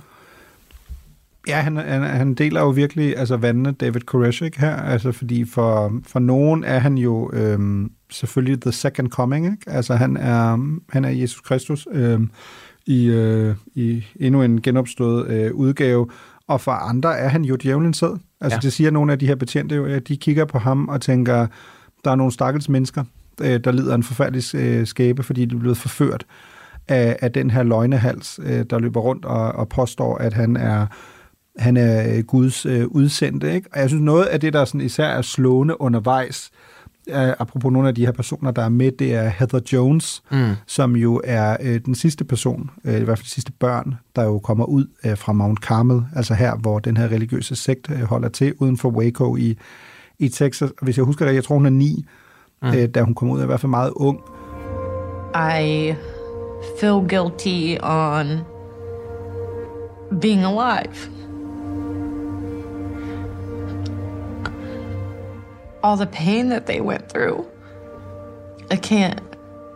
Ja, 1.48 1.62
han, 1.62 1.78
han, 1.78 2.04
han 2.04 2.34
deler 2.34 2.62
jo 2.62 2.70
virkelig 2.70 3.17
altså 3.17 3.38
vandene 3.38 3.72
David 3.72 4.02
Koresh 4.02 4.43
ikke, 4.43 4.60
her, 4.60 4.76
altså 4.76 5.12
fordi 5.12 5.46
for, 5.46 6.02
for 6.08 6.20
nogen 6.20 6.63
er 6.63 6.80
han 6.80 6.98
jo 6.98 7.32
øhm, 7.34 7.91
selvfølgelig 8.12 8.62
the 8.62 8.72
second 8.72 9.10
coming, 9.10 9.46
ikke? 9.46 9.58
altså 9.67 9.96
han 9.96 10.17
er, 10.17 10.58
han 10.89 11.06
er 11.06 11.10
Jesus 11.10 11.41
Kristus 11.41 11.88
øhm, 11.91 12.32
i, 12.86 13.06
øh, 13.06 13.56
i 13.76 14.06
endnu 14.20 14.43
en 14.43 14.62
genopstået 14.62 15.28
øh, 15.28 15.54
udgave, 15.54 16.10
og 16.48 16.62
for 16.62 16.72
andre 16.72 17.17
er 17.17 17.28
han 17.28 17.46
jo 17.46 17.56
djævlen 17.56 17.93
selv. 17.93 18.13
Altså 18.41 18.56
Ja. 18.56 18.56
ja. 18.56 18.60
det 18.60 18.74
siger 18.74 18.91
nogle 18.91 19.12
af 19.12 19.20
de 19.20 19.28
her 19.28 19.36
betjente 19.36 19.76
jo, 19.76 19.86
at 19.86 20.08
de 20.08 20.17
kigger 20.17 20.46
på 20.46 20.60
ham 20.60 20.88
og 20.88 21.02
tænker, 21.02 21.48
der 22.06 22.12
er 22.12 22.15
nogle 22.15 22.32
stakkels 22.32 22.70
mennesker, 22.70 23.04
øh, 23.41 23.60
der 23.63 23.71
lider 23.71 23.95
en 23.95 24.04
forfærdelig 24.04 24.56
øh, 24.56 24.88
skæbe, 24.88 25.23
fordi 25.23 25.45
de 25.45 25.56
er 25.56 25.60
blevet 25.60 25.78
forført 25.78 26.26
af, 26.88 27.17
af 27.21 27.32
den 27.32 27.50
her 27.50 27.63
løgnehals, 27.63 28.39
øh, 28.43 28.65
der 28.69 28.80
løber 28.80 29.00
rundt 29.00 29.26
og, 29.26 29.52
og 29.52 29.69
påstår, 29.69 30.17
at 30.17 30.34
han 30.34 30.58
er 30.58 30.86
han 31.58 31.78
er 31.78 32.17
øh, 32.17 32.23
Guds 32.23 32.65
øh, 32.65 32.88
udsendte. 32.88 33.54
Ikke? 33.54 33.69
Og 33.73 33.80
jeg 33.80 33.89
synes, 33.89 34.04
noget 34.04 34.26
af 34.26 34.39
det, 34.39 34.54
der 34.54 34.65
sådan 34.65 34.82
især 34.82 35.08
er 35.08 35.21
slående 35.21 35.82
undervejs, 35.82 36.52
øh, 37.10 37.30
apropos 37.39 37.71
nogle 37.71 37.88
af 37.88 37.95
de 37.95 38.06
her 38.06 38.12
personer, 38.12 38.52
der 38.52 38.62
er 38.62 38.69
med, 38.69 38.91
det 39.00 39.15
er 39.15 39.30
Heather 39.30 39.60
Jones, 39.73 40.23
Mm. 40.32 40.52
som 40.67 40.95
jo 40.95 41.21
er 41.23 41.58
øh, 41.62 41.80
den 41.86 41.95
sidste 41.95 42.23
person, 42.23 42.69
øh, 42.86 43.02
i 43.02 43.04
hvert 43.04 43.17
fald 43.17 43.26
de 43.26 43.30
sidste 43.30 43.52
børn, 43.52 43.95
der 44.15 44.23
jo 44.23 44.39
kommer 44.39 44.65
ud 44.65 44.86
øh, 45.06 45.17
fra 45.17 45.34
Mount 45.34 45.60
Carmel, 45.60 46.02
altså 46.15 46.34
her, 46.34 46.56
hvor 46.56 46.80
den 46.80 46.97
her 46.97 47.08
religiøse 47.08 47.56
sekt 47.56 47.91
øh, 47.91 48.02
holder 48.04 48.30
til, 48.30 48.54
uden 48.60 48.78
for 48.78 48.89
Waco 48.89 49.36
i, 49.38 49.58
i 50.19 50.30
Texas. 50.30 50.71
Hvis 50.82 50.97
jeg 50.97 51.06
husker 51.06 51.26
det, 51.26 51.36
jeg 51.36 51.43
tror, 51.43 51.56
hun 51.56 51.65
er 51.65 51.69
ni, 51.69 52.06
Mm. 52.62 52.67
øh, 52.67 52.89
da 52.89 53.02
hun 53.02 53.13
kom 53.13 53.30
ud, 53.30 53.39
er 53.39 53.43
i 53.43 53.46
hvert 53.46 53.60
fald 53.60 53.70
meget 53.70 53.93
ung. 53.96 54.22
I 55.36 55.96
feel 56.80 57.08
guilty 57.08 57.78
on 57.84 58.46
being 60.22 60.43
alive. 60.43 61.10
All 65.84 65.98
the 65.98 66.08
pain 66.08 66.50
that 66.50 66.65
they 66.65 66.82
went 66.82 67.10
through. 67.10 67.46
I 68.72 68.76
can't 68.76 69.22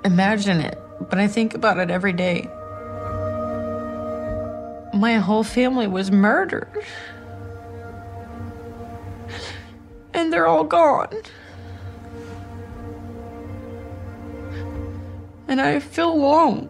imagine 0.04 0.60
it, 0.60 0.78
but 1.10 1.20
I 1.20 1.28
think 1.28 1.54
about 1.54 1.78
it 1.78 1.92
every 1.92 2.14
day. 2.14 2.48
My 4.94 5.14
whole 5.20 5.44
family 5.44 5.88
was 5.88 6.12
murdered. 6.12 6.68
And 10.14 10.34
they're 10.34 10.48
all 10.48 10.66
gone. 10.66 11.22
And 15.52 15.78
I 15.78 15.80
feel 15.80 16.08
alone. 16.08 16.68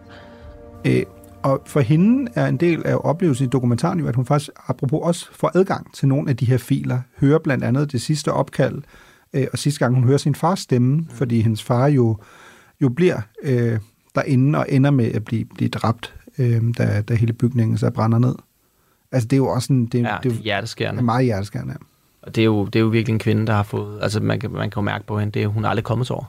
Øh, 0.85 1.03
og 1.43 1.61
for 1.65 1.79
hende 1.79 2.31
er 2.35 2.47
en 2.47 2.57
del 2.57 2.85
af 2.85 2.95
oplevelsen 3.03 3.45
i 3.45 3.49
dokumentaren 3.49 3.99
jo, 3.99 4.07
at 4.07 4.15
hun 4.15 4.25
faktisk, 4.25 4.51
apropos 4.67 4.99
også, 5.03 5.29
får 5.31 5.51
adgang 5.57 5.93
til 5.93 6.07
nogle 6.07 6.29
af 6.29 6.37
de 6.37 6.45
her 6.45 6.57
filer. 6.57 6.99
Hører 7.19 7.39
blandt 7.39 7.63
andet 7.63 7.91
det 7.91 8.01
sidste 8.01 8.33
opkald, 8.33 8.81
øh, 9.33 9.47
og 9.53 9.57
sidste 9.59 9.79
gang 9.79 9.95
hun 9.95 10.03
hører 10.03 10.17
sin 10.17 10.35
fars 10.35 10.59
stemme, 10.59 10.95
mm. 10.97 11.07
fordi 11.09 11.41
hendes 11.41 11.63
far 11.63 11.87
jo, 11.87 12.17
jo 12.81 12.89
bliver 12.89 13.21
øh, 13.43 13.79
derinde 14.15 14.59
og 14.59 14.65
ender 14.69 14.91
med 14.91 15.11
at 15.11 15.25
blive, 15.25 15.45
blive 15.45 15.69
dræbt, 15.69 16.15
øh, 16.37 16.61
da, 16.77 17.01
da 17.01 17.13
hele 17.13 17.33
bygningen 17.33 17.77
så 17.77 17.89
brænder 17.89 18.19
ned. 18.19 18.35
Altså 19.11 19.27
det 19.27 19.35
er 19.35 19.37
jo 19.37 19.47
også 19.47 19.73
en, 19.73 19.85
det, 19.85 19.93
Ja, 19.93 19.99
det, 20.03 20.07
er 20.09 20.19
det 20.19 20.29
jo 20.29 20.35
er 20.35 20.41
hjerteskærende. 20.43 21.03
meget 21.03 21.25
hjerteskærende. 21.25 21.71
ja. 21.71 21.77
Og 22.21 22.35
det 22.35 22.41
er, 22.41 22.45
jo, 22.45 22.65
det 22.65 22.75
er 22.75 22.79
jo 22.79 22.87
virkelig 22.87 23.13
en 23.13 23.19
kvinde, 23.19 23.47
der 23.47 23.53
har 23.53 23.63
fået... 23.63 23.99
Altså, 24.01 24.19
man 24.19 24.39
kan, 24.39 24.51
man 24.51 24.69
kan 24.69 24.81
jo 24.81 24.81
mærke 24.81 25.05
på 25.05 25.19
hende, 25.19 25.31
det 25.31 25.43
er 25.43 25.47
hun 25.47 25.65
er 25.65 25.69
aldrig 25.69 25.83
kommet 25.83 26.07
sig 26.07 26.15
over. 26.15 26.25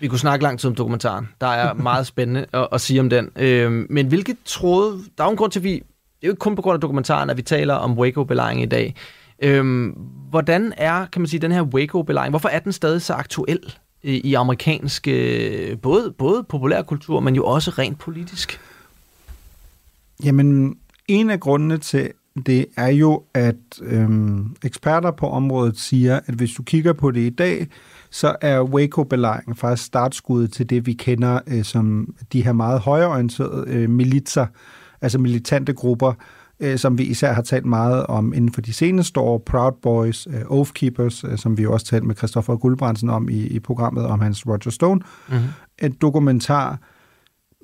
Vi 0.00 0.08
kunne 0.08 0.18
snakke 0.18 0.42
lang 0.42 0.58
tid 0.60 0.68
om 0.68 0.74
dokumentaren. 0.74 1.28
Der 1.40 1.46
er 1.46 1.74
meget 1.90 2.06
spændende 2.06 2.46
at, 2.52 2.68
at 2.72 2.80
sige 2.80 3.00
om 3.00 3.10
den. 3.10 3.30
Øhm, 3.36 3.86
men 3.90 4.06
hvilket 4.06 4.36
tråde... 4.44 4.98
Der 5.18 5.24
er 5.24 5.28
jo 5.28 5.30
en 5.30 5.36
grund 5.36 5.52
til, 5.52 5.60
at 5.60 5.64
vi... 5.64 5.72
Det 5.72 6.26
er 6.26 6.28
jo 6.28 6.32
ikke 6.32 6.40
kun 6.40 6.56
på 6.56 6.62
grund 6.62 6.74
af 6.74 6.80
dokumentaren, 6.80 7.30
at 7.30 7.36
vi 7.36 7.42
taler 7.42 7.74
om 7.74 7.98
Waco-belejringen 7.98 8.62
i 8.62 8.68
dag. 8.68 8.94
Øhm, 9.42 9.88
hvordan 10.30 10.72
er, 10.76 11.06
kan 11.06 11.22
man 11.22 11.28
sige, 11.28 11.40
den 11.40 11.52
her 11.52 11.62
Waco-belejring? 11.62 12.30
Hvorfor 12.30 12.48
er 12.48 12.58
den 12.58 12.72
stadig 12.72 13.02
så 13.02 13.12
aktuel 13.12 13.74
i, 14.02 14.20
i 14.20 14.34
amerikansk... 14.34 15.08
øh, 15.08 15.78
Både, 15.78 16.12
både 16.18 16.44
populærkultur, 16.48 17.20
men 17.20 17.34
jo 17.34 17.44
også 17.46 17.70
rent 17.70 17.98
politisk? 17.98 18.60
Jamen, 20.24 20.78
en 21.08 21.30
af 21.30 21.40
grundene 21.40 21.78
til 21.78 22.10
det 22.46 22.66
er 22.76 22.88
jo, 22.88 23.22
at 23.34 23.56
øhm, 23.82 24.56
eksperter 24.64 25.10
på 25.10 25.30
området 25.30 25.78
siger, 25.78 26.20
at 26.26 26.34
hvis 26.34 26.50
du 26.52 26.62
kigger 26.62 26.92
på 26.92 27.10
det 27.10 27.20
i 27.20 27.30
dag, 27.30 27.68
så 28.10 28.36
er 28.40 28.62
Waco-belejringen 28.62 29.56
faktisk 29.56 29.86
startskuddet 29.86 30.52
til 30.52 30.70
det, 30.70 30.86
vi 30.86 30.92
kender 30.92 31.40
øh, 31.46 31.64
som 31.64 32.14
de 32.32 32.44
her 32.44 32.52
meget 32.52 32.80
højreorienterede 32.80 33.64
øh, 33.68 33.90
militser, 33.90 34.46
altså 35.00 35.18
militante 35.18 35.72
grupper, 35.72 36.12
øh, 36.60 36.78
som 36.78 36.98
vi 36.98 37.04
især 37.04 37.32
har 37.32 37.42
talt 37.42 37.66
meget 37.66 38.06
om 38.06 38.32
inden 38.32 38.52
for 38.52 38.60
de 38.60 38.72
seneste 38.72 39.20
år, 39.20 39.38
Proud 39.38 39.72
Boys, 39.82 40.26
øh, 40.26 40.42
Oath 40.48 40.70
Keepers, 40.72 41.24
øh, 41.24 41.38
som 41.38 41.58
vi 41.58 41.66
også 41.66 41.86
talte 41.86 42.06
med 42.06 42.16
Christoffer 42.16 42.56
Guldbrandsen 42.56 43.10
om 43.10 43.28
i, 43.28 43.46
i 43.46 43.60
programmet 43.60 44.04
om 44.06 44.20
hans 44.20 44.46
Roger 44.46 44.70
Stone, 44.70 45.00
Mhm. 45.28 45.38
en 45.82 45.92
dokumentar, 45.92 46.78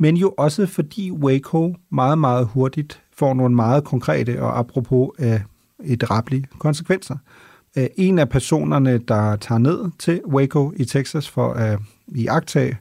men 0.01 0.17
jo 0.17 0.35
også 0.39 0.67
fordi 0.67 1.11
Waco 1.11 1.75
meget, 1.93 2.19
meget 2.19 2.47
hurtigt 2.47 3.03
får 3.17 3.35
nogle 3.35 3.55
meget 3.55 3.85
konkrete 3.85 4.43
og 4.43 4.59
apropos 4.59 5.11
øh, 5.19 5.41
et 5.85 6.01
drablige 6.01 6.45
konsekvenser. 6.59 7.17
Øh, 7.77 7.87
en 7.97 8.19
af 8.19 8.29
personerne, 8.29 8.99
der 8.99 9.37
tager 9.37 9.59
ned 9.59 9.91
til 9.99 10.21
Waco 10.27 10.73
i 10.77 10.85
Texas 10.85 11.29
for 11.29 11.53
at 11.53 11.79
i 12.09 12.27
agtage 12.27 12.79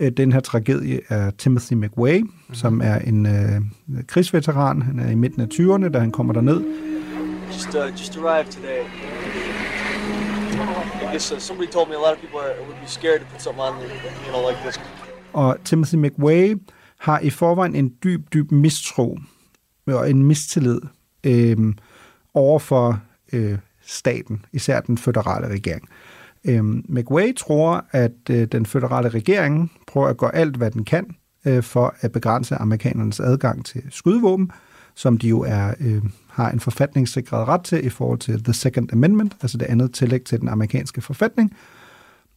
øh, 0.00 0.12
den 0.16 0.32
her 0.32 0.40
tragedie, 0.40 1.00
er 1.08 1.30
Timothy 1.30 1.72
McWay, 1.72 2.20
mm-hmm. 2.20 2.54
som 2.54 2.80
er 2.80 2.98
en 2.98 3.26
øh, 3.26 3.60
krigsveteran. 4.06 4.82
Han 4.82 4.98
er 4.98 5.10
i 5.10 5.14
midten 5.14 5.42
af 5.42 5.46
20'erne, 5.46 5.88
da 5.88 5.98
han 5.98 6.10
kommer 6.10 6.32
derned. 6.32 6.64
Just 7.52 7.68
uh, 7.68 8.00
just 8.00 8.16
arrived 8.16 8.50
today. 8.50 8.82
I 11.02 11.12
guess 11.12 11.32
uh, 11.32 11.38
somebody 11.38 11.70
told 11.70 11.88
me 11.88 11.94
a 11.94 11.98
lot 11.98 12.12
of 12.12 12.18
people 12.18 12.38
are, 12.38 12.54
would 12.66 12.80
be 12.80 12.88
scared 12.88 13.20
to 13.20 13.26
put 13.32 13.42
something 13.42 13.62
on, 13.62 13.74
you 14.26 14.30
know, 14.32 14.48
like 14.48 14.60
this. 14.62 14.80
Og 15.32 15.56
Timothy 15.64 15.94
McWay 15.94 16.60
har 16.98 17.20
i 17.20 17.30
forvejen 17.30 17.74
en 17.74 17.92
dyb, 18.04 18.32
dyb 18.32 18.52
mistro 18.52 19.18
og 19.86 20.10
en 20.10 20.22
mistillid 20.24 20.80
øh, 21.24 21.74
over 22.34 22.58
for 22.58 23.00
øh, 23.32 23.58
staten, 23.86 24.44
især 24.52 24.80
den 24.80 24.98
føderale 24.98 25.48
regering. 25.48 25.88
Øhm, 26.44 26.84
McWay 26.88 27.34
tror, 27.34 27.84
at 27.90 28.30
øh, 28.30 28.48
den 28.52 28.66
føderale 28.66 29.08
regering 29.08 29.72
prøver 29.86 30.08
at 30.08 30.16
gøre 30.16 30.34
alt, 30.34 30.56
hvad 30.56 30.70
den 30.70 30.84
kan, 30.84 31.16
øh, 31.44 31.62
for 31.62 31.94
at 32.00 32.12
begrænse 32.12 32.54
amerikanernes 32.56 33.20
adgang 33.20 33.64
til 33.64 33.82
skydevåben, 33.90 34.50
som 34.94 35.18
de 35.18 35.28
jo 35.28 35.40
er, 35.40 35.74
øh, 35.80 36.02
har 36.28 36.50
en 36.50 36.60
forfatningssikret 36.60 37.48
ret 37.48 37.64
til 37.64 37.86
i 37.86 37.88
forhold 37.88 38.18
til 38.18 38.44
The 38.44 38.52
Second 38.52 38.92
Amendment, 38.92 39.36
altså 39.42 39.58
det 39.58 39.66
andet 39.66 39.94
tillæg 39.94 40.24
til 40.24 40.40
den 40.40 40.48
amerikanske 40.48 41.00
forfatning. 41.00 41.56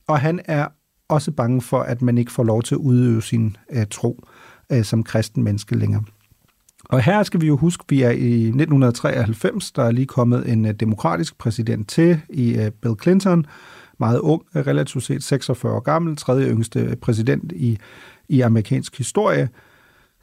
Og 0.07 0.19
han 0.19 0.39
er 0.45 0.67
også 1.07 1.31
bange 1.31 1.61
for, 1.61 1.79
at 1.79 2.01
man 2.01 2.17
ikke 2.17 2.31
får 2.31 2.43
lov 2.43 2.63
til 2.63 2.75
at 2.75 2.79
udøve 2.79 3.21
sin 3.21 3.57
øh, 3.69 3.85
tro 3.91 4.23
øh, 4.71 4.83
som 4.83 5.03
kristen 5.03 5.43
menneske 5.43 5.75
længere. 5.75 6.03
Og 6.89 7.01
her 7.01 7.23
skal 7.23 7.41
vi 7.41 7.47
jo 7.47 7.57
huske, 7.57 7.81
at 7.81 7.91
vi 7.91 8.01
er 8.01 8.09
i 8.09 8.33
1993, 8.33 9.71
der 9.71 9.83
er 9.83 9.91
lige 9.91 10.05
kommet 10.05 10.51
en 10.51 10.65
øh, 10.65 10.73
demokratisk 10.73 11.37
præsident 11.37 11.89
til 11.89 12.21
i 12.29 12.57
øh, 12.57 12.71
Bill 12.71 12.95
Clinton, 13.01 13.45
meget 13.99 14.19
ung, 14.19 14.41
øh, 14.55 14.67
relativt 14.67 15.03
set 15.03 15.23
46 15.23 15.73
år 15.73 15.79
gammel, 15.79 16.15
tredje 16.15 16.49
yngste 16.49 16.97
præsident 17.01 17.51
i, 17.55 17.77
i 18.29 18.41
amerikansk 18.41 18.97
historie. 18.97 19.49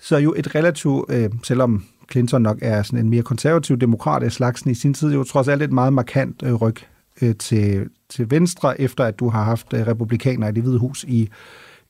Så 0.00 0.16
jo 0.16 0.34
et 0.36 0.54
relativt, 0.54 1.04
øh, 1.08 1.30
selvom 1.42 1.84
Clinton 2.12 2.42
nok 2.42 2.58
er 2.62 2.82
sådan 2.82 2.98
en 2.98 3.10
mere 3.10 3.22
konservativ 3.22 3.76
demokrat 3.76 4.22
af 4.22 4.32
slagsen 4.32 4.70
i 4.70 4.74
sin 4.74 4.94
tid, 4.94 5.12
jo 5.12 5.24
trods 5.24 5.48
alt 5.48 5.62
et 5.62 5.72
meget 5.72 5.92
markant 5.92 6.42
øh, 6.42 6.54
ryg 6.54 6.76
øh, 7.22 7.34
til, 7.34 7.88
til 8.08 8.30
venstre, 8.30 8.80
efter 8.80 9.04
at 9.04 9.18
du 9.18 9.28
har 9.28 9.44
haft 9.44 9.74
øh, 9.74 9.86
republikaner 9.86 10.48
i 10.48 10.52
det 10.52 10.62
hvide 10.62 10.78
hus 10.78 11.04
i, 11.08 11.28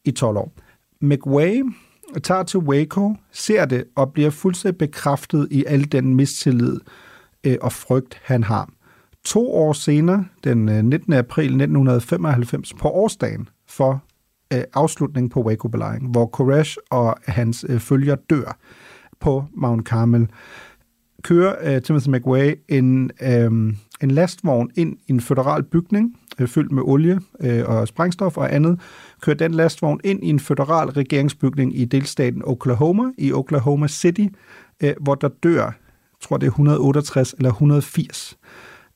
i 0.04 0.10
12 0.10 0.36
år. 0.36 0.52
McWay 1.00 1.62
tager 2.22 2.42
til 2.42 2.60
Waco, 2.60 3.14
ser 3.32 3.64
det 3.64 3.84
og 3.94 4.12
bliver 4.12 4.30
fuldstændig 4.30 4.78
bekræftet 4.78 5.48
i 5.50 5.64
al 5.66 5.92
den 5.92 6.14
mistillid 6.14 6.80
øh, 7.44 7.56
og 7.62 7.72
frygt, 7.72 8.20
han 8.24 8.44
har. 8.44 8.68
To 9.24 9.54
år 9.54 9.72
senere, 9.72 10.24
den 10.44 10.68
øh, 10.68 10.84
19. 10.84 11.12
april 11.12 11.44
1995, 11.44 12.74
på 12.74 12.88
årsdagen 12.88 13.48
for 13.68 14.02
øh, 14.52 14.62
afslutningen 14.74 15.30
på 15.30 15.42
Waco-belejringen, 15.42 16.10
hvor 16.10 16.26
Koresh 16.26 16.76
og 16.90 17.16
hans 17.26 17.66
øh, 17.68 17.80
følger 17.80 18.16
dør 18.30 18.58
på 19.20 19.44
Mount 19.54 19.86
Carmel, 19.86 20.28
kører 21.26 21.76
uh, 21.76 21.82
Timothy 21.82 22.08
McWay 22.08 22.54
en, 22.68 23.10
um, 23.46 23.76
en 24.02 24.10
lastvogn 24.10 24.70
ind 24.76 24.96
i 25.06 25.12
en 25.12 25.20
federal 25.20 25.62
bygning, 25.62 26.16
uh, 26.40 26.48
fyldt 26.48 26.72
med 26.72 26.82
olie 26.82 27.20
uh, 27.44 27.76
og 27.76 27.88
sprængstof 27.88 28.36
og 28.36 28.54
andet, 28.54 28.80
kører 29.20 29.36
den 29.36 29.54
lastvogn 29.54 30.00
ind 30.04 30.24
i 30.24 30.28
en 30.28 30.40
federal 30.40 30.88
regeringsbygning 30.88 31.78
i 31.78 31.84
delstaten 31.84 32.42
Oklahoma, 32.44 33.02
i 33.18 33.32
Oklahoma 33.32 33.88
City, 33.88 34.26
uh, 34.84 34.90
hvor 35.00 35.14
der 35.14 35.28
dør, 35.28 35.62
jeg 35.62 35.72
tror 36.22 36.36
det 36.36 36.46
er 36.46 36.50
168 36.50 37.34
eller 37.38 37.50
180 37.50 38.38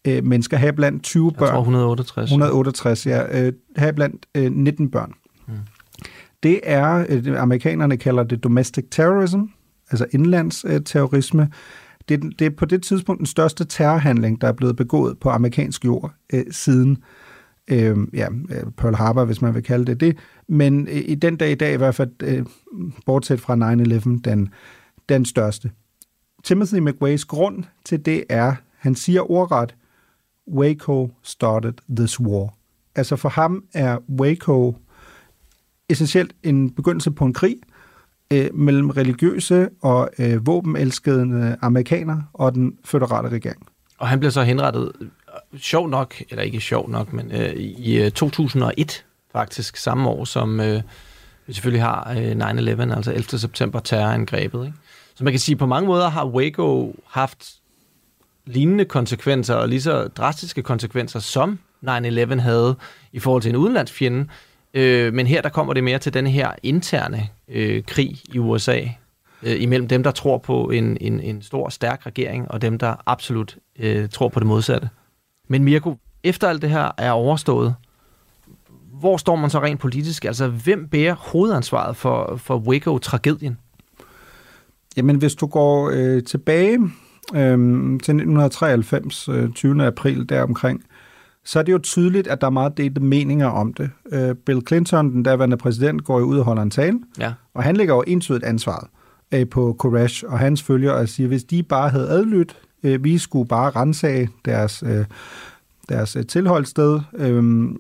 uh, 0.09 0.25
mennesker, 0.25 0.57
her 0.57 0.73
blandt 0.73 1.03
20 1.03 1.33
børn. 1.33 1.40
Jeg 1.40 1.49
tror 1.49 1.61
168. 1.61 2.31
168, 2.31 3.07
ja. 3.07 3.49
Uh, 3.49 3.55
her 3.77 3.93
blandt 3.93 4.27
uh, 4.38 4.45
19 4.45 4.90
børn. 4.90 5.12
Mm. 5.49 5.55
Det 6.43 6.61
er, 6.62 7.07
øh, 7.09 7.43
amerikanerne 7.43 7.97
kalder 7.97 8.23
det 8.23 8.45
domestic 8.45 8.85
terrorism, 8.90 9.40
altså 9.90 10.07
indlandsterrorisme. 10.12 11.49
Det, 12.09 12.25
er- 12.25 12.31
det 12.39 12.47
er 12.47 12.51
på 12.51 12.65
det 12.65 12.83
tidspunkt 12.83 13.19
den 13.19 13.27
største 13.27 13.65
terrorhandling, 13.65 14.41
der 14.41 14.49
er 14.49 14.53
blevet 14.53 14.77
begået 14.77 15.19
på 15.19 15.31
amerikansk 15.31 15.85
jord 15.85 16.13
øh, 16.33 16.45
siden 16.51 16.99
øh, 17.71 17.97
ja, 18.15 18.27
øh, 18.51 18.71
Pearl 18.77 18.95
Harbor, 18.95 19.25
hvis 19.25 19.43
man 19.43 19.55
vil 19.55 19.63
kalde 19.63 19.85
det 19.85 20.01
det. 20.01 20.17
Men 20.49 20.89
øh, 20.89 21.03
i 21.07 21.15
den 21.15 21.37
dag 21.37 21.51
i 21.53 21.55
dag, 21.55 21.75
i 21.75 21.77
hvert 21.77 21.95
fald 21.95 22.11
øh, 22.23 22.47
bortset 23.07 23.41
fra 23.41 23.55
9-11, 24.17 24.21
den, 24.25 24.49
den 25.09 25.25
største. 25.25 25.71
Timothy 26.45 26.75
McVeigh's 26.89 27.25
grund 27.27 27.65
til 27.85 28.05
det 28.05 28.25
er, 28.29 28.55
han 28.79 28.95
siger 28.95 29.31
ordret, 29.31 29.75
Waco 30.53 31.11
started 31.23 31.73
this 31.97 32.21
war. 32.21 32.55
Altså 32.95 33.17
for 33.17 33.29
ham 33.29 33.65
er 33.75 33.99
Waco 34.21 34.77
essentielt 35.89 36.33
en 36.43 36.71
begyndelse 36.71 37.11
på 37.11 37.25
en 37.25 37.33
krig 37.33 37.57
øh, 38.33 38.55
mellem 38.55 38.90
religiøse 38.90 39.69
og 39.83 40.11
øh, 40.19 40.47
våbenelskede 40.47 41.57
amerikanere 41.62 42.25
og 42.33 42.55
den 42.55 42.77
føderale 42.85 43.29
regering. 43.29 43.66
Og 43.99 44.09
han 44.09 44.21
blev 44.21 44.31
så 44.31 44.43
henrettet, 44.43 44.93
sjov 45.57 45.88
nok, 45.88 46.14
eller 46.31 46.43
ikke 46.43 46.61
sjov 46.61 46.90
nok, 46.90 47.12
men 47.12 47.33
øh, 47.33 47.53
i 47.57 48.03
øh, 48.03 48.11
2001 48.11 49.05
faktisk, 49.33 49.77
samme 49.77 50.09
år 50.09 50.25
som 50.25 50.61
øh, 50.61 50.83
vi 51.47 51.53
selvfølgelig 51.53 51.83
har 51.83 52.11
øh, 52.11 52.33
9-11, 52.33 52.97
altså 52.97 53.12
11. 53.12 53.38
september 53.38 53.81
terrorangrebet. 53.81 54.66
Ikke? 54.66 54.79
Så 55.14 55.25
man 55.25 55.33
kan 55.33 55.40
sige, 55.40 55.57
på 55.57 55.66
mange 55.66 55.87
måder 55.87 56.09
har 56.09 56.27
Waco 56.27 56.97
haft 57.07 57.55
lignende 58.47 58.85
konsekvenser, 58.85 59.55
og 59.55 59.69
lige 59.69 59.83
så 59.83 60.09
drastiske 60.09 60.62
konsekvenser, 60.62 61.19
som 61.21 61.59
9-11 61.87 62.40
havde 62.40 62.77
i 63.12 63.19
forhold 63.19 63.43
til 63.43 63.49
en 63.49 63.57
udenlandsfjende. 63.57 64.27
Øh, 64.75 65.15
men 65.15 65.27
her 65.27 65.43
der 65.43 65.49
kommer 65.49 65.73
det 65.75 65.85
mere 65.85 65.99
til 65.99 66.15
den 66.15 66.27
her 66.27 66.51
interne 66.63 67.29
øh, 67.49 67.83
krig 67.83 68.21
i 68.35 68.39
USA, 68.39 68.81
øh, 69.43 69.63
imellem 69.63 69.89
dem, 69.89 70.03
der 70.03 70.11
tror 70.11 70.39
på 70.39 70.71
en, 70.71 70.97
en, 71.01 71.21
en 71.21 71.43
stor, 71.43 71.69
stærk 71.69 72.07
regering, 72.07 72.51
og 72.51 72.63
dem, 72.63 72.79
der 72.79 72.95
absolut 73.07 73.57
øh, 73.79 74.09
tror 74.09 74.29
på 74.29 74.41
det 74.41 74.47
modsatte. 74.47 74.89
Men 75.49 75.65
Mirko, 75.65 75.97
efter 76.25 76.49
alt 76.49 76.63
det 76.63 76.71
her 76.71 76.91
er 76.99 77.11
overstået, 77.11 77.75
hvor 79.01 79.17
står 79.17 79.37
man 79.37 79.51
så 79.51 79.63
rent 79.63 79.81
politisk? 79.81 80.25
Altså, 80.25 80.49
hvem 80.49 80.89
bærer 80.89 81.15
hovedansvaret 81.15 81.97
for, 81.97 82.37
for 82.37 82.59
Waco-tragedien? 82.59 83.59
Jamen, 84.97 85.17
hvis 85.17 85.35
du 85.35 85.47
går 85.47 85.91
øh, 85.95 86.25
tilbage 86.25 86.79
øhm, 87.35 87.95
øh, 87.95 88.01
til 88.01 88.15
1993, 88.15 89.29
øh, 89.29 89.53
20. 89.53 89.87
april 89.87 90.29
deromkring, 90.29 90.85
så 91.44 91.59
er 91.59 91.62
det 91.62 91.72
jo 91.72 91.79
tydeligt, 91.79 92.26
at 92.29 92.40
der 92.40 92.46
er 92.46 92.50
meget 92.50 92.76
delte 92.76 93.00
meninger 93.00 93.46
om 93.46 93.74
det. 93.74 93.90
Øh, 94.12 94.35
Bill 94.35 94.61
Clinton, 94.68 95.12
den 95.12 95.22
daværende 95.22 95.57
præsident, 95.57 96.05
går 96.05 96.18
jo 96.18 96.24
ud 96.24 96.38
og 96.38 96.44
holder 96.44 96.62
en 96.62 96.70
tale, 96.70 96.98
Ja. 97.18 97.33
og 97.55 97.62
han 97.62 97.76
lægger 97.76 97.94
jo 97.94 98.05
entydigt 98.07 98.44
ansvaret 98.44 98.88
øh, 99.35 99.48
på 99.48 99.76
Koresh 99.79 100.24
og 100.29 100.38
hans 100.38 100.62
følgere 100.62 100.94
og 100.94 101.09
siger, 101.09 101.29
hvis 101.29 101.44
de 101.44 101.62
bare 101.62 101.88
havde 101.90 102.09
adlydt, 102.09 102.57
øh, 102.83 103.05
vi 103.05 103.18
skulle 103.18 103.48
bare 103.48 103.70
rensage 103.70 104.29
deres, 104.44 104.83
øh, 104.87 105.05
deres 105.88 106.16
øh, 106.16 106.26
tilholdssted, 106.26 107.00
øh, 107.14 107.35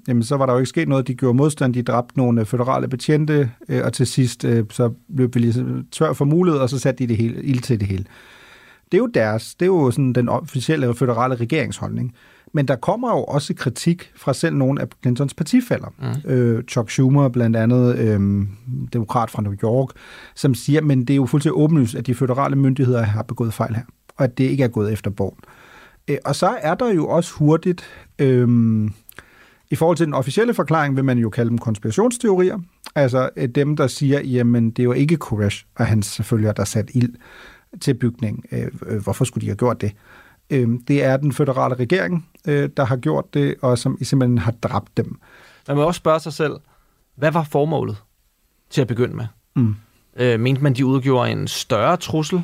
jamen 0.08 0.22
så 0.22 0.36
var 0.36 0.46
der 0.46 0.52
jo 0.52 0.58
ikke 0.58 0.68
sket 0.68 0.88
noget. 0.88 1.06
De 1.08 1.14
gjorde 1.14 1.36
modstand, 1.36 1.74
de 1.74 1.82
dræbte 1.82 2.18
nogle 2.18 2.40
øh, 2.40 2.46
føderale 2.46 2.88
betjente, 2.88 3.50
øh, 3.68 3.84
og 3.84 3.92
til 3.92 4.06
sidst 4.06 4.44
øh, 4.44 4.64
så 4.70 4.92
løb 5.08 5.34
vi 5.34 5.40
lige 5.40 5.84
tør 5.92 6.12
for 6.12 6.24
mulighed, 6.24 6.60
og 6.60 6.70
så 6.70 6.78
satte 6.78 6.98
de 7.04 7.08
det 7.08 7.16
hele, 7.16 7.42
ild 7.44 7.60
til 7.60 7.80
det 7.80 7.88
hele. 7.88 8.04
Det 8.92 8.98
er 8.98 9.02
jo 9.02 9.06
deres, 9.06 9.54
det 9.54 9.66
er 9.66 9.70
jo 9.70 9.90
sådan 9.90 10.12
den 10.12 10.28
officielle 10.28 10.94
føderale 10.94 11.34
regeringsholdning. 11.34 12.14
Men 12.52 12.68
der 12.68 12.76
kommer 12.76 13.10
jo 13.10 13.24
også 13.24 13.54
kritik 13.54 14.12
fra 14.16 14.34
selv 14.34 14.56
nogle 14.56 14.80
af 14.80 14.86
Clintons 15.02 15.34
partifælder. 15.34 15.88
Mm. 15.98 16.30
Øh, 16.30 16.64
Chuck 16.64 16.90
Schumer 16.90 17.28
blandt 17.28 17.56
andet, 17.56 17.98
øh, 17.98 18.46
demokrat 18.92 19.30
fra 19.30 19.42
New 19.42 19.54
York, 19.64 19.88
som 20.34 20.54
siger, 20.54 20.80
men 20.80 21.00
det 21.00 21.10
er 21.10 21.16
jo 21.16 21.26
fuldstændig 21.26 21.58
åbenlyst, 21.58 21.94
at 21.94 22.06
de 22.06 22.14
føderale 22.14 22.56
myndigheder 22.56 23.02
har 23.02 23.22
begået 23.22 23.54
fejl 23.54 23.74
her, 23.74 23.82
og 24.16 24.24
at 24.24 24.38
det 24.38 24.44
ikke 24.44 24.64
er 24.64 24.68
gået 24.68 24.92
efter 24.92 25.10
bogen. 25.10 25.38
Øh, 26.08 26.16
og 26.24 26.36
så 26.36 26.56
er 26.60 26.74
der 26.74 26.92
jo 26.92 27.08
også 27.08 27.34
hurtigt, 27.34 27.84
øh, 28.18 28.48
i 29.70 29.74
forhold 29.74 29.96
til 29.96 30.06
den 30.06 30.14
officielle 30.14 30.54
forklaring, 30.54 30.96
vil 30.96 31.04
man 31.04 31.18
jo 31.18 31.30
kalde 31.30 31.50
dem 31.50 31.58
konspirationsteorier. 31.58 32.58
Altså 32.94 33.30
øh, 33.36 33.48
dem, 33.48 33.76
der 33.76 33.86
siger, 33.86 34.20
jamen 34.20 34.70
det 34.70 34.88
var 34.88 34.94
ikke 34.94 35.16
Koresh 35.16 35.64
og 35.74 35.86
hans 35.86 36.20
følgere, 36.24 36.54
der 36.56 36.64
satte 36.64 36.96
ild 36.96 37.14
til 37.80 37.94
bygningen. 37.94 38.44
Øh, 38.52 38.66
øh, 38.86 39.02
hvorfor 39.02 39.24
skulle 39.24 39.42
de 39.42 39.46
have 39.46 39.56
gjort 39.56 39.80
det? 39.80 39.92
Øh, 40.50 40.68
det 40.88 41.04
er 41.04 41.16
den 41.16 41.32
føderale 41.32 41.74
regering, 41.74 42.28
øh, 42.48 42.70
der 42.76 42.84
har 42.84 42.96
gjort 42.96 43.34
det, 43.34 43.54
og 43.62 43.78
som 43.78 43.98
simpelthen 44.02 44.38
har 44.38 44.52
dræbt 44.52 44.96
dem. 44.96 45.18
Man 45.68 45.76
må 45.76 45.82
også 45.82 45.98
spørge 45.98 46.20
sig 46.20 46.32
selv, 46.32 46.52
hvad 47.16 47.30
var 47.30 47.42
formålet 47.42 47.96
til 48.70 48.80
at 48.80 48.86
begynde 48.86 49.16
med? 49.16 49.26
Mm. 49.56 49.74
Øh, 50.16 50.40
mente 50.40 50.62
man, 50.62 50.74
de 50.74 50.86
udgjorde 50.86 51.32
en 51.32 51.48
større 51.48 51.96
trussel 51.96 52.42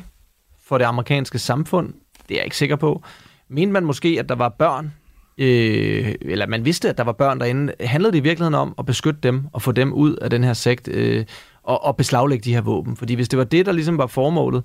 for 0.63 0.77
det 0.77 0.85
amerikanske 0.85 1.39
samfund? 1.39 1.93
Det 2.29 2.35
er 2.35 2.39
jeg 2.39 2.45
ikke 2.45 2.57
sikker 2.57 2.75
på. 2.75 3.03
Mente 3.49 3.73
man 3.73 3.85
måske, 3.85 4.17
at 4.19 4.29
der 4.29 4.35
var 4.35 4.49
børn, 4.49 4.93
øh, 5.37 6.15
eller 6.21 6.47
man 6.47 6.65
vidste, 6.65 6.89
at 6.89 6.97
der 6.97 7.03
var 7.03 7.11
børn 7.11 7.39
derinde? 7.39 7.73
Handlede 7.79 8.11
det 8.11 8.17
i 8.17 8.23
virkeligheden 8.23 8.53
om 8.53 8.75
at 8.79 8.85
beskytte 8.85 9.19
dem 9.23 9.47
og 9.53 9.61
få 9.61 9.71
dem 9.71 9.93
ud 9.93 10.15
af 10.15 10.29
den 10.29 10.43
her 10.43 10.53
sekt 10.53 10.87
øh, 10.87 11.25
og, 11.63 11.83
og 11.83 11.97
beslaglægge 11.97 12.43
de 12.43 12.53
her 12.53 12.61
våben? 12.61 12.95
Fordi 12.95 13.13
hvis 13.13 13.29
det 13.29 13.39
var 13.39 13.45
det, 13.45 13.65
der 13.65 13.71
ligesom 13.71 13.97
var 13.97 14.07
formålet, 14.07 14.63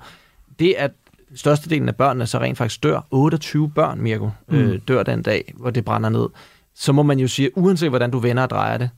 det 0.59 0.75
at 0.79 0.91
størstedelen 1.35 1.89
af 1.89 1.97
børnene 1.97 2.27
så 2.27 2.39
rent 2.39 2.59
faktisk 2.59 2.83
dør, 2.83 3.01
28 3.11 3.71
børn, 3.71 4.01
Mirko, 4.01 4.31
øh, 4.49 4.71
Mm. 4.73 4.81
dør 4.81 5.03
den 5.03 5.23
dag, 5.23 5.55
hvor 5.57 5.71
det 5.71 5.85
brænder 5.85 6.09
ned, 6.09 6.27
så 6.75 6.93
må 6.93 7.03
man 7.03 7.19
jo 7.19 7.29
sige, 7.29 7.59
uanset 7.59 7.89
hvordan 7.89 8.11
du 8.11 8.19
vender 8.19 8.43
og 8.43 8.51
drejer 8.51 8.79
det, 8.79 8.91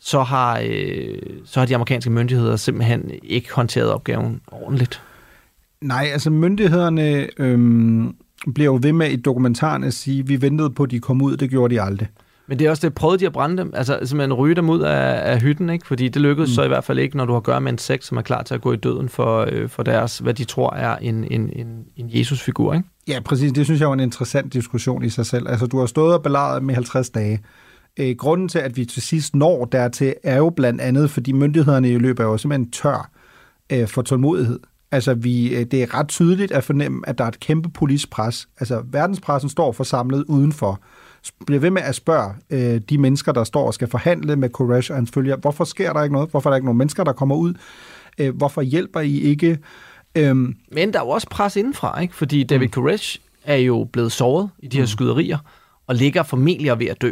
så 0.00 0.22
har, 0.22 0.60
øh, 0.64 1.18
så 1.44 1.60
har 1.60 1.66
de 1.66 1.74
amerikanske 1.74 2.10
myndigheder 2.10 2.56
simpelthen 2.56 3.10
ikke 3.22 3.52
håndteret 3.52 3.90
opgaven 3.92 4.40
ordentligt. 4.52 5.02
Nej, 5.80 6.08
altså 6.12 6.30
myndighederne 6.30 7.28
øhm, 7.38 8.16
bliver 8.54 8.64
jo 8.72 8.78
ved 8.82 8.92
med 8.92 9.10
i 9.10 9.16
dokumentaren 9.16 9.84
at 9.84 9.94
sige, 9.94 10.26
vi 10.26 10.42
ventede 10.42 10.70
på, 10.70 10.82
at 10.82 10.90
de 10.90 11.00
kom 11.00 11.22
ud, 11.22 11.36
det 11.36 11.50
gjorde 11.50 11.74
de 11.74 11.82
aldrig. 11.82 12.08
Men 12.48 12.58
det 12.58 12.66
er 12.66 12.70
også 12.70 12.86
det, 12.86 12.94
prøvede 12.94 13.18
de 13.18 13.26
at 13.26 13.32
brænde 13.32 13.56
dem, 13.56 13.72
altså 13.74 13.98
simpelthen 14.02 14.32
ryge 14.32 14.54
dem 14.54 14.70
ud 14.70 14.80
af, 14.80 15.32
af 15.32 15.40
hytten, 15.40 15.70
ikke? 15.70 15.86
fordi 15.86 16.08
det 16.08 16.22
lykkedes 16.22 16.50
mm. 16.50 16.54
så 16.54 16.62
i 16.62 16.68
hvert 16.68 16.84
fald 16.84 16.98
ikke, 16.98 17.16
når 17.16 17.24
du 17.24 17.32
har 17.32 17.36
at 17.36 17.44
gøre 17.44 17.60
med 17.60 17.72
en 17.72 17.78
sekt, 17.78 18.04
som 18.04 18.16
er 18.16 18.22
klar 18.22 18.42
til 18.42 18.54
at 18.54 18.60
gå 18.60 18.72
i 18.72 18.76
døden 18.76 19.08
for, 19.08 19.48
øh, 19.52 19.68
for 19.68 19.82
deres, 19.82 20.18
hvad 20.18 20.34
de 20.34 20.44
tror 20.44 20.74
er 20.74 20.96
en, 20.96 21.24
en, 21.30 21.50
en, 21.56 21.84
en 21.96 22.06
Jesus-figur. 22.08 22.74
Ikke? 22.74 22.88
Ja, 23.08 23.20
præcis. 23.20 23.52
Det 23.52 23.64
synes 23.64 23.80
jeg 23.80 23.88
var 23.88 23.94
en 23.94 24.00
interessant 24.00 24.52
diskussion 24.52 25.04
i 25.04 25.08
sig 25.08 25.26
selv. 25.26 25.48
Altså, 25.48 25.66
du 25.66 25.78
har 25.78 25.86
stået 25.86 26.14
og 26.14 26.22
belejret 26.22 26.62
med 26.62 26.74
50 26.74 27.10
dage. 27.10 27.40
Øh, 27.96 28.16
grunden 28.16 28.48
til, 28.48 28.58
at 28.58 28.76
vi 28.76 28.84
til 28.84 29.02
sidst 29.02 29.34
når 29.34 29.64
dertil, 29.64 30.14
er 30.22 30.36
jo 30.36 30.50
blandt 30.50 30.80
andet, 30.80 31.10
fordi 31.10 31.32
myndighederne 31.32 31.90
i 31.90 31.98
løbet 31.98 32.24
er 32.24 32.28
jo 32.28 32.38
simpelthen 32.38 32.70
tør 32.70 33.10
øh, 33.72 33.88
for 33.88 34.02
tålmodighed. 34.02 34.60
Altså, 34.90 35.14
vi, 35.14 35.56
øh, 35.56 35.64
det 35.64 35.82
er 35.82 35.94
ret 35.94 36.08
tydeligt 36.08 36.52
at 36.52 36.64
fornemme, 36.64 37.08
at 37.08 37.18
der 37.18 37.24
er 37.24 37.28
et 37.28 37.40
kæmpe 37.40 37.68
politisk 37.68 38.10
pres. 38.10 38.48
Altså, 38.60 38.82
verdenspressen 38.92 39.50
står 39.50 39.72
forsamlet 39.72 40.24
udenfor. 40.28 40.80
Bliver 41.46 41.60
ved 41.60 41.70
med 41.70 41.82
at 41.82 41.94
spørge 41.94 42.34
øh, 42.50 42.80
de 42.90 42.98
mennesker, 42.98 43.32
der 43.32 43.44
står 43.44 43.66
og 43.66 43.74
skal 43.74 43.88
forhandle 43.88 44.36
med 44.36 44.48
Koresh 44.48 44.90
og 44.90 44.96
hans 44.96 45.10
følgere, 45.14 45.36
hvorfor 45.36 45.64
sker 45.64 45.92
der 45.92 46.02
ikke 46.02 46.12
noget? 46.12 46.30
Hvorfor 46.30 46.50
er 46.50 46.52
der 46.52 46.56
ikke 46.56 46.66
nogen 46.66 46.78
mennesker, 46.78 47.04
der 47.04 47.12
kommer 47.12 47.34
ud? 47.36 47.54
Øh, 48.18 48.36
hvorfor 48.36 48.62
hjælper 48.62 49.00
I 49.00 49.20
ikke? 49.20 49.58
Øhm, 50.14 50.56
Men 50.72 50.92
der 50.92 50.98
er 51.00 51.04
jo 51.04 51.08
også 51.08 51.28
pres 51.30 51.56
indenfra, 51.56 52.00
ikke? 52.00 52.14
fordi 52.14 52.44
David 52.44 52.66
mm. 52.66 52.70
Koresh 52.70 53.18
er 53.44 53.56
jo 53.56 53.88
blevet 53.92 54.12
såret 54.12 54.50
i 54.58 54.66
de 54.68 54.76
her 54.76 54.84
Mm. 54.84 54.88
skyderier, 54.88 55.38
og 55.86 55.94
ligger 55.94 56.22
formentlig 56.22 56.78
ved 56.78 56.86
at 56.86 57.02
dø. 57.02 57.10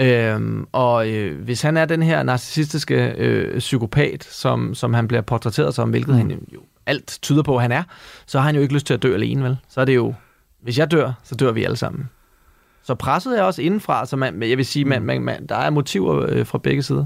Øhm, 0.00 0.66
og 0.72 1.08
øh, 1.08 1.40
hvis 1.44 1.62
han 1.62 1.76
er 1.76 1.84
den 1.84 2.02
her 2.02 2.22
narcissistiske 2.22 3.14
øh, 3.18 3.58
psykopat, 3.58 4.24
som, 4.24 4.74
som 4.74 4.94
han 4.94 5.08
bliver 5.08 5.20
portrætteret 5.20 5.74
som, 5.74 5.90
hvilket 5.90 6.08
mm. 6.14 6.16
han 6.16 6.30
jo 6.54 6.60
alt 6.86 7.18
tyder 7.22 7.42
på, 7.42 7.56
at 7.56 7.62
han 7.62 7.72
er, 7.72 7.82
så 8.26 8.38
har 8.38 8.46
han 8.46 8.54
jo 8.54 8.60
ikke 8.60 8.74
lyst 8.74 8.86
til 8.86 8.94
at 8.94 9.02
dø 9.02 9.14
alene, 9.14 9.44
vel? 9.44 9.56
Så 9.68 9.80
er 9.80 9.84
det 9.84 9.94
jo, 9.94 10.14
hvis 10.62 10.78
jeg 10.78 10.90
dør, 10.90 11.12
så 11.24 11.34
dør 11.34 11.52
vi 11.52 11.64
alle 11.64 11.76
sammen. 11.76 12.08
Så 12.82 12.94
presset 12.94 13.38
er 13.38 13.42
også 13.42 13.62
indenfra, 13.62 14.06
så 14.06 14.16
man, 14.16 14.42
jeg 14.42 14.56
vil 14.56 14.66
sige, 14.66 14.84
man, 14.84 15.02
man, 15.02 15.22
man, 15.22 15.46
der 15.46 15.56
er 15.56 15.70
motiver 15.70 16.26
øh, 16.28 16.46
fra 16.46 16.58
begge 16.58 16.82
sider. 16.82 17.04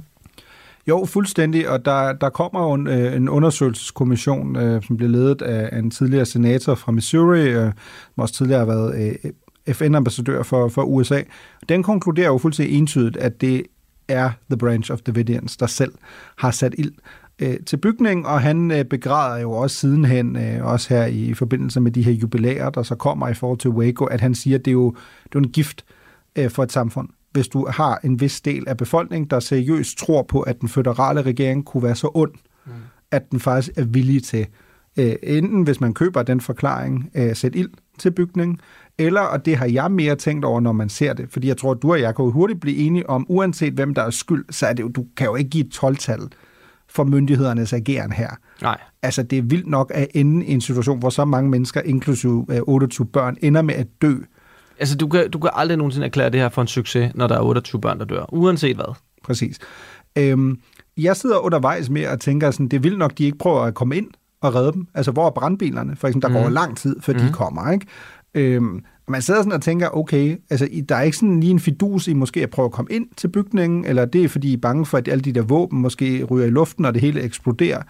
Jo, 0.89 1.05
fuldstændig, 1.05 1.69
og 1.69 1.85
der, 1.85 2.13
der 2.13 2.31
kommer 2.31 2.63
jo 2.63 2.73
en, 2.73 2.87
øh, 2.87 3.17
en 3.17 3.29
undersøgelseskommission, 3.29 4.57
øh, 4.57 4.83
som 4.83 4.97
bliver 4.97 5.11
ledet 5.11 5.43
af 5.43 5.79
en 5.79 5.91
tidligere 5.91 6.25
senator 6.25 6.75
fra 6.75 6.93
Missouri, 6.93 7.49
øh, 7.49 7.73
som 8.15 8.23
også 8.23 8.35
tidligere 8.35 8.59
har 8.59 8.67
været 8.67 9.19
øh, 9.25 9.75
FN-ambassadør 9.75 10.43
for, 10.43 10.69
for 10.69 10.83
USA. 10.83 11.23
Den 11.69 11.83
konkluderer 11.83 12.27
jo 12.27 12.39
fuldstændig 12.39 12.79
entydigt, 12.79 13.17
at 13.17 13.41
det 13.41 13.63
er 14.09 14.31
The 14.51 14.59
Branch 14.59 14.93
of 14.93 15.01
Davidians, 15.01 15.57
der 15.57 15.67
selv 15.67 15.93
har 16.39 16.51
sat 16.51 16.75
ild. 16.79 16.93
Øh, 17.39 17.57
til 17.67 17.77
bygningen, 17.77 18.27
og 18.27 18.41
han 18.41 18.71
øh, 18.71 18.85
begræder 18.85 19.41
jo 19.41 19.53
også 19.53 19.77
sidenhen, 19.77 20.37
øh, 20.37 20.67
også 20.67 20.95
her 20.95 21.07
i, 21.07 21.25
i 21.25 21.35
forbindelse 21.35 21.81
med 21.81 21.91
de 21.91 22.03
her 22.03 22.13
jubilæer, 22.13 22.71
der 22.71 22.83
så 22.83 22.95
kommer 22.95 23.29
i 23.29 23.35
forhold 23.35 23.59
til 23.59 23.71
Waco, 23.71 24.05
at 24.05 24.21
han 24.21 24.35
siger, 24.35 24.59
at 24.59 24.65
det 24.65 24.71
er 24.71 24.73
jo 24.73 24.95
det 25.25 25.35
er 25.35 25.39
en 25.39 25.53
gift 25.53 25.85
øh, 26.37 26.51
for 26.51 26.63
et 26.63 26.73
samfund, 26.73 27.09
hvis 27.33 27.49
du 27.49 27.67
har 27.71 28.01
en 28.05 28.21
vis 28.21 28.41
del 28.41 28.69
af 28.69 28.77
befolkningen, 28.77 29.31
der 29.31 29.41
seriøst 29.41 29.99
tror 29.99 30.23
på, 30.23 30.41
at 30.41 30.61
den 30.61 30.69
føderale 30.69 31.23
regering 31.23 31.65
kunne 31.65 31.83
være 31.83 31.95
så 31.95 32.11
ond, 32.15 32.33
mm. 32.67 32.73
at 33.11 33.31
den 33.31 33.41
faktisk 33.41 33.79
er 33.79 33.85
villig 33.85 34.25
til, 34.25 34.47
øh, 34.99 35.15
enten 35.23 35.63
hvis 35.63 35.81
man 35.81 35.95
køber 35.95 36.23
den 36.23 36.41
forklaring, 36.41 37.11
øh, 37.15 37.37
sætte 37.37 37.59
ild 37.59 37.71
til 37.99 38.11
bygningen, 38.11 38.61
eller, 38.99 39.21
og 39.21 39.45
det 39.45 39.57
har 39.57 39.67
jeg 39.67 39.91
mere 39.91 40.17
tænkt 40.17 40.45
over, 40.45 40.61
når 40.61 40.73
man 40.73 40.89
ser 40.89 41.13
det, 41.13 41.27
fordi 41.31 41.49
jeg 41.49 41.57
tror, 41.57 41.71
at 41.71 41.83
du 41.83 41.91
og 41.91 42.01
jeg 42.01 42.17
kan 42.17 42.25
jo 42.25 42.31
hurtigt 42.31 42.61
blive 42.61 42.77
enige 42.77 43.11
om, 43.11 43.27
uanset 43.29 43.73
hvem 43.73 43.95
der 43.95 44.03
er 44.03 44.11
skyld, 44.11 44.45
så 44.51 44.67
er 44.67 44.73
det 44.73 44.83
jo, 44.83 44.89
du 44.89 45.07
kan 45.17 45.27
jo 45.27 45.35
ikke 45.35 45.51
give 45.51 45.67
et 45.67 45.85
12-tal 45.85 46.21
for 46.95 47.05
myndighedernes 47.05 47.73
ageren 47.73 48.13
her. 48.13 48.31
Nej. 48.63 48.79
Altså, 49.03 49.23
det 49.23 49.39
er 49.39 49.43
vildt 49.43 49.67
nok 49.67 49.93
at 49.95 50.09
ende 50.15 50.47
i 50.47 50.53
en 50.53 50.61
situation, 50.61 50.99
hvor 50.99 51.11
så 51.11 51.25
mange 51.25 51.51
mennesker, 51.51 51.81
inklusive 51.81 52.47
øh, 52.51 52.61
28 52.63 53.07
børn, 53.07 53.37
ender 53.43 53.63
med 53.63 53.75
at 53.75 53.87
dø. 54.03 54.15
Altså, 54.79 54.97
du 54.97 55.09
kan, 55.09 55.31
du 55.31 55.39
kan 55.39 55.51
aldrig 55.55 55.79
nogensinde 55.79 56.07
erklære 56.07 56.31
det 56.31 56.41
her 56.41 56.49
for 56.49 56.63
en 56.63 56.69
succes, 56.69 57.13
når 57.15 57.27
der 57.27 57.35
er 57.35 57.41
28 57.41 57.81
børn, 57.81 57.99
der 57.99 58.05
dør, 58.05 58.35
uanset 58.35 58.77
hvad. 58.77 58.95
Præcis. 59.25 59.59
Øhm, 60.19 60.59
jeg 60.97 61.17
sidder 61.17 61.39
undervejs 61.39 61.91
med 61.91 62.07
og 62.07 62.21
tænker, 62.21 62.51
sådan, 62.51 62.69
det 62.69 62.77
er 62.77 62.81
vildt 62.81 62.99
nok, 62.99 63.19
de 63.19 63.25
ikke 63.25 63.39
prøver 63.39 63.61
at 63.61 63.75
komme 63.75 63.97
ind 63.97 64.07
og 64.41 64.55
redde 64.55 64.73
dem. 64.73 64.87
Altså, 64.95 65.13
hvor 65.13 65.27
er 65.27 65.31
brandbilerne? 65.31 65.97
For 65.97 66.09
eksempel, 66.09 66.31
der 66.31 66.39
mm. 66.39 66.43
går 66.43 66.51
lang 66.51 66.77
tid, 66.77 66.97
før 67.01 67.13
mm. 67.13 67.19
de 67.19 67.33
kommer, 67.33 67.71
ikke? 67.73 67.87
Øhm, 68.35 68.85
man 69.09 69.23
sidder 69.23 69.41
sådan 69.41 69.53
og 69.53 69.63
tænker, 69.63 69.97
okay, 69.97 70.37
altså, 70.51 70.69
der 70.89 70.97
er 70.97 71.03
ikke 71.03 71.17
sådan 71.17 71.41
lige 71.41 71.51
en 71.51 71.61
fidus 71.61 72.09
i 72.09 72.15
måske 72.15 72.43
at 72.43 72.51
prøve 72.51 72.67
at 72.67 72.73
komme 72.73 72.93
ind 72.93 73.07
til 73.17 73.29
bygningen, 73.29 73.85
eller 73.85 74.05
det 74.05 74.25
er, 74.25 74.29
fordi 74.29 74.51
I 74.51 74.53
er 74.53 74.59
bange 74.59 74.87
for, 74.87 74.99
at 74.99 75.09
alle 75.09 75.23
de 75.23 75.33
der 75.33 75.43
våben 75.43 75.81
måske 75.81 76.25
ryger 76.25 76.47
i 76.47 76.51
luften, 76.51 76.85
og 76.85 76.95
det 76.95 77.03
hele 77.03 77.21
eksploderer, 77.21 77.83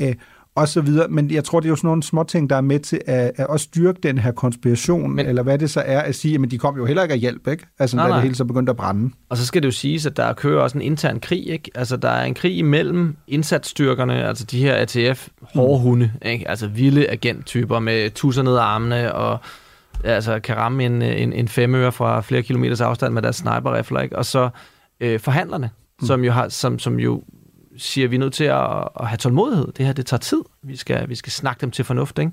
øh, 0.00 0.14
og 0.54 0.68
så 0.68 0.80
videre. 0.80 1.08
Men 1.08 1.30
jeg 1.30 1.44
tror, 1.44 1.60
det 1.60 1.66
er 1.66 1.70
jo 1.70 1.76
sådan 1.76 1.88
nogle 1.88 2.02
små 2.02 2.22
ting, 2.22 2.50
der 2.50 2.56
er 2.56 2.60
med 2.60 2.80
til 2.80 3.00
at, 3.06 3.32
at 3.36 3.46
også 3.46 3.64
styrke 3.64 3.98
den 4.02 4.18
her 4.18 4.32
konspiration, 4.32 5.10
Men, 5.16 5.26
eller 5.26 5.42
hvad 5.42 5.58
det 5.58 5.70
så 5.70 5.80
er 5.80 6.00
at 6.00 6.14
sige, 6.14 6.38
men 6.38 6.50
de 6.50 6.58
kom 6.58 6.76
jo 6.76 6.86
heller 6.86 7.02
ikke 7.02 7.12
af 7.12 7.18
hjælp, 7.18 7.48
ikke? 7.48 7.66
Altså, 7.78 7.96
Nej, 7.96 8.04
da 8.04 8.08
nej. 8.08 8.16
det 8.16 8.22
hele 8.22 8.34
så 8.34 8.44
begyndte 8.44 8.70
at 8.70 8.76
brænde. 8.76 9.10
Og 9.28 9.36
så 9.36 9.46
skal 9.46 9.62
det 9.62 9.66
jo 9.66 9.72
siges, 9.72 10.06
at 10.06 10.16
der 10.16 10.32
kører 10.32 10.62
også 10.62 10.78
en 10.78 10.82
intern 10.82 11.20
krig, 11.20 11.48
ikke? 11.48 11.70
Altså, 11.74 11.96
der 11.96 12.08
er 12.08 12.24
en 12.24 12.34
krig 12.34 12.58
imellem 12.58 13.16
indsatsstyrkerne, 13.28 14.24
altså 14.28 14.44
de 14.44 14.58
her 14.58 14.74
ATF 14.74 15.28
hårdhunde, 15.42 16.12
ikke? 16.24 16.48
Altså 16.48 16.66
vilde 16.66 17.10
agenttyper 17.10 17.78
med 17.78 18.10
tusser 18.10 18.42
ned 18.42 18.56
armene 18.56 19.14
og 19.14 19.38
altså, 20.04 20.40
kan 20.40 20.56
ramme 20.56 20.84
en, 20.84 21.02
en, 21.02 21.32
en 21.32 21.48
femøre 21.48 21.92
fra 21.92 22.20
flere 22.20 22.42
kilometers 22.42 22.80
afstand 22.80 23.14
med 23.14 23.22
deres 23.22 23.36
sniperrifler, 23.36 24.00
ikke? 24.00 24.18
Og 24.18 24.26
så 24.26 24.50
øh, 25.00 25.20
forhandlerne, 25.20 25.70
mm. 26.00 26.06
som, 26.06 26.24
jo 26.24 26.32
har, 26.32 26.48
som, 26.48 26.78
som 26.78 27.00
jo 27.00 27.22
siger, 27.76 28.08
vi 28.08 28.16
er 28.16 28.20
nødt 28.20 28.32
til 28.32 28.44
at, 28.44 28.88
at 29.00 29.06
have 29.06 29.16
tålmodighed. 29.16 29.66
Det 29.76 29.86
her, 29.86 29.92
det 29.92 30.06
tager 30.06 30.18
tid. 30.18 30.42
Vi 30.62 30.76
skal, 30.76 31.08
vi 31.08 31.14
skal 31.14 31.32
snakke 31.32 31.60
dem 31.60 31.70
til 31.70 31.84
fornuft, 31.84 32.18
ikke? 32.18 32.32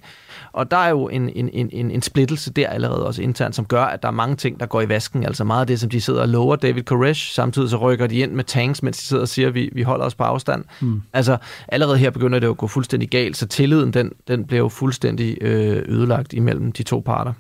Og 0.52 0.72
der 0.72 0.78
er 0.78 0.90
jo 0.90 1.08
en, 1.08 1.30
en, 1.30 1.50
en, 1.54 1.70
en, 1.72 1.92
en 1.92 2.02
splittelse 2.02 2.54
der 2.54 2.68
allerede 2.68 3.08
også 3.08 3.22
internt, 3.22 3.56
som 3.56 3.66
gør, 3.66 3.84
at 3.84 4.02
der 4.02 4.08
er 4.08 4.12
mange 4.14 4.36
ting, 4.36 4.60
der 4.60 4.66
går 4.66 4.82
i 4.82 4.90
vasken. 4.90 5.26
Altså 5.26 5.44
meget 5.44 5.62
af 5.62 5.68
det, 5.68 5.80
som 5.80 5.90
de 5.90 6.02
sidder 6.02 6.22
og 6.22 6.30
lover 6.30 6.56
David 6.56 6.84
Koresh. 6.84 7.34
Samtidig 7.34 7.70
så 7.70 7.78
rykker 7.78 8.08
de 8.08 8.16
ind 8.16 8.32
med 8.32 8.44
tanks, 8.44 8.84
mens 8.84 8.98
de 8.98 9.04
sidder 9.04 9.22
og 9.22 9.28
siger, 9.28 9.48
at 9.48 9.54
vi, 9.54 9.70
vi 9.74 9.82
holder 9.82 10.06
os 10.06 10.16
på 10.16 10.24
afstand. 10.24 10.66
Mm. 10.82 11.02
Altså 11.14 11.38
allerede 11.68 11.98
her 11.98 12.10
begynder 12.10 12.40
det 12.40 12.48
jo 12.48 12.52
at 12.52 12.58
gå 12.58 12.68
fuldstændig 12.68 13.10
galt, 13.10 13.38
så 13.38 13.48
tilliden, 13.48 13.94
den, 13.94 14.12
den 14.28 14.46
bliver 14.46 14.60
jo 14.60 14.70
fuldstændig 14.70 15.38
øh, 15.42 15.84
ødelagt 15.88 16.34
imellem 16.34 16.72
de 16.72 16.84
to 16.84 17.00
parter. 17.00 17.34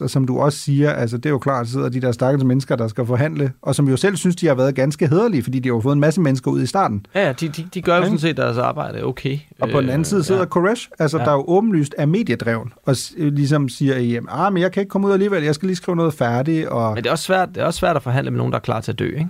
Og 0.00 0.10
som 0.10 0.26
du 0.26 0.38
også 0.38 0.58
siger, 0.58 0.92
altså 0.92 1.16
det 1.16 1.26
er 1.26 1.30
jo 1.30 1.38
klart, 1.38 1.60
at 1.62 1.68
sidder 1.68 1.88
de 1.88 2.00
der 2.00 2.12
stakkels 2.12 2.44
mennesker, 2.44 2.76
der 2.76 2.88
skal 2.88 3.06
forhandle, 3.06 3.52
og 3.62 3.74
som 3.74 3.88
jo 3.88 3.96
selv 3.96 4.16
synes, 4.16 4.36
de 4.36 4.46
har 4.46 4.54
været 4.54 4.74
ganske 4.74 5.08
hederlige, 5.08 5.42
fordi 5.42 5.58
de 5.58 5.68
har 5.68 5.80
fået 5.80 5.94
en 5.94 6.00
masse 6.00 6.20
mennesker 6.20 6.50
ud 6.50 6.62
i 6.62 6.66
starten. 6.66 7.06
Ja, 7.14 7.32
de, 7.32 7.48
de, 7.48 7.66
de 7.74 7.82
gør 7.82 7.96
jo 7.96 8.02
sådan 8.02 8.18
set 8.18 8.36
deres 8.36 8.58
arbejde 8.58 9.04
okay. 9.04 9.38
Og 9.60 9.68
på 9.70 9.80
den 9.80 9.88
anden 9.90 10.04
side 10.04 10.24
sidder 10.24 10.40
ja. 10.40 10.46
Koresh, 10.46 10.88
altså 10.98 11.18
Ja. 11.18 11.24
der 11.24 11.30
er 11.30 11.34
jo 11.34 11.44
åbenlyst 11.48 11.94
er 11.98 12.06
mediedreven, 12.06 12.72
og 12.86 12.96
s- 12.96 13.14
ligesom 13.18 13.68
siger, 13.68 13.98
jamen, 13.98 14.28
ah, 14.32 14.52
men 14.52 14.62
jeg 14.62 14.72
kan 14.72 14.80
ikke 14.80 14.90
komme 14.90 15.06
ud 15.06 15.12
alligevel, 15.12 15.42
jeg 15.42 15.54
skal 15.54 15.66
lige 15.66 15.76
skrive 15.76 15.96
noget 15.96 16.14
færdigt. 16.14 16.66
Og... 16.68 16.94
Men 16.94 16.96
det 17.04 17.06
er, 17.08 17.12
også 17.12 17.24
svært, 17.24 17.48
det 17.54 17.56
er 17.62 17.64
også 17.66 17.78
svært 17.78 17.96
at 17.96 18.02
forhandle 18.02 18.30
med 18.30 18.38
nogen, 18.38 18.52
der 18.52 18.58
er 18.58 18.62
klar 18.62 18.80
til 18.80 18.92
at 18.92 18.98
dø, 18.98 19.06
ikke? 19.06 19.28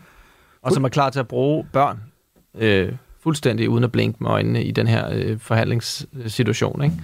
Og 0.62 0.73
som 0.73 0.85
er 0.85 0.89
klar 0.89 1.11
til 1.11 1.21
at 1.21 1.29
bruge 1.29 1.67
børn 1.73 1.99
øh, 2.59 2.93
fuldstændig 3.23 3.69
uden 3.71 3.85
at 3.85 3.93
blinke 3.93 4.17
med 4.21 4.31
øjnene 4.31 4.65
i 4.65 4.71
den 4.71 4.87
her 4.87 5.09
øh, 5.12 5.39
forhandlingssituation, 5.41 6.85
ikke? 6.85 6.97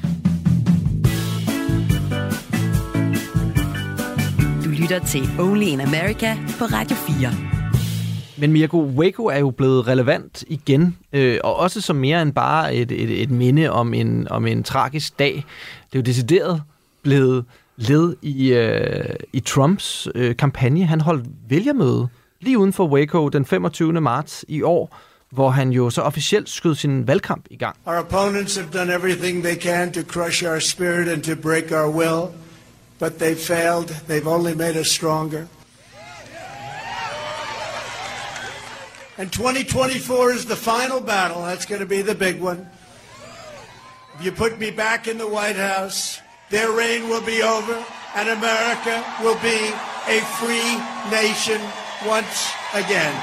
Lytter 4.81 4.99
til 4.99 5.31
Only 5.39 5.63
in 5.67 5.81
America 5.81 6.37
på 6.59 6.65
Radio 6.65 6.97
4. 6.97 7.33
Men 8.39 8.53
Mirko, 8.53 8.83
Waco 8.83 9.25
er 9.25 9.39
jo 9.39 9.51
blevet 9.51 9.87
relevant 9.87 10.45
igen, 10.47 10.97
øh, 11.13 11.39
og 11.45 11.57
også 11.57 11.81
som 11.81 11.97
mere 11.97 12.23
end 12.23 12.33
bare 12.33 12.75
et, 12.75 12.93
et, 12.93 13.23
et 13.23 13.31
minde 13.31 13.71
om 13.71 13.95
en, 13.95 14.29
om 14.31 14.47
en 14.47 14.63
tragisk 14.63 15.19
dag. 15.19 15.35
Det 15.35 15.95
er 15.95 15.99
jo 15.99 16.03
decideret 16.03 16.63
blevet 17.03 17.45
led 17.77 18.17
i, 18.23 18.53
øh, 18.53 19.05
i 19.33 19.41
Trumps 19.41 20.09
øh, 20.15 20.37
kampagne. 20.37 20.87
Han 20.87 21.01
holdt 21.01 21.27
vælgermøde 21.49 22.09
lige 22.41 22.59
uden 22.59 22.73
for 22.73 22.89
Waco 22.89 23.29
den 23.29 23.45
25. 23.45 24.01
marts 24.01 24.45
i 24.49 24.63
år, 24.63 24.97
hvor 25.31 25.51
han 25.51 25.71
jo 25.71 25.91
så 25.91 26.03
officielt 26.03 26.49
skød 26.49 26.75
sin 26.75 27.07
valgkamp 27.07 27.45
i 27.51 27.57
gang. 27.57 27.77
Our 27.87 27.99
opponents 27.99 28.57
have 28.57 28.69
done 28.73 28.95
everything 28.95 29.45
they 29.45 29.57
can 29.61 29.93
to 29.93 30.01
crush 30.01 30.45
our 30.45 30.59
spirit 30.59 31.09
and 31.09 31.23
to 31.23 31.43
break 31.43 31.65
our 31.73 31.91
will, 31.91 32.50
but 33.01 33.19
they've 33.19 33.41
failed. 33.41 33.89
They've 34.07 34.29
only 34.29 34.55
made 34.55 34.77
us 34.77 34.89
stronger. 34.89 35.49
And 39.19 39.33
2024 39.33 40.33
is 40.33 40.45
the 40.47 40.57
final 40.57 41.01
battle. 41.01 41.43
That's 41.43 41.67
going 41.67 41.81
to 41.81 41.87
be 41.87 42.03
the 42.03 42.15
big 42.15 42.41
one. 42.41 42.67
If 44.19 44.25
you 44.25 44.33
put 44.33 44.59
me 44.59 44.71
back 44.71 45.09
in 45.09 45.19
the 45.19 45.27
White 45.27 45.57
House, 45.57 46.21
their 46.51 46.71
reign 46.73 47.09
will 47.09 47.25
be 47.35 47.43
over, 47.43 47.77
and 48.17 48.29
America 48.29 49.05
will 49.23 49.39
be 49.43 49.61
a 50.17 50.21
free 50.41 50.71
nation 51.11 51.61
once 52.07 52.51
again. 52.75 53.15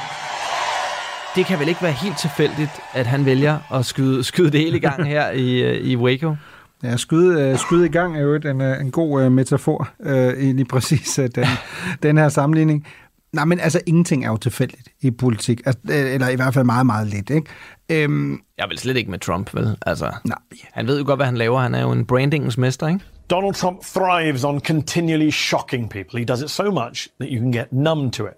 Det 1.35 1.45
kan 1.45 1.59
vel 1.59 1.67
ikke 1.67 1.81
være 1.81 1.91
helt 1.91 2.17
tilfældigt, 2.19 2.71
at 2.93 3.07
han 3.07 3.25
vælger 3.25 3.59
at 3.73 3.85
skyde, 3.85 4.23
skyde 4.23 4.51
det 4.51 4.59
hele 4.59 4.77
i 4.77 4.79
gang 4.79 5.07
her 5.07 5.31
i, 5.31 5.61
øh, 5.61 5.81
i 5.81 5.95
Waco? 5.95 6.35
Ja, 6.83 6.97
skyde, 6.97 7.41
øh, 7.41 7.57
skyde 7.59 7.85
i 7.85 7.89
gang 7.89 8.17
er 8.17 8.21
jo 8.21 8.35
et- 8.35 8.45
en, 8.45 8.61
øh, 8.61 8.81
en 8.81 8.91
god 8.91 9.21
øh, 9.23 9.31
metafor, 9.31 9.89
øh, 9.99 10.13
egentlig 10.43 10.67
præcis 10.67 11.19
øh, 11.19 11.29
den, 11.35 11.45
den 12.03 12.17
her 12.17 12.29
sammenligning. 12.29 12.87
Nej, 13.33 13.45
men 13.45 13.59
altså, 13.59 13.81
ingenting 13.85 14.25
er 14.25 14.29
jo 14.29 14.37
tilfældigt 14.37 14.87
i 15.01 15.11
politik, 15.11 15.61
altså, 15.65 15.79
eller 15.89 16.27
i 16.29 16.35
hvert 16.35 16.53
fald 16.53 16.65
meget, 16.65 16.85
meget 16.85 17.07
lidt, 17.07 17.29
ikke? 17.29 17.47
Øhm, 17.89 18.39
Jeg 18.57 18.65
vil 18.69 18.77
slet 18.77 18.97
ikke 18.97 19.11
med 19.11 19.19
Trump, 19.19 19.53
vel? 19.55 19.77
Altså, 19.85 20.11
nej. 20.25 20.37
Han 20.73 20.87
ved 20.87 20.99
jo 20.99 21.05
godt, 21.05 21.17
hvad 21.17 21.25
han 21.25 21.37
laver. 21.37 21.59
Han 21.59 21.75
er 21.75 21.81
jo 21.81 21.91
en 21.91 22.05
brandingens 22.05 22.57
mester, 22.57 22.87
ikke? 22.87 22.99
Donald 23.29 23.53
Trump 23.53 23.81
thrives 23.81 24.43
on 24.43 24.59
continually 24.59 25.29
shocking 25.31 25.89
people. 25.89 26.19
He 26.19 26.25
does 26.25 26.41
it 26.41 26.49
so 26.49 26.63
much 26.71 27.07
that 27.19 27.29
you 27.31 27.39
can 27.39 27.51
get 27.51 27.73
numb 27.73 28.11
to 28.11 28.23
it. 28.25 28.33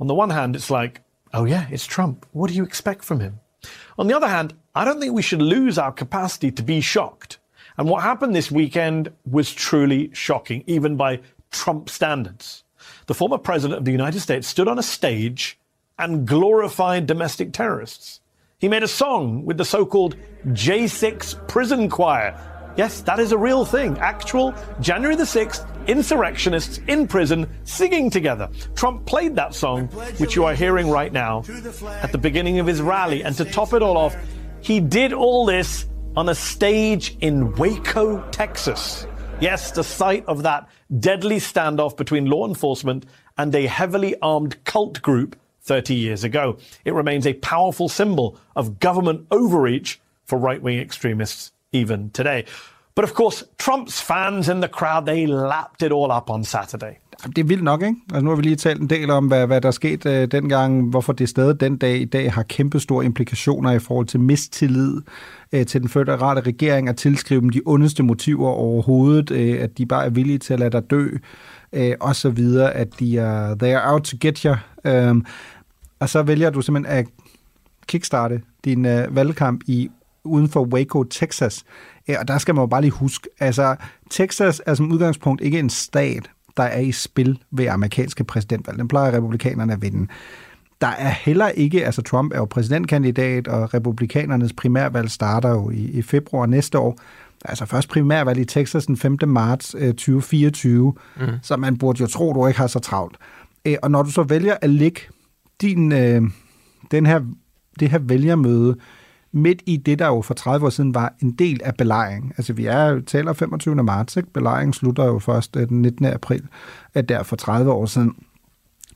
On 0.00 0.08
the 0.08 0.14
one 0.16 0.34
hand, 0.34 0.56
it's 0.56 0.80
like, 0.82 1.00
oh 1.34 1.48
yeah, 1.48 1.72
it's 1.72 1.86
Trump. 1.94 2.16
What 2.34 2.50
do 2.50 2.56
you 2.56 2.64
expect 2.66 3.04
from 3.04 3.20
him? 3.20 3.32
On 3.98 4.08
the 4.08 4.16
other 4.16 4.28
hand, 4.28 4.50
I 4.74 4.84
don't 4.84 5.00
think 5.00 5.14
we 5.16 5.22
should 5.22 5.42
lose 5.42 5.78
our 5.82 5.92
capacity 5.92 6.50
to 6.50 6.62
be 6.64 6.80
shocked. 6.82 7.38
And 7.78 7.88
what 7.88 8.02
happened 8.02 8.34
this 8.34 8.50
weekend 8.50 9.10
was 9.30 9.52
truly 9.52 10.10
shocking, 10.14 10.64
even 10.66 10.96
by 10.96 11.20
Trump 11.50 11.88
standards. 11.88 12.64
The 13.06 13.14
former 13.14 13.38
president 13.38 13.78
of 13.78 13.84
the 13.84 13.92
United 13.92 14.20
States 14.20 14.48
stood 14.48 14.68
on 14.68 14.78
a 14.78 14.82
stage 14.82 15.58
and 15.98 16.26
glorified 16.26 17.06
domestic 17.06 17.52
terrorists. 17.52 18.20
He 18.58 18.68
made 18.68 18.82
a 18.82 18.88
song 18.88 19.44
with 19.44 19.58
the 19.58 19.64
so 19.64 19.84
called 19.84 20.16
J6 20.46 21.46
prison 21.48 21.88
choir. 21.90 22.34
Yes, 22.76 23.00
that 23.02 23.18
is 23.18 23.32
a 23.32 23.38
real 23.38 23.64
thing. 23.64 23.98
Actual 23.98 24.54
January 24.80 25.16
the 25.16 25.24
6th 25.24 25.64
insurrectionists 25.86 26.78
in 26.88 27.06
prison 27.06 27.48
singing 27.64 28.10
together. 28.10 28.50
Trump 28.74 29.06
played 29.06 29.34
that 29.36 29.54
song, 29.54 29.88
which 30.18 30.36
you 30.36 30.44
are 30.44 30.54
hearing 30.54 30.90
right 30.90 31.12
now, 31.12 31.42
at 32.02 32.12
the 32.12 32.18
beginning 32.18 32.58
of 32.58 32.66
his 32.66 32.82
rally. 32.82 33.22
And 33.24 33.34
to 33.36 33.44
top 33.44 33.72
it 33.72 33.82
all 33.82 33.96
off, 33.96 34.16
he 34.60 34.80
did 34.80 35.12
all 35.12 35.46
this 35.46 35.86
on 36.16 36.30
a 36.30 36.34
stage 36.34 37.14
in 37.20 37.54
Waco, 37.56 38.22
Texas. 38.30 39.06
Yes, 39.38 39.70
the 39.72 39.84
site 39.84 40.24
of 40.26 40.44
that 40.44 40.66
deadly 40.98 41.36
standoff 41.36 41.96
between 41.96 42.24
law 42.24 42.48
enforcement 42.48 43.04
and 43.36 43.54
a 43.54 43.66
heavily 43.66 44.16
armed 44.22 44.64
cult 44.64 45.02
group 45.02 45.38
30 45.60 45.94
years 45.94 46.24
ago. 46.24 46.56
It 46.86 46.94
remains 46.94 47.26
a 47.26 47.34
powerful 47.34 47.90
symbol 47.90 48.38
of 48.54 48.80
government 48.80 49.26
overreach 49.30 50.00
for 50.24 50.38
right 50.38 50.62
wing 50.62 50.78
extremists 50.78 51.52
even 51.72 52.08
today. 52.10 52.46
But 52.94 53.04
of 53.04 53.12
course, 53.12 53.44
Trump's 53.58 54.00
fans 54.00 54.48
in 54.48 54.60
the 54.60 54.68
crowd, 54.68 55.04
they 55.04 55.26
lapped 55.26 55.82
it 55.82 55.92
all 55.92 56.10
up 56.10 56.30
on 56.30 56.44
Saturday. 56.44 56.98
Det 57.24 57.38
er 57.38 57.44
vildt 57.44 57.64
nok, 57.64 57.82
ikke? 57.82 57.94
Altså, 58.12 58.24
nu 58.24 58.30
har 58.30 58.36
vi 58.36 58.42
lige 58.42 58.56
talt 58.56 58.80
en 58.80 58.90
del 58.90 59.10
om, 59.10 59.26
hvad, 59.26 59.46
hvad 59.46 59.60
der 59.60 59.70
skete 59.70 60.10
øh, 60.10 60.28
dengang, 60.30 60.90
hvorfor 60.90 61.12
det 61.12 61.28
stadig 61.28 61.60
den 61.60 61.76
dag 61.76 62.00
i 62.00 62.04
dag 62.04 62.32
har 62.32 62.42
kæmpe 62.42 62.80
store 62.80 63.04
implikationer 63.04 63.72
i 63.72 63.78
forhold 63.78 64.06
til 64.06 64.20
mistillid 64.20 65.00
øh, 65.52 65.66
til 65.66 65.80
den 65.80 65.88
føderale 65.88 66.40
regering, 66.40 66.88
at 66.88 66.96
tilskrive 66.96 67.40
dem 67.40 67.50
de 67.50 67.60
ondeste 67.66 68.02
motiver 68.02 68.48
overhovedet, 68.48 69.30
øh, 69.30 69.62
at 69.62 69.78
de 69.78 69.86
bare 69.86 70.04
er 70.04 70.10
villige 70.10 70.38
til 70.38 70.52
at 70.52 70.58
lade 70.58 70.70
dig 70.70 70.90
dø, 70.90 71.08
øh, 71.72 71.94
og 72.00 72.16
så 72.16 72.30
videre, 72.30 72.72
at 72.72 72.88
de 72.98 73.18
er, 73.18 73.54
they 73.54 73.74
are 73.74 73.92
out 73.92 74.02
to 74.02 74.16
get 74.20 74.38
you. 74.38 74.54
Øh, 74.84 75.14
og 76.00 76.08
så 76.08 76.22
vælger 76.22 76.50
du 76.50 76.62
simpelthen 76.62 76.98
at 76.98 77.06
kickstarte 77.86 78.40
din 78.64 78.84
øh, 78.84 79.16
valgkamp 79.16 79.60
i 79.66 79.90
uden 80.24 80.48
for 80.48 80.64
Waco, 80.64 81.04
Texas. 81.04 81.64
Ja, 82.08 82.20
og 82.20 82.28
der 82.28 82.38
skal 82.38 82.54
man 82.54 82.62
jo 82.62 82.66
bare 82.66 82.80
lige 82.80 82.90
huske, 82.90 83.28
altså 83.40 83.76
Texas 84.10 84.62
er 84.66 84.74
som 84.74 84.92
udgangspunkt 84.92 85.42
ikke 85.42 85.58
en 85.58 85.70
stat, 85.70 86.30
der 86.56 86.62
er 86.62 86.80
i 86.80 86.92
spil 86.92 87.38
ved 87.50 87.66
amerikanske 87.66 88.24
præsidentvalg. 88.24 88.78
Den 88.78 88.88
plejer 88.88 89.12
republikanerne 89.12 89.72
at 89.72 89.82
vinde. 89.82 90.06
Der 90.80 90.86
er 90.86 91.08
heller 91.08 91.48
ikke, 91.48 91.86
altså 91.86 92.02
Trump 92.02 92.32
er 92.32 92.38
jo 92.38 92.44
præsidentkandidat, 92.44 93.48
og 93.48 93.74
republikanernes 93.74 94.52
primærvalg 94.52 95.10
starter 95.10 95.50
jo 95.50 95.70
i, 95.70 95.90
i 95.90 96.02
februar 96.02 96.46
næste 96.46 96.78
år. 96.78 96.98
Altså 97.44 97.66
først 97.66 97.88
primærvalg 97.88 98.38
i 98.38 98.44
Texas 98.44 98.86
den 98.86 98.96
5. 98.96 99.18
marts 99.26 99.74
øh, 99.78 99.88
2024, 99.88 100.94
mm. 101.16 101.26
så 101.42 101.56
man 101.56 101.78
burde 101.78 102.00
jo 102.00 102.06
tro, 102.06 102.32
du 102.32 102.46
ikke 102.46 102.58
har 102.58 102.66
så 102.66 102.78
travlt. 102.78 103.16
Øh, 103.64 103.76
og 103.82 103.90
når 103.90 104.02
du 104.02 104.10
så 104.10 104.22
vælger 104.22 104.56
at 104.62 104.70
lægge 104.70 105.00
din, 105.60 105.92
øh, 105.92 106.22
den 106.90 107.06
her, 107.06 107.20
det 107.80 107.90
her 107.90 107.98
vælgermøde 107.98 108.76
midt 109.36 109.62
i 109.66 109.76
det, 109.76 109.98
der 109.98 110.06
jo 110.06 110.22
for 110.22 110.34
30 110.34 110.66
år 110.66 110.70
siden 110.70 110.94
var 110.94 111.14
en 111.22 111.32
del 111.32 111.60
af 111.64 111.74
belejringen. 111.74 112.32
Altså 112.36 112.52
vi 112.52 112.66
er 112.66 113.00
taler 113.00 113.32
25. 113.32 113.74
marts, 113.74 114.16
ikke? 114.16 114.30
Belejringen 114.30 114.72
slutter 114.72 115.04
jo 115.04 115.18
først 115.18 115.56
øh, 115.56 115.68
den 115.68 115.82
19. 115.82 116.04
april, 116.04 116.42
at 116.94 117.08
der 117.08 117.22
for 117.22 117.36
30 117.36 117.72
år 117.72 117.86
siden. 117.86 118.14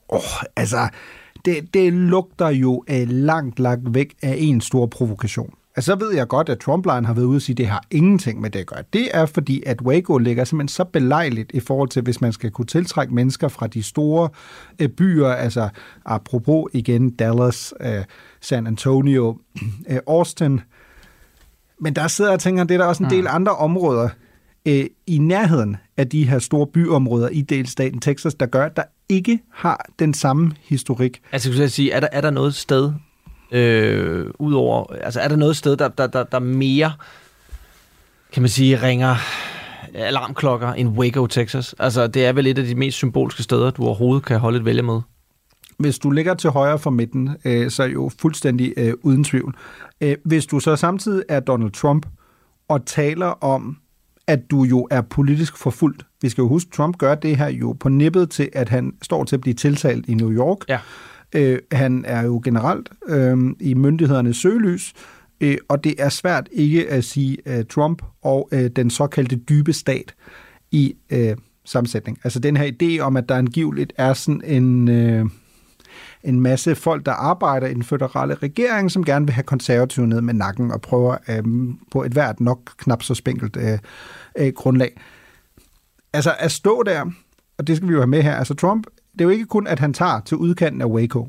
Åh, 0.08 0.16
oh, 0.16 0.42
altså, 0.56 0.88
det, 1.44 1.74
det 1.74 1.92
lugter 1.92 2.48
jo 2.48 2.84
øh, 2.90 3.08
langt, 3.08 3.58
langt 3.58 3.94
væk 3.94 4.14
af 4.22 4.36
en 4.38 4.60
stor 4.60 4.86
provokation. 4.86 5.54
Altså, 5.80 5.92
så 5.92 6.04
ved 6.04 6.14
jeg 6.14 6.28
godt, 6.28 6.48
at 6.48 6.58
Trumpline 6.58 7.06
har 7.06 7.14
været 7.14 7.24
ude 7.24 7.36
og 7.36 7.42
sige, 7.42 7.54
at 7.54 7.58
det 7.58 7.66
har 7.66 7.84
ingenting 7.90 8.40
med 8.40 8.50
det 8.50 8.58
at 8.58 8.66
gøre. 8.66 8.82
Det 8.92 9.08
er 9.14 9.26
fordi, 9.26 9.62
at 9.66 9.82
Waco 9.82 10.18
ligger 10.18 10.44
simpelthen 10.44 10.68
så 10.68 10.84
belejligt 10.84 11.50
i 11.54 11.60
forhold 11.60 11.88
til, 11.88 12.02
hvis 12.02 12.20
man 12.20 12.32
skal 12.32 12.50
kunne 12.50 12.66
tiltrække 12.66 13.14
mennesker 13.14 13.48
fra 13.48 13.66
de 13.66 13.82
store 13.82 14.28
øh, 14.78 14.88
byer, 14.88 15.28
altså 15.28 15.68
apropos 16.04 16.70
igen 16.72 17.10
Dallas, 17.10 17.74
øh, 17.80 18.04
San 18.40 18.66
Antonio, 18.66 19.38
øh, 19.90 19.98
Austin. 20.06 20.60
Men 21.78 21.94
der 21.94 22.08
sidder 22.08 22.30
jeg 22.30 22.34
og 22.34 22.40
tænker, 22.40 22.62
at 22.62 22.68
det 22.68 22.74
er 22.74 22.78
der 22.78 22.86
også 22.86 23.04
en 23.04 23.10
del 23.10 23.26
andre 23.28 23.52
områder 23.52 24.08
øh, 24.66 24.84
i 25.06 25.18
nærheden 25.18 25.76
af 25.96 26.08
de 26.08 26.28
her 26.28 26.38
store 26.38 26.66
byområder 26.66 27.28
i 27.28 27.40
delstaten 27.40 28.00
Texas, 28.00 28.34
der 28.34 28.46
gør, 28.46 28.66
at 28.66 28.76
der 28.76 28.84
ikke 29.08 29.40
har 29.52 29.86
den 29.98 30.14
samme 30.14 30.52
historik. 30.60 31.20
Altså, 31.32 31.52
jeg 31.52 31.70
sige, 31.70 31.92
er 31.92 32.00
der, 32.00 32.08
er 32.12 32.20
der 32.20 32.30
noget 32.30 32.54
sted, 32.54 32.92
øh, 33.52 34.26
udover, 34.38 34.92
altså 34.92 35.20
er 35.20 35.28
der 35.28 35.36
noget 35.36 35.56
sted, 35.56 35.76
der, 35.76 35.88
der, 35.88 36.06
der, 36.06 36.24
der 36.24 36.38
mere, 36.38 36.92
kan 38.32 38.42
man 38.42 38.48
sige, 38.48 38.82
ringer 38.82 39.16
alarmklokker 39.94 40.72
end 40.72 40.88
Waco, 40.88 41.26
Texas? 41.26 41.74
Altså, 41.78 42.06
det 42.06 42.26
er 42.26 42.32
vel 42.32 42.46
et 42.46 42.58
af 42.58 42.64
de 42.64 42.74
mest 42.74 42.96
symbolske 42.96 43.42
steder, 43.42 43.70
du 43.70 43.84
overhovedet 43.84 44.24
kan 44.24 44.38
holde 44.38 44.58
et 44.58 44.64
vælge 44.64 44.82
med. 44.82 45.00
Hvis 45.78 45.98
du 45.98 46.10
ligger 46.10 46.34
til 46.34 46.50
højre 46.50 46.78
for 46.78 46.90
midten, 46.90 47.36
øh, 47.44 47.70
så 47.70 47.82
er 47.82 47.86
jo 47.86 48.10
fuldstændig 48.20 48.74
øh, 48.76 48.94
uden 49.02 49.24
tvivl. 49.24 49.54
Øh, 50.00 50.16
hvis 50.24 50.46
du 50.46 50.60
så 50.60 50.76
samtidig 50.76 51.24
er 51.28 51.40
Donald 51.40 51.70
Trump 51.70 52.06
og 52.68 52.86
taler 52.86 53.44
om, 53.44 53.76
at 54.26 54.50
du 54.50 54.62
jo 54.62 54.88
er 54.90 55.00
politisk 55.00 55.56
forfulgt. 55.56 56.06
Vi 56.22 56.28
skal 56.28 56.42
jo 56.42 56.48
huske, 56.48 56.70
Trump 56.70 56.98
gør 56.98 57.14
det 57.14 57.36
her 57.36 57.48
jo 57.48 57.72
på 57.72 57.88
nippet 57.88 58.30
til, 58.30 58.48
at 58.52 58.68
han 58.68 58.92
står 59.02 59.24
til 59.24 59.36
at 59.36 59.40
blive 59.40 59.54
tiltalt 59.54 60.08
i 60.08 60.14
New 60.14 60.32
York. 60.32 60.58
Ja. 60.68 60.78
Øh, 61.34 61.58
han 61.72 62.04
er 62.06 62.22
jo 62.22 62.40
generelt 62.44 62.90
øh, 63.08 63.38
i 63.60 63.74
myndighedernes 63.74 64.36
søgelys, 64.36 64.92
øh, 65.40 65.56
og 65.68 65.84
det 65.84 65.94
er 65.98 66.08
svært 66.08 66.48
ikke 66.52 66.88
at 66.88 67.04
sige 67.04 67.38
øh, 67.46 67.64
Trump 67.64 68.02
og 68.22 68.48
øh, 68.52 68.70
den 68.76 68.90
såkaldte 68.90 69.36
dybe 69.36 69.72
stat 69.72 70.14
i 70.70 70.94
øh, 71.10 71.36
sammensætning. 71.64 72.18
Altså 72.24 72.38
den 72.38 72.56
her 72.56 72.70
idé 72.72 73.00
om, 73.00 73.16
at 73.16 73.28
der 73.28 73.34
angiveligt 73.34 73.92
er 73.96 74.12
sådan 74.12 74.42
en... 74.44 74.88
Øh, 74.88 75.26
en 76.22 76.40
masse 76.40 76.74
folk, 76.74 77.06
der 77.06 77.12
arbejder 77.12 77.66
i 77.66 77.74
den 77.74 77.82
føderale 77.82 78.34
regering, 78.34 78.90
som 78.90 79.04
gerne 79.04 79.26
vil 79.26 79.32
have 79.32 79.44
konservative 79.44 80.06
ned 80.06 80.20
med 80.20 80.34
nakken 80.34 80.70
og 80.70 80.80
prøver 80.80 81.16
øh, 81.28 81.42
på 81.90 82.04
et 82.04 82.12
hvert 82.12 82.40
nok 82.40 82.70
knap 82.76 83.02
så 83.02 83.14
spinkelt 83.14 83.56
øh, 83.56 83.78
øh, 84.38 84.52
grundlag. 84.52 85.00
Altså 86.12 86.34
at 86.38 86.52
stå 86.52 86.82
der, 86.82 87.10
og 87.58 87.66
det 87.66 87.76
skal 87.76 87.88
vi 87.88 87.92
jo 87.92 87.98
have 87.98 88.06
med 88.06 88.22
her, 88.22 88.34
altså 88.34 88.54
Trump, 88.54 88.86
det 89.20 89.24
er 89.24 89.28
jo 89.28 89.32
ikke 89.32 89.46
kun, 89.46 89.66
at 89.66 89.78
han 89.78 89.92
tager 89.92 90.20
til 90.20 90.36
udkanten 90.36 90.80
af 90.80 90.86
Waco. 90.86 91.28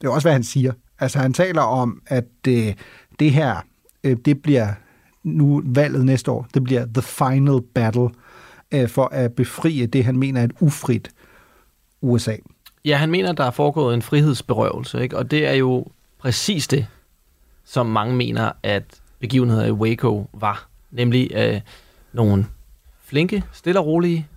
Det 0.00 0.06
er 0.06 0.10
også, 0.10 0.24
hvad 0.24 0.32
han 0.32 0.44
siger. 0.44 0.72
Altså 0.98 1.18
han 1.18 1.32
taler 1.32 1.62
om, 1.62 2.02
at 2.06 2.24
øh, 2.48 2.74
det 3.18 3.30
her, 3.30 3.56
øh, 4.04 4.16
det 4.24 4.42
bliver 4.42 4.68
nu 5.22 5.62
valget 5.64 6.04
næste 6.04 6.30
år, 6.30 6.46
det 6.54 6.64
bliver 6.64 6.86
the 6.94 7.02
final 7.02 7.60
battle 7.74 8.08
øh, 8.74 8.88
for 8.88 9.08
at 9.12 9.32
befrie 9.32 9.86
det, 9.86 10.04
han 10.04 10.16
mener 10.16 10.40
er 10.40 10.44
et 10.44 10.52
ufrit 10.60 11.10
USA. 12.00 12.36
Ja, 12.84 12.96
han 12.96 13.10
mener, 13.10 13.32
der 13.32 13.44
er 13.44 13.50
foregået 13.50 13.94
en 13.94 14.02
frihedsberøvelse, 14.02 15.02
ikke? 15.02 15.16
og 15.16 15.30
det 15.30 15.46
er 15.46 15.54
jo 15.54 15.86
præcis 16.18 16.68
det, 16.68 16.86
som 17.64 17.86
mange 17.86 18.16
mener, 18.16 18.52
at 18.62 18.84
begivenheder 19.18 19.66
i 19.66 19.72
Waco 19.72 20.30
var. 20.32 20.68
Nemlig 20.90 21.30
øh, 21.34 21.60
nogle 22.12 22.46
flinke, 23.04 23.44
stille 23.52 23.80
og 23.80 23.86
rolige, 23.86 24.28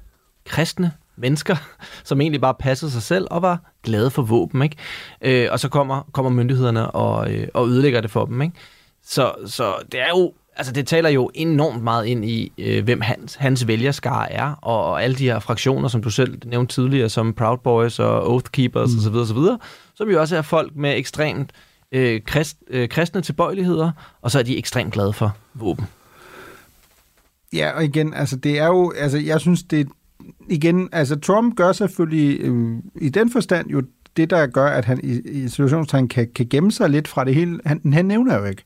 kristne 0.46 0.92
mennesker, 1.18 1.56
som 2.04 2.22
egentlig 2.22 2.42
bare 2.42 2.54
passede 2.54 2.92
sig 2.92 3.02
selv 3.02 3.28
og 3.32 3.42
var 3.42 3.72
glade 3.84 4.10
for 4.10 4.22
våben. 4.22 4.62
Ikke? 4.62 4.76
Øh, 5.22 5.48
og 5.52 5.60
så 5.60 5.70
kommer, 5.70 6.02
kommer 6.12 6.32
myndighederne 6.32 6.92
og, 6.92 7.34
øh, 7.34 7.48
og 7.54 7.68
ødelægger 7.68 8.02
det 8.02 8.12
for 8.12 8.26
dem. 8.26 8.42
Ikke? 8.42 8.56
Så, 9.04 9.34
så 9.46 9.74
det 9.92 10.00
er 10.00 10.10
jo 10.10 10.34
altså 10.58 10.74
det 10.74 10.88
taler 10.88 11.10
jo 11.10 11.30
enormt 11.34 11.84
meget 11.84 12.06
ind 12.06 12.26
i, 12.26 12.52
øh, 12.58 12.84
hvem 12.84 13.02
hans, 13.02 13.36
hans 13.36 13.68
vælgerskare 13.68 14.32
er, 14.32 14.52
og, 14.62 14.86
og 14.86 15.04
alle 15.04 15.16
de 15.16 15.24
her 15.24 15.40
fraktioner, 15.40 15.88
som 15.88 16.02
du 16.02 16.10
selv 16.10 16.40
nævnte 16.46 16.76
tidligere, 16.76 17.10
som 17.10 17.34
Proud 17.34 17.58
Boys 17.58 18.00
og 18.00 18.32
Oath 18.32 18.52
Keepers 18.52 18.90
mm. 18.92 18.98
osv., 18.98 19.16
osv., 19.16 19.58
som 19.96 20.10
jo 20.10 20.20
også 20.20 20.38
er 20.38 20.42
folk 20.42 20.76
med 20.76 20.98
ekstremt 20.98 21.52
øh, 21.92 22.22
krist, 22.26 22.58
øh, 22.70 22.90
kristne 22.90 23.22
tilbøjeligheder, 23.22 23.92
og 24.22 24.32
så 24.32 24.40
er 24.40 24.44
de 24.44 24.58
ekstremt 24.58 24.94
glade 24.94 25.14
for 25.14 25.36
våben. 25.54 25.86
Ja, 27.54 27.72
og 27.76 27.84
igen, 27.84 28.14
altså 28.14 28.36
det 28.36 28.60
er 28.60 28.68
jo, 28.68 28.94
altså 28.98 29.18
jeg 29.18 29.40
synes, 29.40 29.64
det 29.64 29.88
igen, 30.50 30.90
altså 30.92 31.20
Trump 31.20 31.56
gør 31.56 31.72
selvfølgelig 31.72 32.40
øh, 32.42 32.78
i 33.02 33.10
den 33.10 33.32
forstand 33.32 33.70
jo 33.70 33.82
det, 34.18 34.30
der 34.30 34.48
gør, 34.48 34.66
at 34.66 34.86
han 34.86 35.00
i, 35.04 35.22
i 35.30 35.48
situationstegn 35.48 36.08
kan, 36.08 36.28
kan 36.36 36.48
gemme 36.50 36.72
sig 36.72 36.90
lidt 36.90 37.08
fra 37.08 37.24
det 37.24 37.36
hele. 37.36 37.60
Han, 37.66 37.94
han 37.94 38.06
nævner 38.06 38.38
jo 38.38 38.46
ikke 38.46 38.64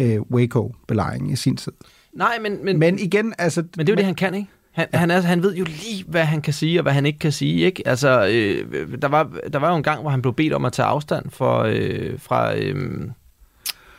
øh, 0.00 0.20
Waco-belejringen 0.20 1.30
i 1.30 1.36
sin 1.36 1.56
tid. 1.56 1.72
Nej, 2.12 2.38
men... 2.42 2.64
Men, 2.64 2.78
men 2.78 2.98
igen, 2.98 3.34
altså... 3.38 3.62
Men 3.76 3.86
det 3.86 3.92
er 3.92 3.94
jo 3.94 3.96
det, 3.96 4.04
han 4.04 4.14
kan, 4.14 4.34
ikke? 4.34 4.48
Han, 4.72 4.86
ja. 4.92 4.98
han, 4.98 5.10
er, 5.10 5.20
han 5.20 5.42
ved 5.42 5.54
jo 5.54 5.64
lige, 5.64 6.04
hvad 6.08 6.24
han 6.24 6.42
kan 6.42 6.52
sige, 6.52 6.78
og 6.78 6.82
hvad 6.82 6.92
han 6.92 7.06
ikke 7.06 7.18
kan 7.18 7.32
sige. 7.32 7.66
Ikke? 7.66 7.88
Altså, 7.88 8.26
øh, 8.32 9.02
der, 9.02 9.08
var, 9.08 9.30
der 9.52 9.58
var 9.58 9.70
jo 9.70 9.76
en 9.76 9.82
gang, 9.82 10.00
hvor 10.00 10.10
han 10.10 10.22
blev 10.22 10.34
bedt 10.34 10.52
om 10.52 10.64
at 10.64 10.72
tage 10.72 10.86
afstand 10.86 11.30
for, 11.30 11.58
øh, 11.58 12.18
fra, 12.18 12.56
øh, 12.56 13.10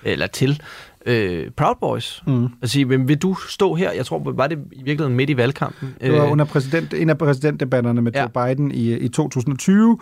eller 0.04 0.28
til 0.28 0.62
øh, 1.06 1.51
Proud 1.51 1.76
Boys. 1.82 2.24
Mm. 2.28 2.47
Og 2.62 2.70
sige, 2.70 2.86
men 2.86 3.08
vil 3.08 3.18
du 3.18 3.36
stå 3.49 3.74
her? 3.74 3.91
Jeg 3.91 4.06
tror, 4.06 4.32
var 4.36 4.47
det 4.47 4.60
i 4.72 4.84
virkeligheden 4.84 5.16
midt 5.16 5.30
i 5.30 5.38
valgkampen. 5.38 5.95
Det 6.01 6.14
var 6.14 6.32
under 6.32 6.45
præsident, 6.45 6.93
en 6.93 7.10
af 7.10 7.18
præsidentdebatterne 7.18 8.01
med 8.01 8.12
ja. 8.16 8.22
Joe 8.22 8.47
Biden 8.47 8.72
i, 8.72 8.93
i 8.93 9.08
2020, 9.08 9.97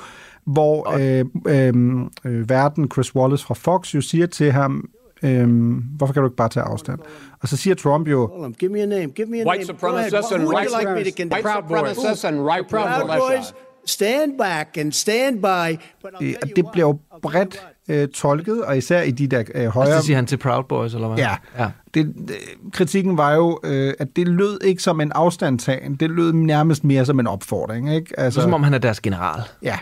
hvor 0.45 0.89
øh, 0.99 1.25
øh, 1.47 1.73
øh, 2.25 2.49
verden 2.49 2.91
Chris 2.91 3.15
Wallace 3.15 3.45
fra 3.45 3.53
Fox 3.53 3.95
jo 3.95 4.01
siger 4.01 4.25
til 4.25 4.51
ham, 4.51 4.89
Øhm, 5.25 5.83
hvorfor 5.97 6.13
kan 6.13 6.21
du 6.21 6.27
ikke 6.27 6.35
bare 6.35 6.49
tage 6.49 6.63
afstand? 6.63 6.99
Og 7.41 7.47
så 7.47 7.57
siger 7.57 7.75
Trump 7.75 8.07
jo... 8.07 8.53
Give 8.59 8.71
me 8.71 8.81
a 8.81 8.85
name. 8.85 9.07
Give 9.07 9.27
me 9.27 9.41
a 9.41 9.45
white 9.47 9.63
name. 9.63 9.65
Supremacists 9.65 10.31
and 10.31 10.49
right, 10.49 10.69
like 10.79 10.91
me 10.91 11.03
to 11.03 11.35
white 11.35 11.49
supremacists 11.49 12.25
and 12.25 12.45
right 12.45 12.67
Proud 12.69 13.19
Boys. 13.19 13.53
Stand 13.85 14.37
back 14.37 14.77
and 14.77 14.91
stand 14.91 15.41
by. 15.41 15.79
Øh, 16.21 16.35
det 16.55 16.65
bliver 16.71 16.87
jo 16.87 16.97
bredt 17.21 17.67
øh, 17.87 18.07
tolket, 18.07 18.63
og 18.63 18.77
især 18.77 19.01
i 19.01 19.11
de 19.11 19.27
der 19.27 19.43
øh, 19.55 19.65
højere... 19.65 19.87
Altså, 19.87 19.97
det 19.97 20.05
siger 20.05 20.15
han 20.15 20.25
til 20.25 20.37
Proud 20.37 20.63
Boys, 20.63 20.93
eller 20.93 21.07
hvad? 21.07 21.17
Ja. 21.17 21.35
ja. 21.57 21.69
Det, 21.93 22.13
det, 22.27 22.35
kritikken 22.73 23.17
var 23.17 23.33
jo, 23.33 23.59
øh, 23.63 23.93
at 23.99 24.07
det 24.15 24.27
lød 24.27 24.63
ikke 24.63 24.83
som 24.83 25.01
en 25.01 25.11
afstandtagen, 25.15 25.95
det 25.95 26.09
lød 26.09 26.33
nærmest 26.33 26.83
mere 26.83 27.05
som 27.05 27.19
en 27.19 27.27
opfordring. 27.27 27.95
Ikke? 27.95 28.19
Altså, 28.19 28.39
det 28.39 28.43
er 28.43 28.47
som 28.47 28.53
om 28.53 28.63
han 28.63 28.73
er 28.73 28.77
deres 28.77 28.99
general. 28.99 29.41
Ja, 29.61 29.77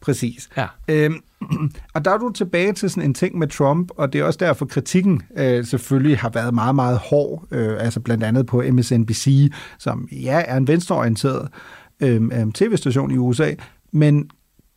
præcis. 0.00 0.48
Ja. 0.56 0.66
Øhm, 0.88 1.20
og 1.94 2.04
der 2.04 2.10
er 2.10 2.18
du 2.18 2.32
tilbage 2.32 2.72
til 2.72 2.90
sådan 2.90 3.02
en 3.02 3.14
ting 3.14 3.38
med 3.38 3.48
Trump, 3.48 3.90
og 3.96 4.12
det 4.12 4.20
er 4.20 4.24
også 4.24 4.38
derfor 4.42 4.66
kritikken 4.66 5.22
øh, 5.36 5.64
selvfølgelig 5.64 6.18
har 6.18 6.28
været 6.28 6.54
meget, 6.54 6.74
meget 6.74 6.98
hård, 6.98 7.44
øh, 7.50 7.84
altså 7.84 8.00
blandt 8.00 8.24
andet 8.24 8.46
på 8.46 8.62
MSNBC, 8.70 9.52
som 9.78 10.08
ja, 10.12 10.42
er 10.46 10.56
en 10.56 10.68
venstreorienteret 10.68 11.48
øh, 12.00 12.22
øh 12.22 12.52
tv-station 12.52 13.10
i 13.10 13.16
USA, 13.16 13.54
men 13.92 14.30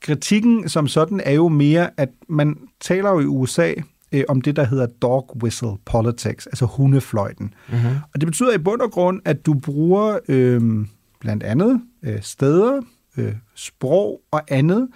kritikken 0.06 0.70
som 0.70 0.88
sådan 0.88 1.22
er 1.26 1.32
jo 1.32 1.48
mere, 1.48 1.90
at 1.98 2.10
man 2.30 2.58
taler 2.82 3.10
jo 3.10 3.20
i 3.20 3.26
USA 3.26 3.74
øh, 4.12 4.24
om 4.28 4.42
det, 4.42 4.56
der 4.56 4.64
hedder 4.64 4.86
dog 4.86 5.38
whistle 5.44 5.72
politics, 5.86 6.48
altså 6.48 6.66
hundefløjten. 6.66 7.54
Mm-hmm. 7.70 7.96
Og 8.14 8.22
det 8.22 8.28
betyder 8.28 8.54
i 8.54 8.58
bund 8.58 8.82
og 8.82 8.92
grund, 8.92 9.22
at 9.26 9.46
du 9.46 9.54
bruger 9.54 10.20
øh, 10.28 10.86
blandt 11.20 11.44
andet 11.44 11.82
øh, 12.04 12.22
steder, 12.22 12.82
øh, 13.18 13.34
sprog 13.56 14.22
og 14.32 14.42
andet, 14.48 14.88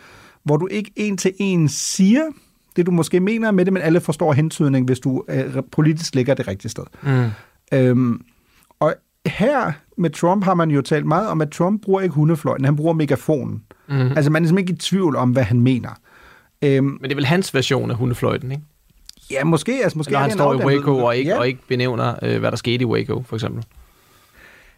hvor 0.44 0.58
du 0.58 0.68
ikke 0.68 0.92
en 0.96 1.18
til 1.18 1.34
en 1.40 1.70
siger 1.70 2.24
det, 2.76 2.86
du 2.86 2.92
måske 2.92 3.20
mener 3.20 3.52
med 3.52 3.66
det, 3.66 3.74
men 3.74 3.82
alle 3.82 4.02
forstår 4.02 4.34
hentydning, 4.34 4.86
hvis 4.86 5.00
du 5.00 5.24
øh, 5.30 5.56
politisk 5.72 6.16
ligger 6.16 6.34
det 6.34 6.48
rigtige 6.48 6.72
sted. 6.72 6.84
Mm. 7.04 7.30
Øhm, 7.74 8.22
her 9.30 9.72
med 9.98 10.10
Trump 10.10 10.44
har 10.44 10.54
man 10.54 10.72
jo 10.72 10.82
talt 10.82 11.06
meget 11.06 11.28
om, 11.28 11.42
at 11.42 11.50
Trump 11.52 11.82
bruger 11.82 12.02
ikke 12.02 12.16
hundefløjten, 12.16 12.66
han 12.66 12.76
bruger 12.76 12.94
megafonen. 12.94 13.64
Mm. 13.88 13.94
Altså 13.96 14.32
man 14.32 14.44
er 14.44 14.48
simpelthen 14.48 14.58
ikke 14.58 14.74
i 14.74 14.76
tvivl 14.76 15.16
om, 15.16 15.32
hvad 15.32 15.44
han 15.44 15.60
mener. 15.60 15.90
Øhm, 16.62 16.86
men 16.86 17.04
det 17.04 17.12
er 17.12 17.16
vel 17.16 17.26
hans 17.26 17.54
version 17.54 17.92
af 17.92 17.98
hundefløjten, 17.98 18.52
ikke? 18.52 18.64
Ja, 19.32 19.44
måske. 19.44 19.80
Altså, 19.84 19.98
måske 19.98 20.14
Når 20.14 20.20
han 20.20 20.32
står 20.32 20.54
i 20.54 20.66
Waco 20.66 20.98
og 20.98 21.18
ikke, 21.18 21.32
Ja. 21.32 21.40
og 21.40 21.48
ikke 21.48 21.60
benævner, 21.68 22.16
øh, 22.22 22.40
hvad 22.40 22.52
der 22.52 22.58
skete 22.58 22.82
i 22.82 22.86
Waco, 22.86 23.24
for 23.28 23.36
eksempel. 23.36 23.64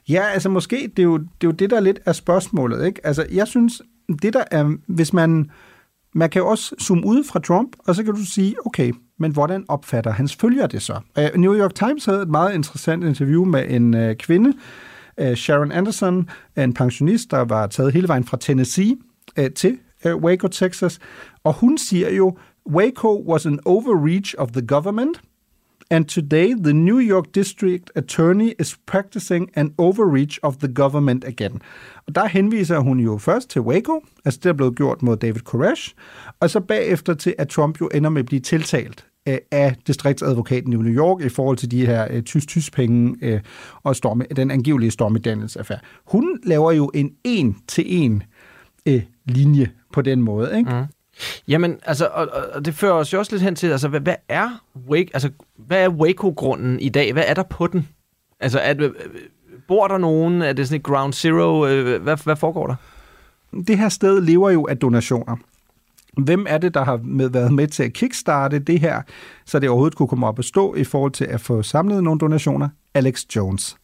Ja, 0.10 0.24
altså 0.34 0.50
måske, 0.50 0.92
det 0.98 1.00
er, 1.00 1.04
jo, 1.04 1.18
det 1.18 1.24
er 1.24 1.48
jo 1.48 1.52
det, 1.52 1.70
der 1.70 1.80
lidt 1.80 2.00
er 2.06 2.12
spørgsmålet, 2.14 2.86
ikke? 2.86 3.02
Altså, 3.08 3.26
jeg 3.32 3.48
synes, 3.48 3.82
det 4.22 4.34
der 4.34 4.44
er, 4.52 4.76
hvis 4.88 5.14
man, 5.14 5.52
man 6.16 6.30
kan 6.30 6.42
jo 6.42 6.48
også 6.48 6.76
zoome 6.82 7.06
ud 7.06 7.24
fra 7.24 7.40
Trump, 7.40 7.76
og 7.88 7.96
så 7.96 8.04
kan 8.04 8.14
du 8.14 8.26
sige, 8.26 8.56
okay, 8.66 8.94
men 9.20 9.32
hvordan 9.32 9.66
opfatter 9.68 10.12
hans 10.12 10.36
følger 10.36 10.68
det 10.68 10.82
så? 10.82 11.00
Uh, 11.20 11.40
New 11.40 11.56
York 11.56 11.76
Times 11.76 12.06
havde 12.06 12.22
et 12.22 12.30
meget 12.30 12.54
interessant 12.54 13.04
interview 13.04 13.46
med 13.46 13.70
en 13.70 13.94
uh, 13.94 14.16
kvinde, 14.20 14.54
uh, 15.22 15.34
Sharon 15.34 15.72
Anderson, 15.72 16.30
en 16.58 16.74
pensionist, 16.74 17.32
der 17.32 17.40
var 17.40 17.68
taget 17.68 17.94
hele 17.94 18.08
vejen 18.08 18.24
fra 18.24 18.38
Tennessee 18.38 18.98
uh, 19.40 19.46
til 19.56 19.78
uh, 20.06 20.16
Waco, 20.16 20.48
Texas, 20.48 21.00
og 21.44 21.54
hun 21.54 21.78
siger 21.78 22.10
jo, 22.10 22.38
Waco 22.70 23.24
was 23.28 23.46
an 23.46 23.60
overreach 23.66 24.36
of 24.38 24.52
the 24.52 24.68
government, 24.68 25.22
And 25.92 26.06
today, 26.06 26.54
the 26.54 26.74
New 26.74 27.00
York 27.00 27.26
District 27.36 27.92
Attorney 27.96 28.54
is 28.60 28.78
practicing 28.86 29.50
an 29.56 29.74
overreach 29.78 30.40
of 30.42 30.58
the 30.58 30.74
government 30.74 31.24
again. 31.24 31.62
Og 32.08 32.16
der 32.16 32.28
henviser 32.28 32.80
hun 32.80 33.00
jo 33.00 33.18
først 33.18 33.50
til 33.50 33.62
Waco, 33.62 34.02
altså 34.26 34.40
det 34.44 34.50
er 34.50 34.54
blevet 34.54 34.76
gjort 34.76 35.02
mod 35.02 35.18
David 35.18 35.42
Koresh, 35.42 35.94
og 36.40 36.50
så 36.50 36.60
bagefter 36.60 37.14
til, 37.14 37.36
at 37.38 37.48
Trump 37.48 37.82
jo 37.82 37.90
ender 37.94 38.10
med 38.10 38.20
at 38.20 38.26
blive 38.26 38.40
tiltalt 38.40 39.06
øh, 39.28 39.38
af 39.52 39.76
distriktsadvokaten 39.88 40.74
i 40.74 40.76
New 40.76 40.94
York 40.94 41.22
i 41.22 41.30
forhold 41.30 41.58
til 41.58 41.72
de 41.72 41.86
her 41.86 42.08
øh, 42.12 42.24
tysk-tysk-penge 42.24 43.16
øh, 43.22 43.40
og 43.84 43.96
storme, 43.96 44.26
den 44.36 44.52
angivelige 44.52 44.92
Stormy 44.92 45.20
Daniels-affære. 45.24 45.80
Hun 46.06 46.40
laver 46.44 46.72
jo 46.72 46.92
en 46.94 47.12
en-til-en 47.24 48.24
øh, 48.86 49.02
linje 49.26 49.72
på 49.94 50.02
den 50.02 50.22
måde, 50.22 50.58
ikke? 50.58 50.70
Mm. 50.70 50.86
Jamen, 51.48 51.78
altså, 51.84 52.06
og, 52.14 52.28
og- 52.54 52.66
det 52.66 52.74
fører 52.76 52.94
os 52.94 53.14
jo 53.14 53.20
også 53.20 53.32
lidt 53.32 53.44
hen 53.44 53.56
til, 53.56 53.68
altså, 53.72 53.88
hvad, 53.88 54.00
hvad 54.00 54.16
er 54.30 54.50
Wake, 54.90 55.10
altså, 55.14 55.30
hvad 55.58 55.84
er 55.84 55.90
Waco-grunden 55.90 56.80
i 56.80 56.90
dag? 56.90 57.14
Hvad 57.14 57.24
er 57.28 57.34
der 57.34 57.44
på 57.44 57.68
den? 57.68 57.88
Altså, 58.40 58.60
er 58.60 58.74
det, 58.74 58.84
øh, 58.84 59.22
bor 59.68 59.88
der 59.88 59.98
nogen? 59.98 60.42
Er 60.42 60.54
det 60.54 60.68
sådan 60.68 60.80
et 60.80 60.84
ground 60.84 61.14
zero? 61.14 61.68
Øh, 61.68 62.02
hvad, 62.04 62.18
hvad 62.24 62.36
foregår 62.36 62.68
der? 62.68 62.76
det 63.68 63.78
her 63.78 63.90
sted 63.90 64.22
lever 64.22 64.50
jo 64.50 64.68
af 64.70 64.78
donationer. 64.78 65.36
Hvem 66.22 66.46
er 66.50 66.58
det, 66.58 66.74
der 66.74 66.84
har 66.84 67.00
med, 67.04 67.30
været 67.30 67.54
med 67.54 67.68
til 67.68 67.84
at 67.84 67.94
kickstarte 67.94 68.60
det 68.60 68.80
her, 68.80 69.02
så 69.46 69.60
det 69.60 69.70
overhovedet 69.70 69.98
kunne 69.98 70.08
komme 70.08 70.28
op 70.28 70.40
at 70.40 70.46
stå 70.46 70.76
i 70.76 70.84
forhold 70.84 71.12
til 71.12 71.26
at 71.26 71.42
få 71.42 71.62
samlet 71.62 72.04
nogle 72.04 72.20
donationer? 72.20 72.70
Alex 72.94 73.24
Jones. 73.36 73.78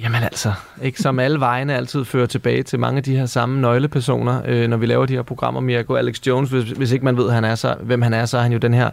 Jamen 0.00 0.22
altså, 0.22 0.52
ikke 0.82 1.02
som 1.02 1.18
alle 1.18 1.40
vejene 1.40 1.76
altid 1.76 2.04
fører 2.04 2.26
tilbage 2.26 2.62
til 2.62 2.78
mange 2.78 2.96
af 2.96 3.02
de 3.02 3.16
her 3.16 3.26
samme 3.26 3.60
nøglepersoner, 3.60 4.42
øh, 4.46 4.68
når 4.68 4.76
vi 4.76 4.86
laver 4.86 5.06
de 5.06 5.14
her 5.14 5.22
programmer. 5.22 5.60
Mirko 5.60 5.94
Alex 5.94 6.26
Jones, 6.26 6.50
hvis, 6.50 6.70
hvis 6.70 6.92
ikke 6.92 7.04
man 7.04 7.16
ved, 7.16 7.30
han 7.30 7.44
er 7.44 7.54
så, 7.54 7.76
hvem 7.80 8.02
han 8.02 8.14
er, 8.14 8.26
så 8.26 8.38
er 8.38 8.42
han 8.42 8.52
jo 8.52 8.58
den 8.58 8.74
her 8.74 8.90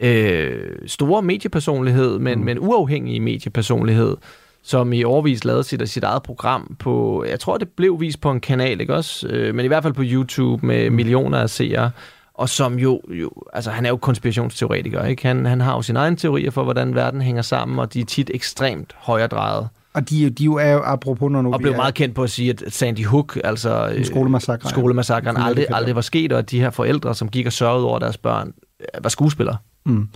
øh, 0.00 0.58
store 0.86 1.22
mediepersonlighed, 1.22 2.18
men, 2.18 2.38
mm. 2.38 2.44
men 2.44 2.58
uafhængig 2.58 3.22
mediepersonlighed, 3.22 4.16
som 4.62 4.92
i 4.92 5.04
overvis 5.04 5.44
lavede 5.44 5.64
sit, 5.64 5.88
sit 5.88 6.04
eget 6.04 6.22
program 6.22 6.76
på, 6.78 7.24
jeg 7.28 7.40
tror 7.40 7.58
det 7.58 7.68
blev 7.68 8.00
vist 8.00 8.20
på 8.20 8.30
en 8.30 8.40
kanal, 8.40 8.80
ikke 8.80 8.94
også? 8.94 9.28
Øh, 9.28 9.54
men 9.54 9.64
i 9.64 9.68
hvert 9.68 9.82
fald 9.82 9.94
på 9.94 10.02
YouTube 10.04 10.66
med 10.66 10.90
millioner 10.90 11.38
af 11.38 11.50
seere, 11.50 11.90
og 12.34 12.48
som 12.48 12.78
jo, 12.78 13.00
jo 13.08 13.30
altså 13.52 13.70
han 13.70 13.86
er 13.86 13.90
jo 13.90 13.96
konspirationsteoretiker, 13.96 15.04
ikke? 15.04 15.26
Han, 15.26 15.46
han 15.46 15.60
har 15.60 15.74
jo 15.74 15.82
sine 15.82 15.98
egne 15.98 16.16
teorier 16.16 16.50
for, 16.50 16.64
hvordan 16.64 16.94
verden 16.94 17.20
hænger 17.22 17.42
sammen, 17.42 17.78
og 17.78 17.94
de 17.94 18.00
er 18.00 18.04
tit 18.04 18.30
ekstremt 18.34 18.94
højredrejet. 18.96 19.68
Og 19.96 20.10
de, 20.10 20.30
de 20.30 20.44
jo 20.44 20.54
er 20.54 20.72
jo, 20.72 20.80
apropos 20.84 21.30
når 21.32 21.42
nu 21.42 21.52
Og 21.52 21.60
blev 21.60 21.72
er- 21.72 21.76
meget 21.76 21.94
kendt 21.94 22.14
på 22.14 22.22
at 22.22 22.30
sige, 22.30 22.50
at 22.50 22.62
Sandy 22.68 23.04
Hook, 23.06 23.38
altså 23.44 23.92
øh, 23.96 24.04
skolemassakre, 24.04 24.60
ja. 24.64 24.70
skolemassakren, 24.70 25.36
aldrig, 25.36 25.66
aldrig 25.70 25.94
var 25.94 26.00
sket, 26.00 26.32
og 26.32 26.38
at 26.38 26.50
de 26.50 26.60
her 26.60 26.70
forældre, 26.70 27.14
som 27.14 27.28
gik 27.28 27.46
og 27.46 27.52
sørgede 27.52 27.84
over 27.84 27.98
deres 27.98 28.16
børn, 28.18 28.52
øh, 28.80 28.86
var 29.04 29.08
skuespillere. 29.10 29.56
Mm. 29.86 30.08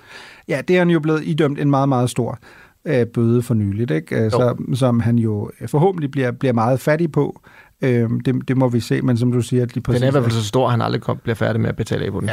Ja, 0.48 0.60
det 0.68 0.76
er 0.76 0.80
han 0.80 0.90
jo 0.90 1.00
blevet 1.00 1.22
idømt 1.24 1.60
en 1.60 1.70
meget, 1.70 1.88
meget 1.88 2.10
stor 2.10 2.38
øh, 2.84 3.06
bøde 3.06 3.42
for 3.42 3.54
nyligt, 3.54 3.90
ikke? 3.90 4.16
Øh, 4.24 4.30
så, 4.30 4.56
som 4.74 5.00
han 5.00 5.18
jo 5.18 5.50
øh, 5.60 5.68
forhåbentlig 5.68 6.10
bliver, 6.10 6.30
bliver 6.30 6.52
meget 6.52 6.80
fattig 6.80 7.12
på. 7.12 7.40
Øh, 7.82 8.10
det, 8.24 8.48
det 8.48 8.56
må 8.56 8.68
vi 8.68 8.80
se, 8.80 9.02
men 9.02 9.16
som 9.16 9.32
du 9.32 9.40
siger, 9.42 9.66
lige 9.74 9.80
præcis... 9.82 10.00
Den 10.00 10.06
er 10.06 10.10
i 10.10 10.12
hvert 10.12 10.24
fald 10.24 10.42
så 10.42 10.46
stor, 10.48 10.64
at 10.66 10.70
han 10.70 10.82
aldrig 10.82 11.00
kom, 11.02 11.18
bliver 11.22 11.34
færdig 11.36 11.60
med 11.60 11.68
at 11.68 11.76
betale 11.76 12.04
af 12.04 12.12
på 12.12 12.20
den. 12.20 12.30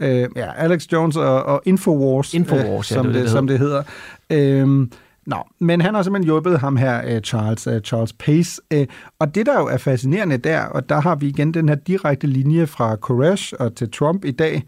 Ja. 0.00 0.22
Øh, 0.22 0.28
ja, 0.36 0.52
Alex 0.56 0.86
Jones 0.92 1.16
og, 1.16 1.42
og 1.42 1.62
Infowars, 1.64 2.34
Infowars, 2.34 2.90
ja, 2.90 2.94
som, 2.94 3.06
det 3.06 3.14
det, 3.14 3.22
det, 3.22 3.30
som 3.30 3.46
det 3.46 3.58
hedder. 3.58 3.82
Øhm, 4.30 4.90
Nå, 5.28 5.36
men 5.58 5.80
han 5.80 5.94
har 5.94 6.02
simpelthen 6.02 6.24
hjulpet 6.24 6.58
ham 6.58 6.76
her, 6.76 7.02
øh, 7.06 7.20
Charles, 7.20 7.66
øh, 7.66 7.80
Charles 7.80 8.12
Pace. 8.12 8.62
Øh, 8.72 8.86
og 9.18 9.34
det, 9.34 9.46
der 9.46 9.60
jo 9.60 9.66
er 9.66 9.76
fascinerende 9.76 10.36
der, 10.36 10.62
og 10.64 10.88
der 10.88 11.00
har 11.00 11.14
vi 11.14 11.26
igen 11.26 11.54
den 11.54 11.68
her 11.68 11.76
direkte 11.76 12.26
linje 12.26 12.66
fra 12.66 12.96
Koresh 12.96 13.54
og 13.60 13.74
til 13.74 13.90
Trump 13.90 14.24
i 14.24 14.30
dag, 14.30 14.62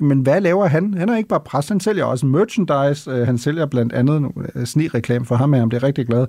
men 0.00 0.20
hvad 0.20 0.40
laver 0.40 0.66
han? 0.66 0.94
Han 0.94 1.08
er 1.08 1.16
ikke 1.16 1.28
bare 1.28 1.40
pres, 1.40 1.68
han 1.68 1.80
sælger 1.80 2.04
også 2.04 2.26
merchandise. 2.26 3.24
Han 3.24 3.38
sælger 3.38 3.66
blandt 3.66 3.92
andet 3.92 4.22
nogle 4.22 4.66
sne-reklame 4.66 5.24
for 5.24 5.34
ham, 5.34 5.54
er 5.54 5.58
han 5.58 5.72
er 5.72 5.82
rigtig 5.82 6.06
glad. 6.06 6.26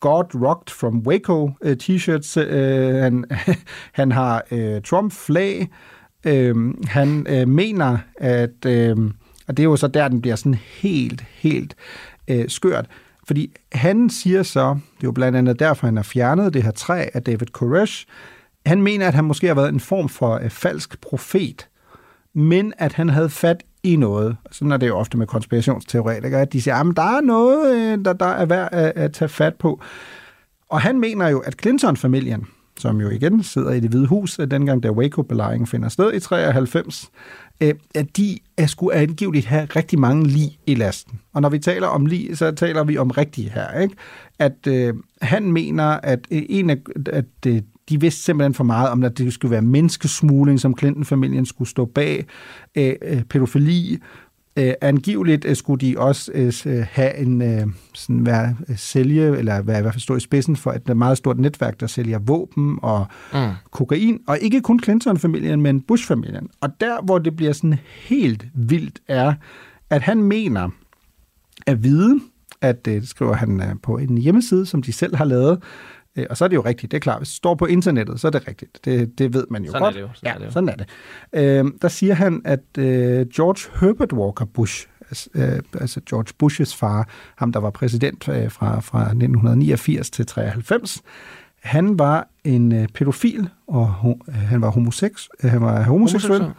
God 0.00 0.24
Rocked 0.34 0.74
from 0.74 0.98
Waco 1.06 1.50
t-shirts. 1.64 2.40
Han, 3.02 3.24
han 4.00 4.12
har 4.12 4.42
Trump-flag. 4.84 5.68
Han 6.86 7.26
mener, 7.46 7.98
at... 8.16 8.66
Og 9.48 9.56
det 9.56 9.62
er 9.62 9.64
jo 9.64 9.76
så 9.76 9.88
der, 9.88 10.08
den 10.08 10.20
bliver 10.20 10.36
sådan 10.36 10.54
helt, 10.54 11.24
helt 11.38 11.76
øh, 12.28 12.48
skørt. 12.48 12.86
Fordi 13.26 13.52
han 13.72 14.10
siger 14.10 14.42
så, 14.42 14.68
det 14.68 15.02
er 15.02 15.08
jo 15.08 15.12
blandt 15.12 15.38
andet 15.38 15.58
derfor, 15.58 15.86
han 15.86 15.96
har 15.96 16.02
fjernet 16.02 16.54
det 16.54 16.62
her 16.62 16.70
træ 16.70 17.06
af 17.14 17.22
David 17.22 17.46
Koresh, 17.46 18.06
han 18.66 18.82
mener, 18.82 19.08
at 19.08 19.14
han 19.14 19.24
måske 19.24 19.46
har 19.46 19.54
været 19.54 19.68
en 19.68 19.80
form 19.80 20.08
for 20.08 20.34
øh, 20.34 20.50
falsk 20.50 21.00
profet, 21.00 21.68
men 22.34 22.72
at 22.78 22.92
han 22.92 23.08
havde 23.08 23.30
fat 23.30 23.62
i 23.82 23.96
noget. 23.96 24.36
Sådan 24.50 24.72
er 24.72 24.76
det 24.76 24.88
jo 24.88 24.96
ofte 24.96 25.18
med 25.18 25.26
konspirationsteoretikere, 25.26 26.40
at 26.40 26.52
de 26.52 26.62
siger, 26.62 26.76
at 26.76 26.96
der 26.96 27.16
er 27.16 27.20
noget, 27.20 27.74
øh, 27.74 28.04
der, 28.04 28.12
der 28.12 28.26
er 28.26 28.46
værd 28.46 28.68
at, 28.72 28.92
at 28.96 29.12
tage 29.12 29.28
fat 29.28 29.54
på. 29.54 29.80
Og 30.68 30.80
han 30.80 31.00
mener 31.00 31.28
jo, 31.28 31.38
at 31.38 31.54
Clinton-familien, 31.60 32.46
som 32.78 33.00
jo 33.00 33.10
igen 33.10 33.42
sidder 33.42 33.72
i 33.72 33.80
det 33.80 33.90
hvide 33.90 34.06
hus, 34.06 34.38
øh, 34.38 34.50
dengang 34.50 34.82
da 34.82 34.90
Waco-belejringen 34.90 35.66
finder 35.66 35.88
sted 35.88 36.12
i 36.12 36.20
93, 36.20 37.10
øh, 37.60 37.74
at 37.94 38.16
de 38.16 38.38
er 38.56 38.66
skulle 38.66 38.94
angiveligt 38.94 39.46
have 39.46 39.64
rigtig 39.64 39.98
mange 39.98 40.26
lig 40.26 40.58
i 40.66 40.74
lasten. 40.74 41.20
Og 41.34 41.42
når 41.42 41.48
vi 41.48 41.58
taler 41.58 41.86
om 41.86 42.06
lig, 42.06 42.38
så 42.38 42.50
taler 42.50 42.84
vi 42.84 42.98
om 42.98 43.10
rigtige 43.10 43.50
her. 43.50 43.80
Ikke? 43.80 43.94
At 44.38 44.66
øh, 44.66 44.94
han 45.22 45.52
mener, 45.52 45.84
at 45.84 46.26
øh, 46.30 46.42
en 46.48 46.70
af, 46.70 46.76
at 47.12 47.24
øh, 47.46 47.62
de 47.88 48.00
vidste 48.00 48.22
simpelthen 48.22 48.54
for 48.54 48.64
meget 48.64 48.90
om, 48.90 49.02
at 49.02 49.18
det 49.18 49.32
skulle 49.32 49.52
være 49.52 49.62
menneskesmugling, 49.62 50.60
som 50.60 50.78
Clinton-familien 50.78 51.46
skulle 51.46 51.68
stå 51.70 51.84
bag, 51.84 52.26
øh, 52.76 52.94
øh, 53.02 53.22
pædofili, 53.22 53.98
Øh, 54.58 54.72
angiveligt 54.80 55.44
øh, 55.44 55.56
skulle 55.56 55.86
de 55.86 55.98
også 55.98 56.32
øh, 56.34 56.86
have 56.90 57.16
en 57.16 57.42
øh, 57.42 57.66
sådan 57.94 58.26
være 58.26 58.56
øh, 58.68 58.78
sælge 58.78 59.38
eller 59.38 59.62
være 59.62 59.78
i 59.78 59.82
hvert 59.82 59.94
fald 59.94 60.02
stå 60.02 60.16
i 60.16 60.20
spidsen 60.20 60.56
for 60.56 60.72
et 60.72 60.96
meget 60.96 61.18
stort 61.18 61.38
netværk 61.38 61.80
der 61.80 61.86
sælger 61.86 62.18
våben 62.18 62.78
og 62.82 63.06
Mm. 63.32 63.38
kokain 63.70 64.20
og 64.26 64.38
ikke 64.40 64.60
kun 64.60 64.80
Clinton-familien, 64.82 65.60
men 65.62 65.80
Bush-familien. 65.80 66.48
Og 66.60 66.70
der 66.80 67.02
hvor 67.02 67.18
det 67.18 67.36
bliver 67.36 67.52
sådan 67.52 67.78
helt 68.08 68.46
vildt 68.54 69.00
er 69.08 69.34
at 69.90 70.02
han 70.02 70.22
mener 70.22 70.68
at 71.66 71.82
vide 71.84 72.20
at 72.60 72.88
øh, 72.88 72.94
det 72.94 73.08
skriver 73.08 73.34
han 73.34 73.60
øh, 73.60 73.68
på 73.82 73.98
en 73.98 74.18
hjemmeside 74.18 74.66
som 74.66 74.82
de 74.82 74.92
selv 74.92 75.16
har 75.16 75.24
lavet 75.24 75.62
Øh, 76.16 76.26
Og 76.30 76.36
så 76.36 76.44
er 76.44 76.48
det 76.48 76.56
jo 76.56 76.60
rigtigt, 76.60 76.90
det 76.92 76.96
er 76.96 77.00
klart. 77.00 77.18
Hvis 77.18 77.28
det 77.28 77.36
står 77.36 77.54
på 77.54 77.66
internettet, 77.66 78.20
så 78.20 78.26
er 78.26 78.30
det 78.30 78.48
rigtigt. 78.48 78.84
Det, 78.84 79.18
det 79.18 79.34
ved 79.34 79.44
man 79.50 79.64
jo 79.64 79.70
Sådan 79.72 79.82
er 79.82 79.86
godt. 79.86 79.94
det 79.94 80.00
jo, 80.00 80.08
sådan 80.14 80.28
ja, 80.28 80.34
er 80.34 80.38
det 80.38 80.46
jo. 80.46 80.50
sådan 80.50 80.68
er 80.68 80.74
det. 80.76 80.86
Øh, 81.32 81.72
der 81.82 81.88
siger 81.88 82.14
han, 82.14 82.42
at 82.44 82.60
øh, 82.78 83.26
George 83.28 83.86
Herbert 83.86 84.12
Walker 84.12 84.44
Bush, 84.44 84.86
altså, 85.10 85.28
øh, 85.34 85.58
altså 85.80 86.00
George 86.10 86.32
Bushes 86.38 86.76
far, 86.76 87.08
ham 87.36 87.52
der 87.52 87.60
var 87.60 87.70
præsident 87.70 88.28
øh, 88.28 88.50
fra, 88.50 88.80
fra 88.80 89.00
1989 89.02 90.10
til 90.10 90.26
93, 90.26 91.02
han 91.62 91.98
var 91.98 92.28
en 92.44 92.72
øh, 92.72 92.88
pædofil, 92.88 93.48
og 93.66 93.94
ho- 94.02 94.32
han 94.32 94.60
var, 94.62 94.70
homoseks, 94.70 95.28
øh, 95.44 95.50
han 95.50 95.60
var 95.60 95.82
homoseksuel. 95.82 96.40
Homoseksuel. 96.40 96.54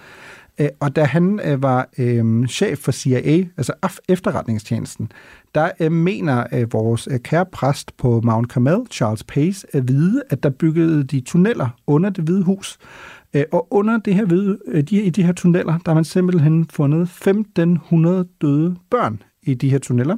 Øh, 0.59 0.69
og 0.79 0.95
da 0.95 1.03
han 1.03 1.39
øh, 1.43 1.63
var 1.63 1.89
øh, 1.97 2.47
chef 2.47 2.77
for 2.79 2.91
CIA, 2.91 3.45
altså 3.57 3.73
efterretningstjenesten, 4.09 5.11
der 5.55 5.71
øh, 5.79 5.91
mener 5.91 6.43
øh, 6.53 6.73
vores 6.73 7.07
øh, 7.11 7.19
kære 7.19 7.45
præst 7.45 7.97
på 7.97 8.21
Mount 8.23 8.51
Carmel, 8.51 8.87
Charles 8.91 9.23
Pace, 9.23 9.67
at 9.75 9.87
vide, 9.87 10.23
at 10.29 10.43
der 10.43 10.49
byggede 10.49 11.03
de 11.03 11.19
tunneller 11.21 11.69
under 11.87 12.09
det 12.09 12.23
hvide 12.23 12.43
hus. 12.43 12.77
Øh, 13.33 13.43
og 13.51 13.67
under 13.73 13.97
det 13.97 14.15
her 14.15 14.25
hvide, 14.25 14.57
øh, 14.67 14.83
de, 14.83 15.01
i 15.01 15.09
de 15.09 15.23
her 15.23 15.33
tunneller, 15.33 15.77
der 15.77 15.91
har 15.91 15.93
man 15.93 16.03
simpelthen 16.03 16.67
fundet 16.69 17.01
1500 17.01 18.27
døde 18.41 18.75
børn 18.89 19.21
i 19.43 19.53
de 19.53 19.69
her 19.69 19.79
tunneller. 19.79 20.17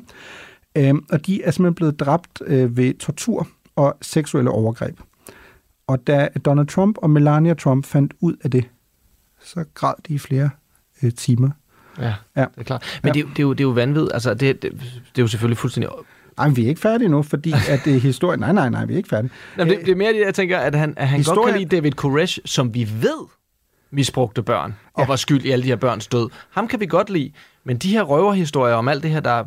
Øh, 0.75 0.93
og 1.11 1.25
de 1.25 1.43
er 1.43 1.51
simpelthen 1.51 1.75
blevet 1.75 1.99
dræbt 1.99 2.41
øh, 2.45 2.77
ved 2.77 2.93
tortur 2.93 3.47
og 3.75 3.97
seksuelle 4.01 4.51
overgreb. 4.51 4.99
Og 5.87 6.07
da 6.07 6.27
Donald 6.45 6.67
Trump 6.67 6.97
og 6.97 7.09
Melania 7.09 7.53
Trump 7.53 7.85
fandt 7.85 8.13
ud 8.21 8.35
af 8.43 8.51
det, 8.51 8.69
så 9.53 9.65
græd 9.73 9.93
de 10.07 10.13
i 10.13 10.17
flere 10.17 10.49
øh, 11.03 11.11
timer. 11.13 11.49
Ja, 11.99 12.13
Ja. 12.35 12.41
det 12.41 12.49
er 12.57 12.63
klart. 12.63 12.99
Men 13.03 13.07
Ja. 13.09 13.13
det, 13.13 13.19
er 13.19 13.23
jo- 13.23 13.29
det, 13.29 13.39
er 13.39 13.43
jo, 13.43 13.51
det 13.53 13.59
er 13.59 13.63
jo 13.63 13.69
vanvittigt. 13.69 14.13
Altså, 14.13 14.33
det, 14.33 14.61
det, 14.61 14.71
det 14.71 15.17
er 15.17 15.21
jo 15.21 15.27
selvfølgelig 15.27 15.57
fuldstændig... 15.57 15.89
Nej, 16.37 16.47
men 16.47 16.55
vi 16.57 16.63
er 16.65 16.69
ikke 16.69 16.81
færdige 16.81 17.09
nu, 17.09 17.23
fordi 17.23 17.53
at 17.69 17.81
det 17.85 17.95
er 17.95 17.99
historien... 17.99 18.39
Nej, 18.39 18.51
nej, 18.53 18.69
nej, 18.69 18.85
vi 18.85 18.93
er 18.93 18.97
ikke 18.97 19.09
færdige. 19.09 19.31
Jamen, 19.57 19.73
det, 19.77 19.85
det 19.85 19.91
er 19.91 19.95
mere 19.95 20.13
det, 20.13 20.19
jeg 20.25 20.35
tænker, 20.35 20.57
at 20.59 20.75
han, 20.75 20.93
at 20.97 21.07
han 21.07 21.17
godt 21.19 21.27
Historien- 21.27 21.53
kan 21.53 21.59
lide 21.61 21.75
David 21.75 21.91
Koresh, 21.91 22.39
som 22.45 22.73
vi 22.73 22.89
ved 23.01 23.27
misbrugte 23.91 24.43
børn, 24.43 24.75
og 24.93 25.07
var 25.07 25.15
skyld 25.15 25.45
i 25.45 25.49
alle 25.51 25.63
de 25.63 25.67
her 25.67 25.75
børns 25.75 26.07
død. 26.07 26.29
Ham 26.49 26.67
kan 26.67 26.79
vi 26.79 26.85
godt 26.85 27.09
lide, 27.09 27.31
men 27.63 27.77
de 27.77 27.89
her 27.91 28.03
røverhistorier 28.03 28.75
om 28.75 28.87
alt 28.87 29.03
det 29.03 29.11
her, 29.11 29.19
der, 29.19 29.43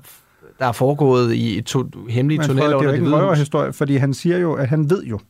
der 0.58 0.66
er 0.66 0.72
foregået 0.72 1.34
i 1.34 1.60
to, 1.60 1.84
hemmelige 2.08 2.38
tunneller 2.42 2.62
Frederik, 2.62 2.68
det 2.68 2.72
er 2.72 2.76
under 2.78 2.88
jo 2.88 2.92
ikke 2.94 3.06
en 3.06 3.14
røverhistorie, 3.14 3.72
fordi 3.72 3.96
han 3.96 4.14
siger 4.14 4.38
jo, 4.38 4.52
at 4.54 4.68
han 4.68 4.90
ved 4.90 5.04
jo. 5.04 5.20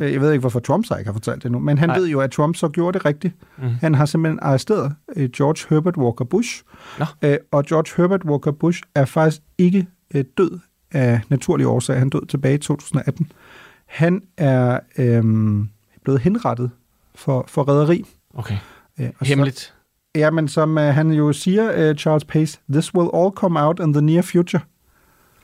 Øh, 0.00 0.12
Jeg 0.12 0.20
ved 0.20 0.32
ikke, 0.32 0.40
hvorfor 0.40 0.60
Trump 0.60 0.84
så 0.84 0.96
ikke 0.96 1.08
har 1.08 1.12
fortalt 1.12 1.42
det 1.42 1.52
nu, 1.52 1.58
men 1.58 1.78
han 1.78 1.88
Nej. 1.88 1.98
Ved 1.98 2.08
jo, 2.08 2.20
at 2.20 2.30
Trump 2.30 2.56
så 2.56 2.68
gjorde 2.68 2.98
det 2.98 3.06
rigtigt. 3.06 3.34
Mm. 3.58 3.68
Han 3.80 3.94
har 3.94 4.06
simpelthen 4.06 4.38
arresteret 4.42 4.94
øh, 5.16 5.30
George 5.30 5.74
Herbert 5.74 5.96
Walker 5.96 6.24
Bush, 6.24 6.62
Nå. 6.98 7.04
øh, 7.22 7.36
og 7.52 7.64
George 7.64 8.02
Herbert 8.02 8.24
Walker 8.24 8.50
Bush 8.50 8.82
er 8.94 9.04
faktisk 9.04 9.42
ikke 9.58 9.86
død 10.12 10.58
af 10.92 11.20
naturlige 11.28 11.68
årsager. 11.68 11.98
Han 11.98 12.10
død 12.10 12.26
tilbage 12.26 12.54
i 12.54 12.58
2018. 12.58 13.32
Han 13.86 14.22
er 14.36 14.80
øh, 14.98 15.24
blevet 16.04 16.20
henrettet 16.20 16.70
for, 17.14 17.44
for 17.48 17.68
rederi. 17.68 18.04
Okay. 18.34 18.56
Og 18.98 19.26
Hemmeligt. 19.26 19.58
Så, 19.58 19.72
ja, 20.14 20.30
men 20.30 20.48
som 20.48 20.78
øh, 20.78 20.94
han 20.94 21.10
jo 21.10 21.32
siger, 21.32 21.72
øh, 21.90 21.96
Charles 21.96 22.24
Pace, 22.24 22.58
this 22.72 22.94
will 22.94 23.10
all 23.14 23.30
come 23.30 23.60
out 23.62 23.80
in 23.80 23.92
the 23.92 24.02
near 24.02 24.22
future. 24.22 24.60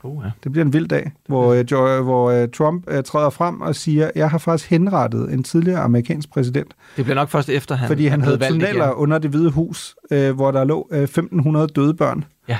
Oh, 0.05 0.23
ja. 0.25 0.29
Det 0.43 0.51
bliver 0.51 0.65
en 0.65 0.73
vild 0.73 0.87
dag, 0.87 1.11
hvor, 1.27 1.53
øh, 1.53 1.65
jo, 1.71 2.03
hvor 2.03 2.31
øh, 2.31 2.47
Trump 2.49 2.83
øh, 2.87 3.03
træder 3.03 3.29
frem 3.29 3.61
og 3.61 3.75
siger, 3.75 4.11
jeg 4.15 4.29
har 4.29 4.37
faktisk 4.37 4.69
henrettet 4.69 5.33
en 5.33 5.43
tidligere 5.43 5.79
amerikansk 5.79 6.29
præsident, 6.29 6.73
Det 6.97 7.05
bliver 7.05 7.15
nok 7.15 7.29
først 7.29 7.49
efter, 7.49 7.75
han 7.75 7.87
fordi 7.87 8.07
han 8.07 8.21
havde 8.21 8.37
tunneller 8.37 8.85
igen. 8.85 8.93
under 8.95 9.17
det 9.17 9.29
hvide 9.31 9.51
hus, 9.51 9.95
øh, 10.11 10.35
hvor 10.35 10.51
der 10.51 10.63
lå 10.63 10.87
øh, 10.91 11.03
1.500 11.03 11.65
døde 11.65 11.93
børn. 11.93 12.23
Ja. 12.47 12.57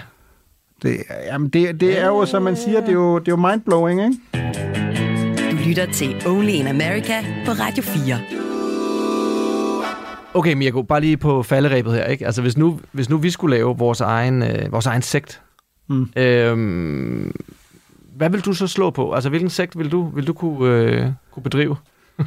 Det, 0.81 0.97
er- 1.09 1.33
jamen 1.33 1.49
det, 1.49 1.81
det 1.81 2.01
er 2.01 2.07
jo, 2.07 2.25
som 2.25 2.41
man 2.43 2.55
siger, 2.55 2.79
det 2.79 2.89
er 2.89 2.93
jo, 2.93 3.19
det 3.19 3.27
er 3.27 3.31
jo 3.31 3.47
mindblowing, 3.47 4.01
ikke? 4.03 4.17
Du 5.51 5.55
lytter 5.67 5.85
til 5.91 6.15
Only 6.27 6.49
in 6.49 6.67
America 6.67 7.13
på 7.45 7.51
Radio 7.51 7.83
4. 7.83 8.19
Okay, 10.33 10.53
Mirko, 10.53 10.81
bare 10.81 11.01
lige 11.01 11.17
på 11.17 11.43
falderæbet 11.43 11.93
her, 11.93 12.03
ikke? 12.05 12.25
Altså, 12.25 12.41
hvis 12.41 12.57
nu, 12.57 12.79
hvis 12.91 13.09
nu 13.09 13.17
vi 13.17 13.29
skulle 13.29 13.55
lave 13.55 13.77
vores 13.77 14.01
egen, 14.01 14.43
øh, 14.43 14.71
vores 14.71 14.85
egen 14.85 15.01
sekt, 15.01 15.41
Mm. 15.88 16.09
øhm, 16.17 17.31
hvad 18.15 18.29
vil 18.29 18.41
du 18.41 18.53
så 18.53 18.67
slå 18.67 18.89
på? 18.89 19.13
Altså, 19.13 19.29
hvilken 19.29 19.49
sekt 19.49 19.77
vil 19.77 19.91
du, 19.91 20.09
vil 20.09 20.27
du 20.27 20.33
kunne, 20.33 20.69
øh, 20.73 21.07
kunne 21.31 21.43
bedrive? 21.43 21.75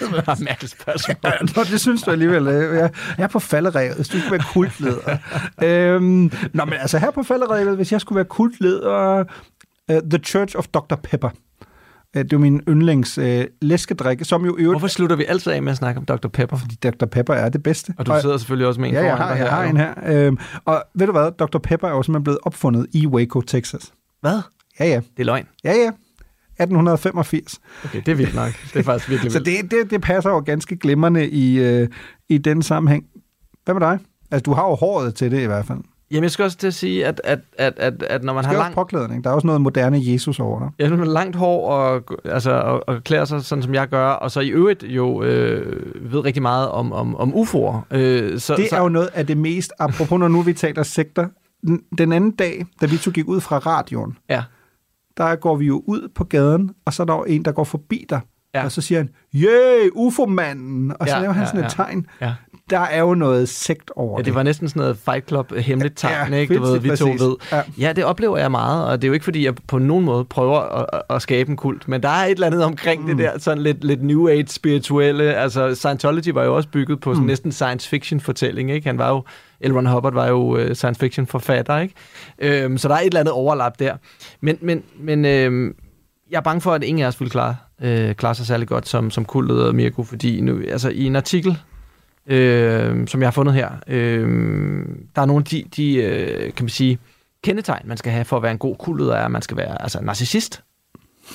det 0.00 0.12
var 0.12 0.32
et 0.32 0.40
mærkeligt 0.40 0.72
spørgsmål. 0.80 1.16
Ja, 1.24 1.30
nå, 1.56 1.64
det 1.64 1.80
synes 1.80 2.02
du 2.02 2.10
alligevel. 2.10 2.48
øh, 2.48 2.76
Jeg, 2.76 2.90
jeg 3.18 3.24
er 3.24 3.28
på 3.28 3.38
falderæbet, 3.38 3.96
hvis 3.96 4.08
du 4.08 4.18
skulle 4.18 4.32
være 4.32 4.46
kultleder. 4.52 5.16
øhm, 5.62 6.32
nå, 6.52 6.64
men 6.64 6.74
altså 6.74 6.98
her 6.98 7.10
på 7.10 7.22
falderæbet, 7.22 7.76
hvis 7.76 7.92
jeg 7.92 8.00
skulle 8.00 8.16
være 8.16 8.24
kultleder, 8.24 9.24
uh, 9.88 9.96
The 10.10 10.18
Church 10.18 10.56
of 10.56 10.66
Dr. 10.66 10.94
Pepper. 10.94 11.30
Øh, 12.16 12.24
Det 12.24 12.32
er 12.32 12.38
min 12.38 12.60
yndlings 12.68 13.18
uh, 13.18 13.24
læskedrik, 13.62 14.24
som 14.24 14.44
jo 14.44 14.56
øvrigt... 14.58 14.72
Hvorfor 14.72 14.86
slutter 14.86 15.16
vi 15.16 15.24
altid 15.24 15.52
af 15.52 15.62
med 15.62 15.72
at 15.72 15.78
snakke 15.78 15.98
om 15.98 16.04
Dr. 16.04 16.28
Pepper? 16.28 16.56
Fordi 16.56 16.74
Dr. 16.74 17.06
Pepper 17.06 17.34
er 17.34 17.48
det 17.48 17.62
bedste. 17.62 17.94
Og 17.98 18.06
du 18.06 18.12
sidder 18.22 18.36
selvfølgelig 18.36 18.66
også 18.68 18.80
med 18.80 18.88
en 18.88 18.94
Ja, 18.94 19.00
jeg 19.04 19.16
foran 19.16 19.28
har, 19.28 19.34
dig 19.34 19.40
jeg 19.40 19.50
her, 19.50 19.56
har 19.56 19.64
en 19.64 19.76
her. 20.12 20.26
Øhm, 20.26 20.38
og 20.64 20.82
ved 20.94 21.06
du 21.06 21.12
hvad? 21.12 21.30
Dr. 21.38 21.58
Pepper 21.58 21.88
er 21.88 21.92
jo 21.92 22.02
simpelthen 22.02 22.24
blevet 22.24 22.38
opfundet 22.42 22.86
i 22.92 23.06
Waco, 23.06 23.40
Texas. 23.40 23.92
Hvad? 24.20 24.40
Ja, 24.80 24.84
ja. 24.86 24.96
Det 24.96 25.20
er 25.20 25.24
løgn. 25.24 25.46
Ja, 25.64 25.72
ja. 25.72 25.90
1885. 26.60 27.60
Okay, 27.84 28.02
det 28.06 28.12
er 28.12 28.16
vildt 28.16 28.34
nok. 28.34 28.52
Det 28.72 28.76
er 28.78 28.82
faktisk 28.82 29.10
virkelig 29.10 29.32
Så 29.32 29.38
vildt. 29.44 29.62
det, 29.62 29.70
det, 29.80 29.90
det 29.90 30.00
passer 30.00 30.30
jo 30.30 30.38
ganske 30.38 30.76
glimrende 30.76 31.28
i, 31.28 31.58
øh, 31.58 31.88
i 32.28 32.38
den 32.38 32.62
sammenhæng. 32.62 33.04
Hvad 33.64 33.74
med 33.74 33.80
dig? 33.80 33.98
Altså, 34.30 34.42
du 34.42 34.52
har 34.52 34.68
jo 34.68 34.74
håret 34.74 35.14
til 35.14 35.30
det 35.30 35.40
i 35.40 35.46
hvert 35.46 35.66
fald. 35.66 35.78
Jamen, 36.12 36.22
jeg 36.22 36.30
skal 36.30 36.42
også 36.44 36.56
til 36.56 36.66
at 36.66 36.74
sige, 36.74 37.06
at, 37.06 37.20
at, 37.24 37.38
at, 37.58 37.72
at, 37.76 38.02
at 38.02 38.24
når 38.24 38.34
man 38.34 38.44
har 38.44 38.52
har 38.52 38.58
lang, 38.58 38.74
påklædning. 38.74 39.24
Der 39.24 39.30
er 39.30 39.34
også 39.34 39.46
noget 39.46 39.60
moderne 39.60 39.98
Jesus 40.02 40.40
over 40.40 40.58
dig. 40.58 40.68
ja, 40.78 40.88
når 40.88 40.96
man 40.96 41.06
langt 41.08 41.36
hår 41.36 41.68
og, 41.70 42.02
altså, 42.24 42.50
og, 42.50 42.84
og 42.88 43.04
klæder 43.04 43.24
sig 43.24 43.42
sådan, 43.44 43.62
som 43.62 43.74
jeg 43.74 43.88
gør, 43.88 44.06
og 44.08 44.30
så 44.30 44.40
i 44.40 44.48
øvrigt 44.48 44.82
jo 44.82 45.22
øh, 45.22 46.12
ved 46.12 46.20
rigtig 46.24 46.42
meget 46.42 46.68
om, 46.68 46.92
om, 46.92 47.16
om 47.16 47.34
UFO'er. 47.34 47.76
Øh, 47.90 48.38
så, 48.38 48.54
Det 48.56 48.68
så, 48.70 48.76
er 48.76 48.80
jo 48.82 48.88
noget 48.88 49.08
af 49.14 49.26
det 49.26 49.36
mest, 49.36 49.72
apropos 49.78 50.18
når 50.18 50.28
nu 50.28 50.42
vi 50.42 50.52
taler 50.52 50.82
sekter, 50.82 51.26
den, 51.66 51.80
den 51.98 52.12
anden 52.12 52.30
dag, 52.30 52.66
da 52.80 52.86
vi 52.86 52.96
to 52.96 53.10
gik 53.10 53.28
ud 53.28 53.40
fra 53.40 53.58
radioen, 53.58 54.16
Ja. 54.30 54.42
der 55.16 55.34
går 55.36 55.56
vi 55.56 55.66
jo 55.66 55.82
ud 55.86 56.08
på 56.14 56.24
gaden, 56.24 56.70
og 56.84 56.92
så 56.92 57.02
er 57.02 57.04
der 57.06 57.14
jo 57.14 57.24
en, 57.24 57.44
der 57.44 57.52
går 57.52 57.64
forbi 57.64 58.06
dig, 58.10 58.20
Ja. 58.54 58.64
og 58.64 58.72
så 58.72 58.80
siger 58.80 58.98
han, 58.98 59.08
yeah, 59.36 59.88
UFO-manden, 59.94 60.92
og 61.00 61.08
så 61.08 61.14
Ja, 61.14 61.20
laver 61.20 61.32
han 61.32 61.42
ja, 61.42 61.46
sådan 61.46 61.60
et 61.60 61.78
ja. 61.78 61.84
tegn. 61.84 62.06
Ja. 62.20 62.34
Der 62.72 62.78
er 62.80 63.00
jo 63.00 63.14
noget 63.14 63.48
sekt 63.48 63.90
over 63.96 64.18
Ja, 64.18 64.22
det 64.22 64.34
var 64.34 64.42
næsten 64.42 64.68
sådan 64.68 64.80
noget 64.80 64.98
Fight 65.04 65.28
Club 65.28 65.52
hemmeligt 65.56 65.94
tegn, 65.98 66.32
Ja, 66.32 66.38
ikke? 66.38 66.56
Du 66.56 66.62
ved, 66.62 66.78
vi 66.78 66.88
to 66.88 67.04
præcis. 67.06 67.20
ved. 67.20 67.34
Ja. 67.52 67.62
Ja, 67.78 67.92
det 67.92 68.04
oplever 68.04 68.38
jeg 68.38 68.50
meget, 68.50 68.86
og 68.86 69.02
det 69.02 69.06
er 69.06 69.08
jo 69.08 69.12
ikke, 69.14 69.24
fordi 69.24 69.44
jeg 69.44 69.54
på 69.68 69.78
nogen 69.78 70.04
måde 70.04 70.24
prøver 70.24 70.58
at, 70.60 71.02
at- 71.10 71.22
skabe 71.22 71.50
en 71.50 71.56
kult, 71.56 71.88
men 71.88 72.02
der 72.02 72.08
er 72.08 72.24
et 72.24 72.30
eller 72.30 72.46
andet 72.46 72.64
omkring 72.64 73.00
mm. 73.02 73.06
det 73.08 73.18
der 73.18 73.38
sådan 73.38 73.62
lidt, 73.62 73.84
lidt 73.84 74.02
New 74.02 74.28
Age 74.28 74.46
spirituelle. 74.48 75.34
Altså, 75.34 75.74
Scientology 75.74 76.28
var 76.28 76.44
jo 76.44 76.56
også 76.56 76.68
bygget 76.68 77.00
på 77.00 77.10
sådan 77.14 77.20
Mm. 77.22 77.26
næsten 77.26 77.52
science 77.52 77.88
fiction 77.88 78.20
fortælling, 78.20 78.70
ikke? 78.70 78.86
Han 78.86 78.98
var 78.98 79.08
jo, 79.10 79.22
L. 79.68 79.72
Ron 79.72 79.86
Hubbard 79.86 80.14
var 80.14 80.28
jo 80.28 80.38
uh, 80.60 80.72
science 80.72 81.00
fiction 81.00 81.26
forfatter, 81.26 81.78
ikke? 81.78 81.94
Øhm, 82.38 82.78
så 82.78 82.88
der 82.88 82.94
er 82.94 82.98
et 83.00 83.06
eller 83.06 83.20
andet 83.20 83.32
overlap 83.34 83.78
der. 83.78 83.96
Men, 84.40 84.58
men, 84.60 84.82
men 85.00 85.24
øhm, 85.24 85.74
jeg 86.30 86.36
er 86.36 86.42
bange 86.42 86.60
for, 86.60 86.72
at 86.72 86.82
ingen 86.84 87.04
af 87.04 87.08
os 87.08 87.20
vil 87.20 87.30
klare, 87.30 87.56
øh, 87.82 88.14
klare 88.14 88.34
sig 88.34 88.46
særlig 88.46 88.68
godt 88.68 88.88
som, 88.88 89.10
som 89.10 89.24
kultleder 89.24 89.72
Mirko, 89.72 90.02
fordi 90.02 90.40
nu, 90.40 90.60
altså, 90.68 90.88
i 90.88 91.04
en 91.04 91.16
artikel, 91.16 91.58
øh, 92.26 93.08
som 93.08 93.20
jeg 93.20 93.26
har 93.26 93.32
fundet 93.32 93.54
her, 93.54 93.70
øh, 93.86 94.86
der 95.16 95.22
er 95.22 95.26
nogle 95.26 95.40
af 95.40 95.44
de, 95.44 95.64
de 95.76 95.94
øh, 95.94 96.52
kan 96.52 96.64
man 96.64 96.68
sige, 96.68 96.98
kendetegn, 97.44 97.82
man 97.88 97.96
skal 97.96 98.12
have 98.12 98.24
for 98.24 98.36
at 98.36 98.42
være 98.42 98.52
en 98.52 98.58
god 98.58 98.76
kultleder, 98.76 99.14
er, 99.14 99.24
at 99.24 99.30
man 99.30 99.42
skal 99.42 99.56
være 99.56 99.82
altså, 99.82 100.00
narcissist. 100.02 100.62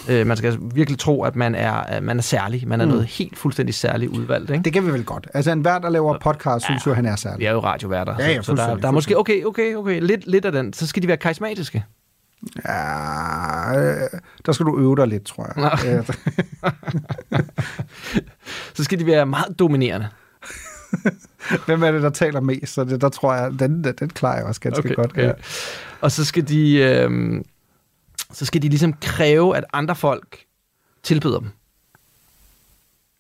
Øh, 0.09 0.27
man 0.27 0.37
skal 0.37 0.57
virkelig 0.75 0.99
tro, 0.99 1.23
at 1.23 1.35
man 1.35 1.55
er, 1.55 1.71
at 1.73 2.03
man 2.03 2.17
er 2.17 2.21
særlig. 2.21 2.67
Man 2.67 2.81
er 2.81 2.85
Mm. 2.85 2.91
noget 2.91 3.05
helt 3.05 3.37
fuldstændig 3.37 3.75
særligt 3.75 4.11
udvalgt. 4.11 4.49
Ikke? 4.51 4.63
Det 4.63 4.73
kan 4.73 4.85
vi 4.85 4.91
vel 4.91 5.03
godt. 5.05 5.27
Altså 5.33 5.51
en 5.51 5.61
hver, 5.61 5.79
der 5.79 5.89
laver 5.89 6.17
podcast, 6.19 6.65
synes 6.65 6.85
jo, 6.85 6.93
han 6.93 7.05
er 7.05 7.15
særlig. 7.15 7.39
Vi 7.39 7.45
er 7.45 7.51
jo 7.51 7.59
radioværter, 7.59 8.15
Ja, 8.19 8.27
ja, 8.31 8.41
så, 8.41 8.43
så 8.43 8.55
der, 8.55 8.75
der 8.77 8.87
er 8.87 8.91
måske, 8.91 9.17
okay, 9.19 9.43
okay, 9.43 9.75
okay, 9.75 10.01
lidt, 10.01 10.27
lidt 10.27 10.45
af 10.45 10.51
den. 10.51 10.73
Så 10.73 10.87
skal 10.87 11.03
de 11.03 11.07
være 11.07 11.17
karismatiske. 11.17 11.83
Ja, 12.65 13.79
øh, 13.79 14.09
der 14.45 14.51
skal 14.51 14.65
du 14.65 14.79
øve 14.79 14.95
dig 14.95 15.07
lidt, 15.07 15.25
tror 15.25 15.45
jeg. 15.55 15.79
Ja. 15.85 16.01
Så 18.73 18.83
skal 18.83 18.99
de 18.99 19.05
være 19.05 19.25
meget 19.25 19.59
dominerende. 19.59 20.07
Hvem 21.65 21.83
er 21.83 21.91
det, 21.91 22.01
der 22.03 22.09
taler 22.09 22.39
mest? 22.39 22.73
Så 22.73 22.83
det, 22.83 23.01
der 23.01 23.09
tror 23.09 23.33
jeg, 23.33 23.51
den, 23.59 23.83
den, 23.83 23.93
den 23.99 24.09
klarer 24.09 24.35
jeg 24.37 24.45
også 24.45 24.61
ganske 24.61 24.79
Okay, 24.79 24.95
godt. 24.95 25.11
okay. 25.11 25.23
Ja. 25.23 25.31
Og 26.01 26.11
så 26.11 26.25
skal 26.25 26.47
de, 26.47 26.73
øh, 26.77 27.41
så 28.31 28.45
skal 28.45 28.61
de 28.61 28.69
ligesom 28.69 28.93
kræve, 28.93 29.57
at 29.57 29.63
andre 29.73 29.95
folk 29.95 30.37
tilbyder 31.03 31.39
dem. 31.39 31.49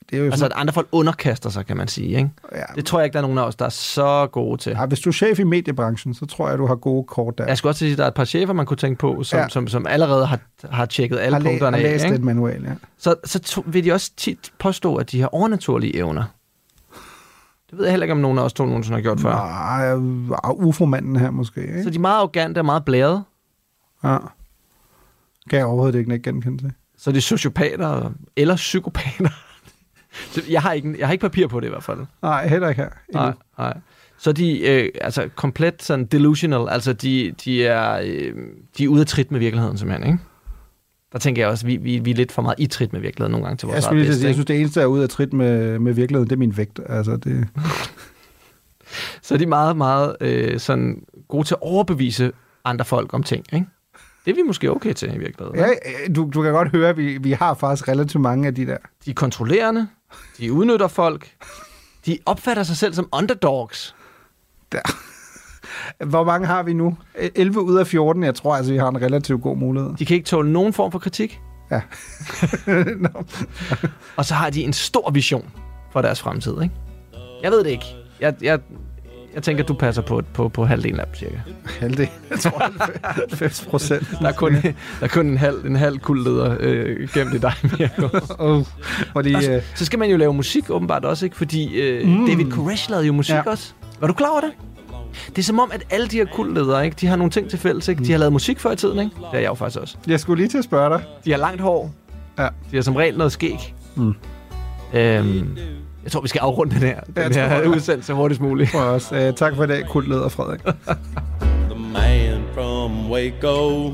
Det 0.09 0.15
er 0.19 0.23
jo 0.23 0.25
Altså, 0.31 0.45
at 0.45 0.51
andre 0.55 0.73
folk 0.73 0.87
underkaster 0.91 1.49
sig, 1.49 1.65
kan 1.65 1.77
man 1.77 1.87
sige. 1.87 2.07
Ikke? 2.17 2.29
ja, 2.55 2.61
Det 2.75 2.85
tror 2.85 2.99
jeg 2.99 3.05
ikke, 3.05 3.13
der 3.13 3.19
er 3.19 3.21
nogen 3.21 3.37
af 3.37 3.43
os, 3.43 3.55
der 3.55 3.65
er 3.65 3.69
så 3.69 4.27
gode 4.31 4.61
til. 4.61 4.69
ja, 4.71 4.85
hvis 4.85 4.99
du 4.99 5.09
er 5.09 5.13
chef 5.13 5.39
i 5.39 5.43
mediebranchen, 5.43 6.13
så 6.13 6.25
tror 6.25 6.49
jeg, 6.49 6.57
du 6.57 6.65
har 6.67 6.75
gode 6.75 7.03
kort 7.03 7.37
der. 7.37 7.45
Jeg 7.47 7.57
skulle 7.57 7.71
også 7.71 7.79
sige, 7.79 7.91
at 7.91 7.97
der 7.97 8.03
er 8.03 8.07
et 8.07 8.13
par 8.13 8.25
chefer, 8.25 8.53
man 8.53 8.65
kunne 8.65 8.77
tænke 8.77 8.99
på, 8.99 9.23
som, 9.23 9.39
Ja. 9.39 9.49
som, 9.49 9.67
som 9.67 9.87
allerede 9.87 10.25
har, 10.25 10.39
har 10.71 10.85
tjekket 10.85 11.19
alle 11.19 11.33
har, 11.35 11.39
læ- 11.43 11.49
punkterne 11.49 11.77
har 11.77 11.83
af. 11.85 11.91
læst 11.91 12.05
ikke? 12.05 12.15
et 12.15 12.23
manual, 12.23 12.63
ja. 12.63 12.69
Så, 12.97 13.15
så 13.23 13.39
to, 13.39 13.63
vil 13.65 13.83
de 13.83 13.91
også 13.91 14.11
tit 14.17 14.51
påstå, 14.59 14.95
at 14.95 15.11
de 15.11 15.21
har 15.21 15.27
overnaturlige 15.27 15.95
evner. 15.95 16.23
Det 17.69 17.77
ved 17.77 17.85
jeg 17.85 17.91
heller 17.91 18.03
ikke, 18.03 18.11
om 18.11 18.17
nogen 18.17 18.37
af 18.37 18.43
os 18.43 18.53
to 18.53 18.65
nogensinde 18.65 18.95
har 18.97 19.01
gjort 19.01 19.19
før. 19.19 19.31
Nej, 19.35 19.93
uh, 20.53 20.67
UFO-manden 20.67 21.15
her 21.15 21.31
måske, 21.31 21.61
ikke? 21.61 21.83
Så 21.83 21.89
de 21.89 21.95
er 21.95 21.99
meget 21.99 22.17
arrogante 22.17 22.59
og 22.59 22.65
meget 22.65 22.85
blæret. 22.85 23.23
Ja. 24.03 24.17
Kan 25.49 25.59
jeg 25.59 25.65
overhovedet 25.65 25.99
ikke 25.99 26.19
genkende 26.19 26.63
det. 26.63 26.73
Så 26.97 27.11
de 27.11 27.17
er 27.17 27.21
sociopater 27.21 28.11
eller 28.35 28.55
psykopater. 28.55 29.29
Jeg, 30.49 30.61
har 30.61 30.73
ikke, 30.73 30.95
jeg 30.99 31.07
har 31.07 31.11
ikke 31.11 31.21
papir 31.21 31.47
på 31.47 31.59
det 31.59 31.67
i 31.67 31.69
hvert 31.69 31.83
fald. 31.83 31.99
Nej, 32.21 32.47
heller 32.47 32.69
ikke 32.69 32.81
her. 32.81 32.89
endnu. 33.09 33.21
Nej, 33.21 33.33
nej. 33.57 33.77
Så 34.17 34.31
de 34.31 34.59
øh, 34.67 34.89
altså 35.01 35.29
komplet 35.35 35.83
sådan 35.83 36.05
delusional, 36.05 36.69
altså 36.69 36.93
de, 36.93 37.33
de, 37.45 37.65
er, 37.65 38.01
øh, 38.03 38.33
de 38.77 38.83
er 38.83 38.87
ude 38.87 39.01
af 39.01 39.07
trit 39.07 39.31
med 39.31 39.39
virkeligheden 39.39 39.77
simpelthen, 39.77 40.13
ikke? 40.13 40.23
Der 41.17 41.21
tænker 41.21 41.41
jeg 41.41 41.49
også, 41.49 41.65
vi, 41.65 41.77
vi, 41.77 41.99
vi 41.99 42.11
er 42.11 42.15
lidt 42.15 42.31
for 42.31 42.41
meget 42.41 42.55
i 42.59 42.67
trit 42.67 42.93
med 42.93 43.01
virkeligheden 43.01 43.31
nogle 43.31 43.45
gange 43.45 43.57
til 43.57 43.67
vores 43.67 43.85
Jeg, 43.85 43.91
at 43.91 43.95
bedste, 43.95 44.21
jeg 44.21 44.29
ikke? 44.29 44.33
synes, 44.33 44.45
det 44.45 44.59
eneste, 44.59 44.79
der 44.79 44.85
er 44.85 44.89
ude 44.89 45.03
af 45.03 45.09
trit 45.09 45.33
med, 45.33 45.79
med 45.79 45.93
virkeligheden, 45.93 46.29
det 46.29 46.35
er 46.35 46.39
min 46.39 46.57
vægt. 46.57 46.79
Altså, 46.89 47.17
det, 47.17 47.47
Så 49.21 49.37
de 49.37 49.43
er 49.43 49.47
meget, 49.47 49.77
meget 49.77 50.15
øh, 50.21 50.59
sådan 50.59 51.03
gode 51.27 51.47
til 51.47 51.53
at 51.53 51.61
overbevise 51.61 52.31
andre 52.65 52.85
folk 52.85 53.13
om 53.13 53.23
ting, 53.23 53.45
ikke? 53.53 53.65
Det 54.25 54.31
er 54.31 54.35
vi 54.35 54.41
måske 54.41 54.71
okay 54.71 54.93
til 54.93 55.13
i 55.13 55.17
virkeligheden. 55.17 55.59
ja, 55.59 55.69
øh, 55.69 56.15
du, 56.15 56.29
du 56.33 56.41
kan 56.41 56.51
godt 56.51 56.71
høre, 56.71 56.89
at 56.89 56.97
vi, 56.97 57.17
vi 57.17 57.31
har 57.31 57.53
faktisk 57.53 57.87
relativt 57.87 58.21
mange 58.21 58.47
af 58.47 58.55
de 58.55 58.65
der. 58.65 58.77
De 59.05 59.09
er 59.09 59.13
kontrollerende, 59.13 59.87
de 60.37 60.53
udnytter 60.53 60.87
folk, 60.87 61.31
de 62.05 62.17
opfatter 62.25 62.63
sig 62.63 62.77
selv 62.77 62.93
som 62.93 63.09
underdogs. 63.13 63.95
Hvor 66.05 66.23
mange 66.23 66.47
har 66.47 66.63
vi 66.63 66.73
nu? 66.73 66.97
11 67.35 67.61
ud 67.61 67.77
af 67.77 67.87
14. 67.87 68.23
Jeg 68.23 68.35
tror 68.35 68.55
altså, 68.55 68.71
vi 68.71 68.77
har 68.77 68.89
en 68.89 69.01
relativt 69.01 69.41
god 69.41 69.57
mulighed. 69.57 69.91
De 69.99 70.05
kan 70.05 70.15
ikke 70.15 70.27
tåle 70.27 70.51
nogen 70.53 70.73
form 70.73 70.91
for 70.91 70.99
kritik. 70.99 71.41
Ja. 71.71 71.81
Og 74.17 74.25
så 74.25 74.33
har 74.33 74.49
de 74.49 74.63
en 74.63 74.73
stor 74.73 75.11
vision 75.11 75.49
for 75.91 76.01
deres 76.01 76.21
fremtid, 76.21 76.61
ikke? 76.61 76.75
Jeg 77.43 77.51
ved 77.51 77.63
det 77.63 77.69
ikke. 77.69 77.85
Jeg, 78.21 78.33
jeg, 78.41 78.59
Jeg 79.33 79.43
tænker, 79.43 79.63
du 79.63 79.73
passer 79.73 80.01
på, 80.01 80.21
på, 80.33 80.49
på 80.49 80.65
halvdelen 80.65 80.99
af 80.99 81.05
dem, 81.05 81.15
cirka. 81.15 81.37
Halvdelen? 81.79 82.11
Jeg 82.29 82.39
tror, 82.39 82.63
90 83.03 83.65
procent. 83.69 84.07
Der 84.21 84.27
er 84.27 84.31
kun, 84.31 84.53
der 84.53 84.73
er 85.01 85.07
kun 85.07 85.27
en 85.27 85.37
halv, 85.37 85.65
en 85.65 85.75
halv 85.75 85.99
kuldleder 85.99 86.57
øh, 86.59 87.09
gemt 87.13 87.33
i 87.33 87.37
dig, 87.37 87.53
Mirko. 87.63 88.17
oh, 88.45 88.65
fordi, 89.13 89.33
og 89.33 89.43
så, 89.43 89.51
øh, 89.51 89.61
så 89.75 89.85
skal 89.85 89.99
man 89.99 90.09
jo 90.09 90.17
lave 90.17 90.33
musik, 90.33 90.69
åbenbart 90.69 91.05
også, 91.05 91.25
ikke? 91.25 91.37
Fordi 91.37 91.81
øh, 91.81 92.07
mm. 92.07 92.25
David 92.25 92.51
Koresh 92.51 92.89
lavede 92.89 93.07
jo 93.07 93.13
musik 93.13 93.35
ja. 93.35 93.49
også. 93.49 93.73
Var 93.99 94.07
du 94.07 94.13
klar 94.13 94.29
over 94.29 94.41
det? 94.41 94.51
Det 95.29 95.37
er 95.37 95.43
som 95.43 95.59
om, 95.59 95.71
at 95.73 95.83
alle 95.89 96.07
de 96.07 96.17
her 96.17 96.25
kultledere, 96.33 96.85
ikke? 96.85 96.97
de 97.01 97.07
har 97.07 97.15
nogle 97.15 97.31
ting 97.31 97.49
til 97.49 97.59
fælles. 97.59 97.87
Ikke? 97.87 98.03
De 98.03 98.11
har 98.11 98.19
lavet 98.19 98.33
musik 98.33 98.59
før 98.59 98.71
i 98.71 98.75
tiden, 98.75 98.99
ikke? 98.99 99.11
Det 99.15 99.25
har 99.31 99.37
jeg 99.39 99.47
jo 99.47 99.53
faktisk 99.53 99.79
også. 99.81 99.97
Jeg 100.07 100.19
skulle 100.19 100.41
lige 100.41 100.49
til 100.49 100.57
at 100.57 100.63
spørge 100.63 100.89
dig. 100.89 101.03
De 101.25 101.31
har 101.31 101.37
langt 101.37 101.61
hår. 101.61 101.91
Ja. 102.39 102.47
De 102.71 102.75
har 102.75 102.81
som 102.81 102.95
regel 102.95 103.17
noget 103.17 103.31
skæg. 103.31 103.73
Mm. 103.95 104.13
Øhm, 104.93 105.57
jeg 106.03 106.11
tror, 106.11 106.21
vi 106.21 106.27
skal 106.27 106.39
afrunde 106.39 106.71
den 106.73 106.81
her, 106.81 106.99
den 107.01 107.33
Jeg 107.33 107.49
her 107.49 107.63
tror- 107.63 107.75
udsendelse 107.75 108.13
hurtigst 108.13 108.41
muligt. 108.41 108.73
Jeg 108.73 108.81
også. 108.81 109.27
Uh, 109.29 109.35
tak 109.35 109.55
for 109.55 109.63
i 109.63 109.67
dag, 109.67 109.85
kultleder 109.89 110.29
Frederik. 110.29 110.59
The 110.61 111.79
man 111.93 112.41
from 112.53 113.11
Waco. 113.11 113.93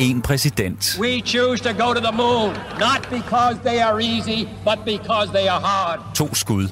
En 0.00 0.22
præsident. 0.22 0.98
We 1.00 1.20
choose 1.26 1.62
to 1.64 1.72
go 1.84 1.92
to 1.94 2.00
the 2.00 2.16
moon, 2.16 2.54
not 2.78 3.08
because 3.10 3.56
they 3.64 3.78
are 3.80 4.00
easy, 4.02 4.48
but 4.64 4.78
because 4.84 5.32
they 5.32 5.46
are 5.48 5.60
hard. 5.60 6.00
To 6.14 6.34
skud. 6.34 6.68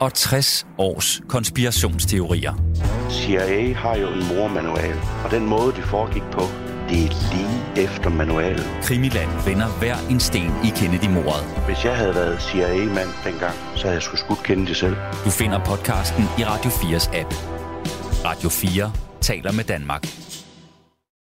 Og 0.00 0.14
60 0.14 0.66
års 0.78 1.20
konspirationsteorier. 1.28 2.54
CIA 3.10 3.74
har 3.74 3.96
jo 3.96 4.08
en 4.08 4.26
mormanual, 4.36 5.00
og 5.24 5.30
den 5.30 5.46
måde, 5.46 5.72
de 5.76 5.82
foregik 5.82 6.22
på, 6.32 6.42
det 6.88 7.04
er 7.04 7.34
lige 7.34 7.84
efter 7.86 8.10
manualen. 8.10 8.64
Krimiland 8.82 9.30
vender 9.44 9.66
hver 9.66 9.96
en 10.10 10.20
sten 10.20 10.52
i 10.64 10.68
Kennedy-mordet. 10.76 11.44
Hvis 11.66 11.84
jeg 11.84 11.96
havde 11.96 12.14
været 12.14 12.42
CIA-mand 12.42 13.08
dengang, 13.24 13.54
så 13.76 13.82
havde 13.82 13.94
jeg 13.94 14.02
sgu 14.02 14.16
skudt 14.16 14.42
Kennedy 14.42 14.72
selv. 14.72 14.96
Du 15.24 15.30
finder 15.30 15.64
podcasten 15.64 16.24
i 16.38 16.44
Radio 16.44 16.70
4's 16.70 17.18
app. 17.18 17.34
Radio 18.24 18.48
4 18.48 18.92
taler 19.20 19.52
med 19.52 19.64
Danmark. 19.64 20.02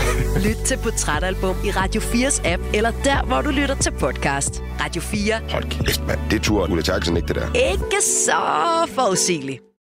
Lyt 0.46 0.56
til 0.66 0.78
Portrætalbum 0.82 1.56
i 1.64 1.70
Radio 1.70 2.00
4's 2.00 2.48
app, 2.48 2.62
eller 2.74 2.90
der, 3.04 3.22
hvor 3.24 3.40
du 3.42 3.50
lytter 3.50 3.74
til 3.74 3.92
podcast. 4.00 4.62
Radio 4.80 5.02
4. 5.02 5.34
Hold 5.50 5.64
kæft, 5.64 6.06
mand. 6.06 6.20
Det 6.30 6.42
turde 6.42 6.72
Ulla 6.72 6.82
Terkelsen 6.82 7.16
ikke, 7.16 7.28
det 7.28 7.36
der. 7.36 7.52
Ikke 7.72 8.02
så 8.26 8.40
forudsigeligt. 8.94 9.60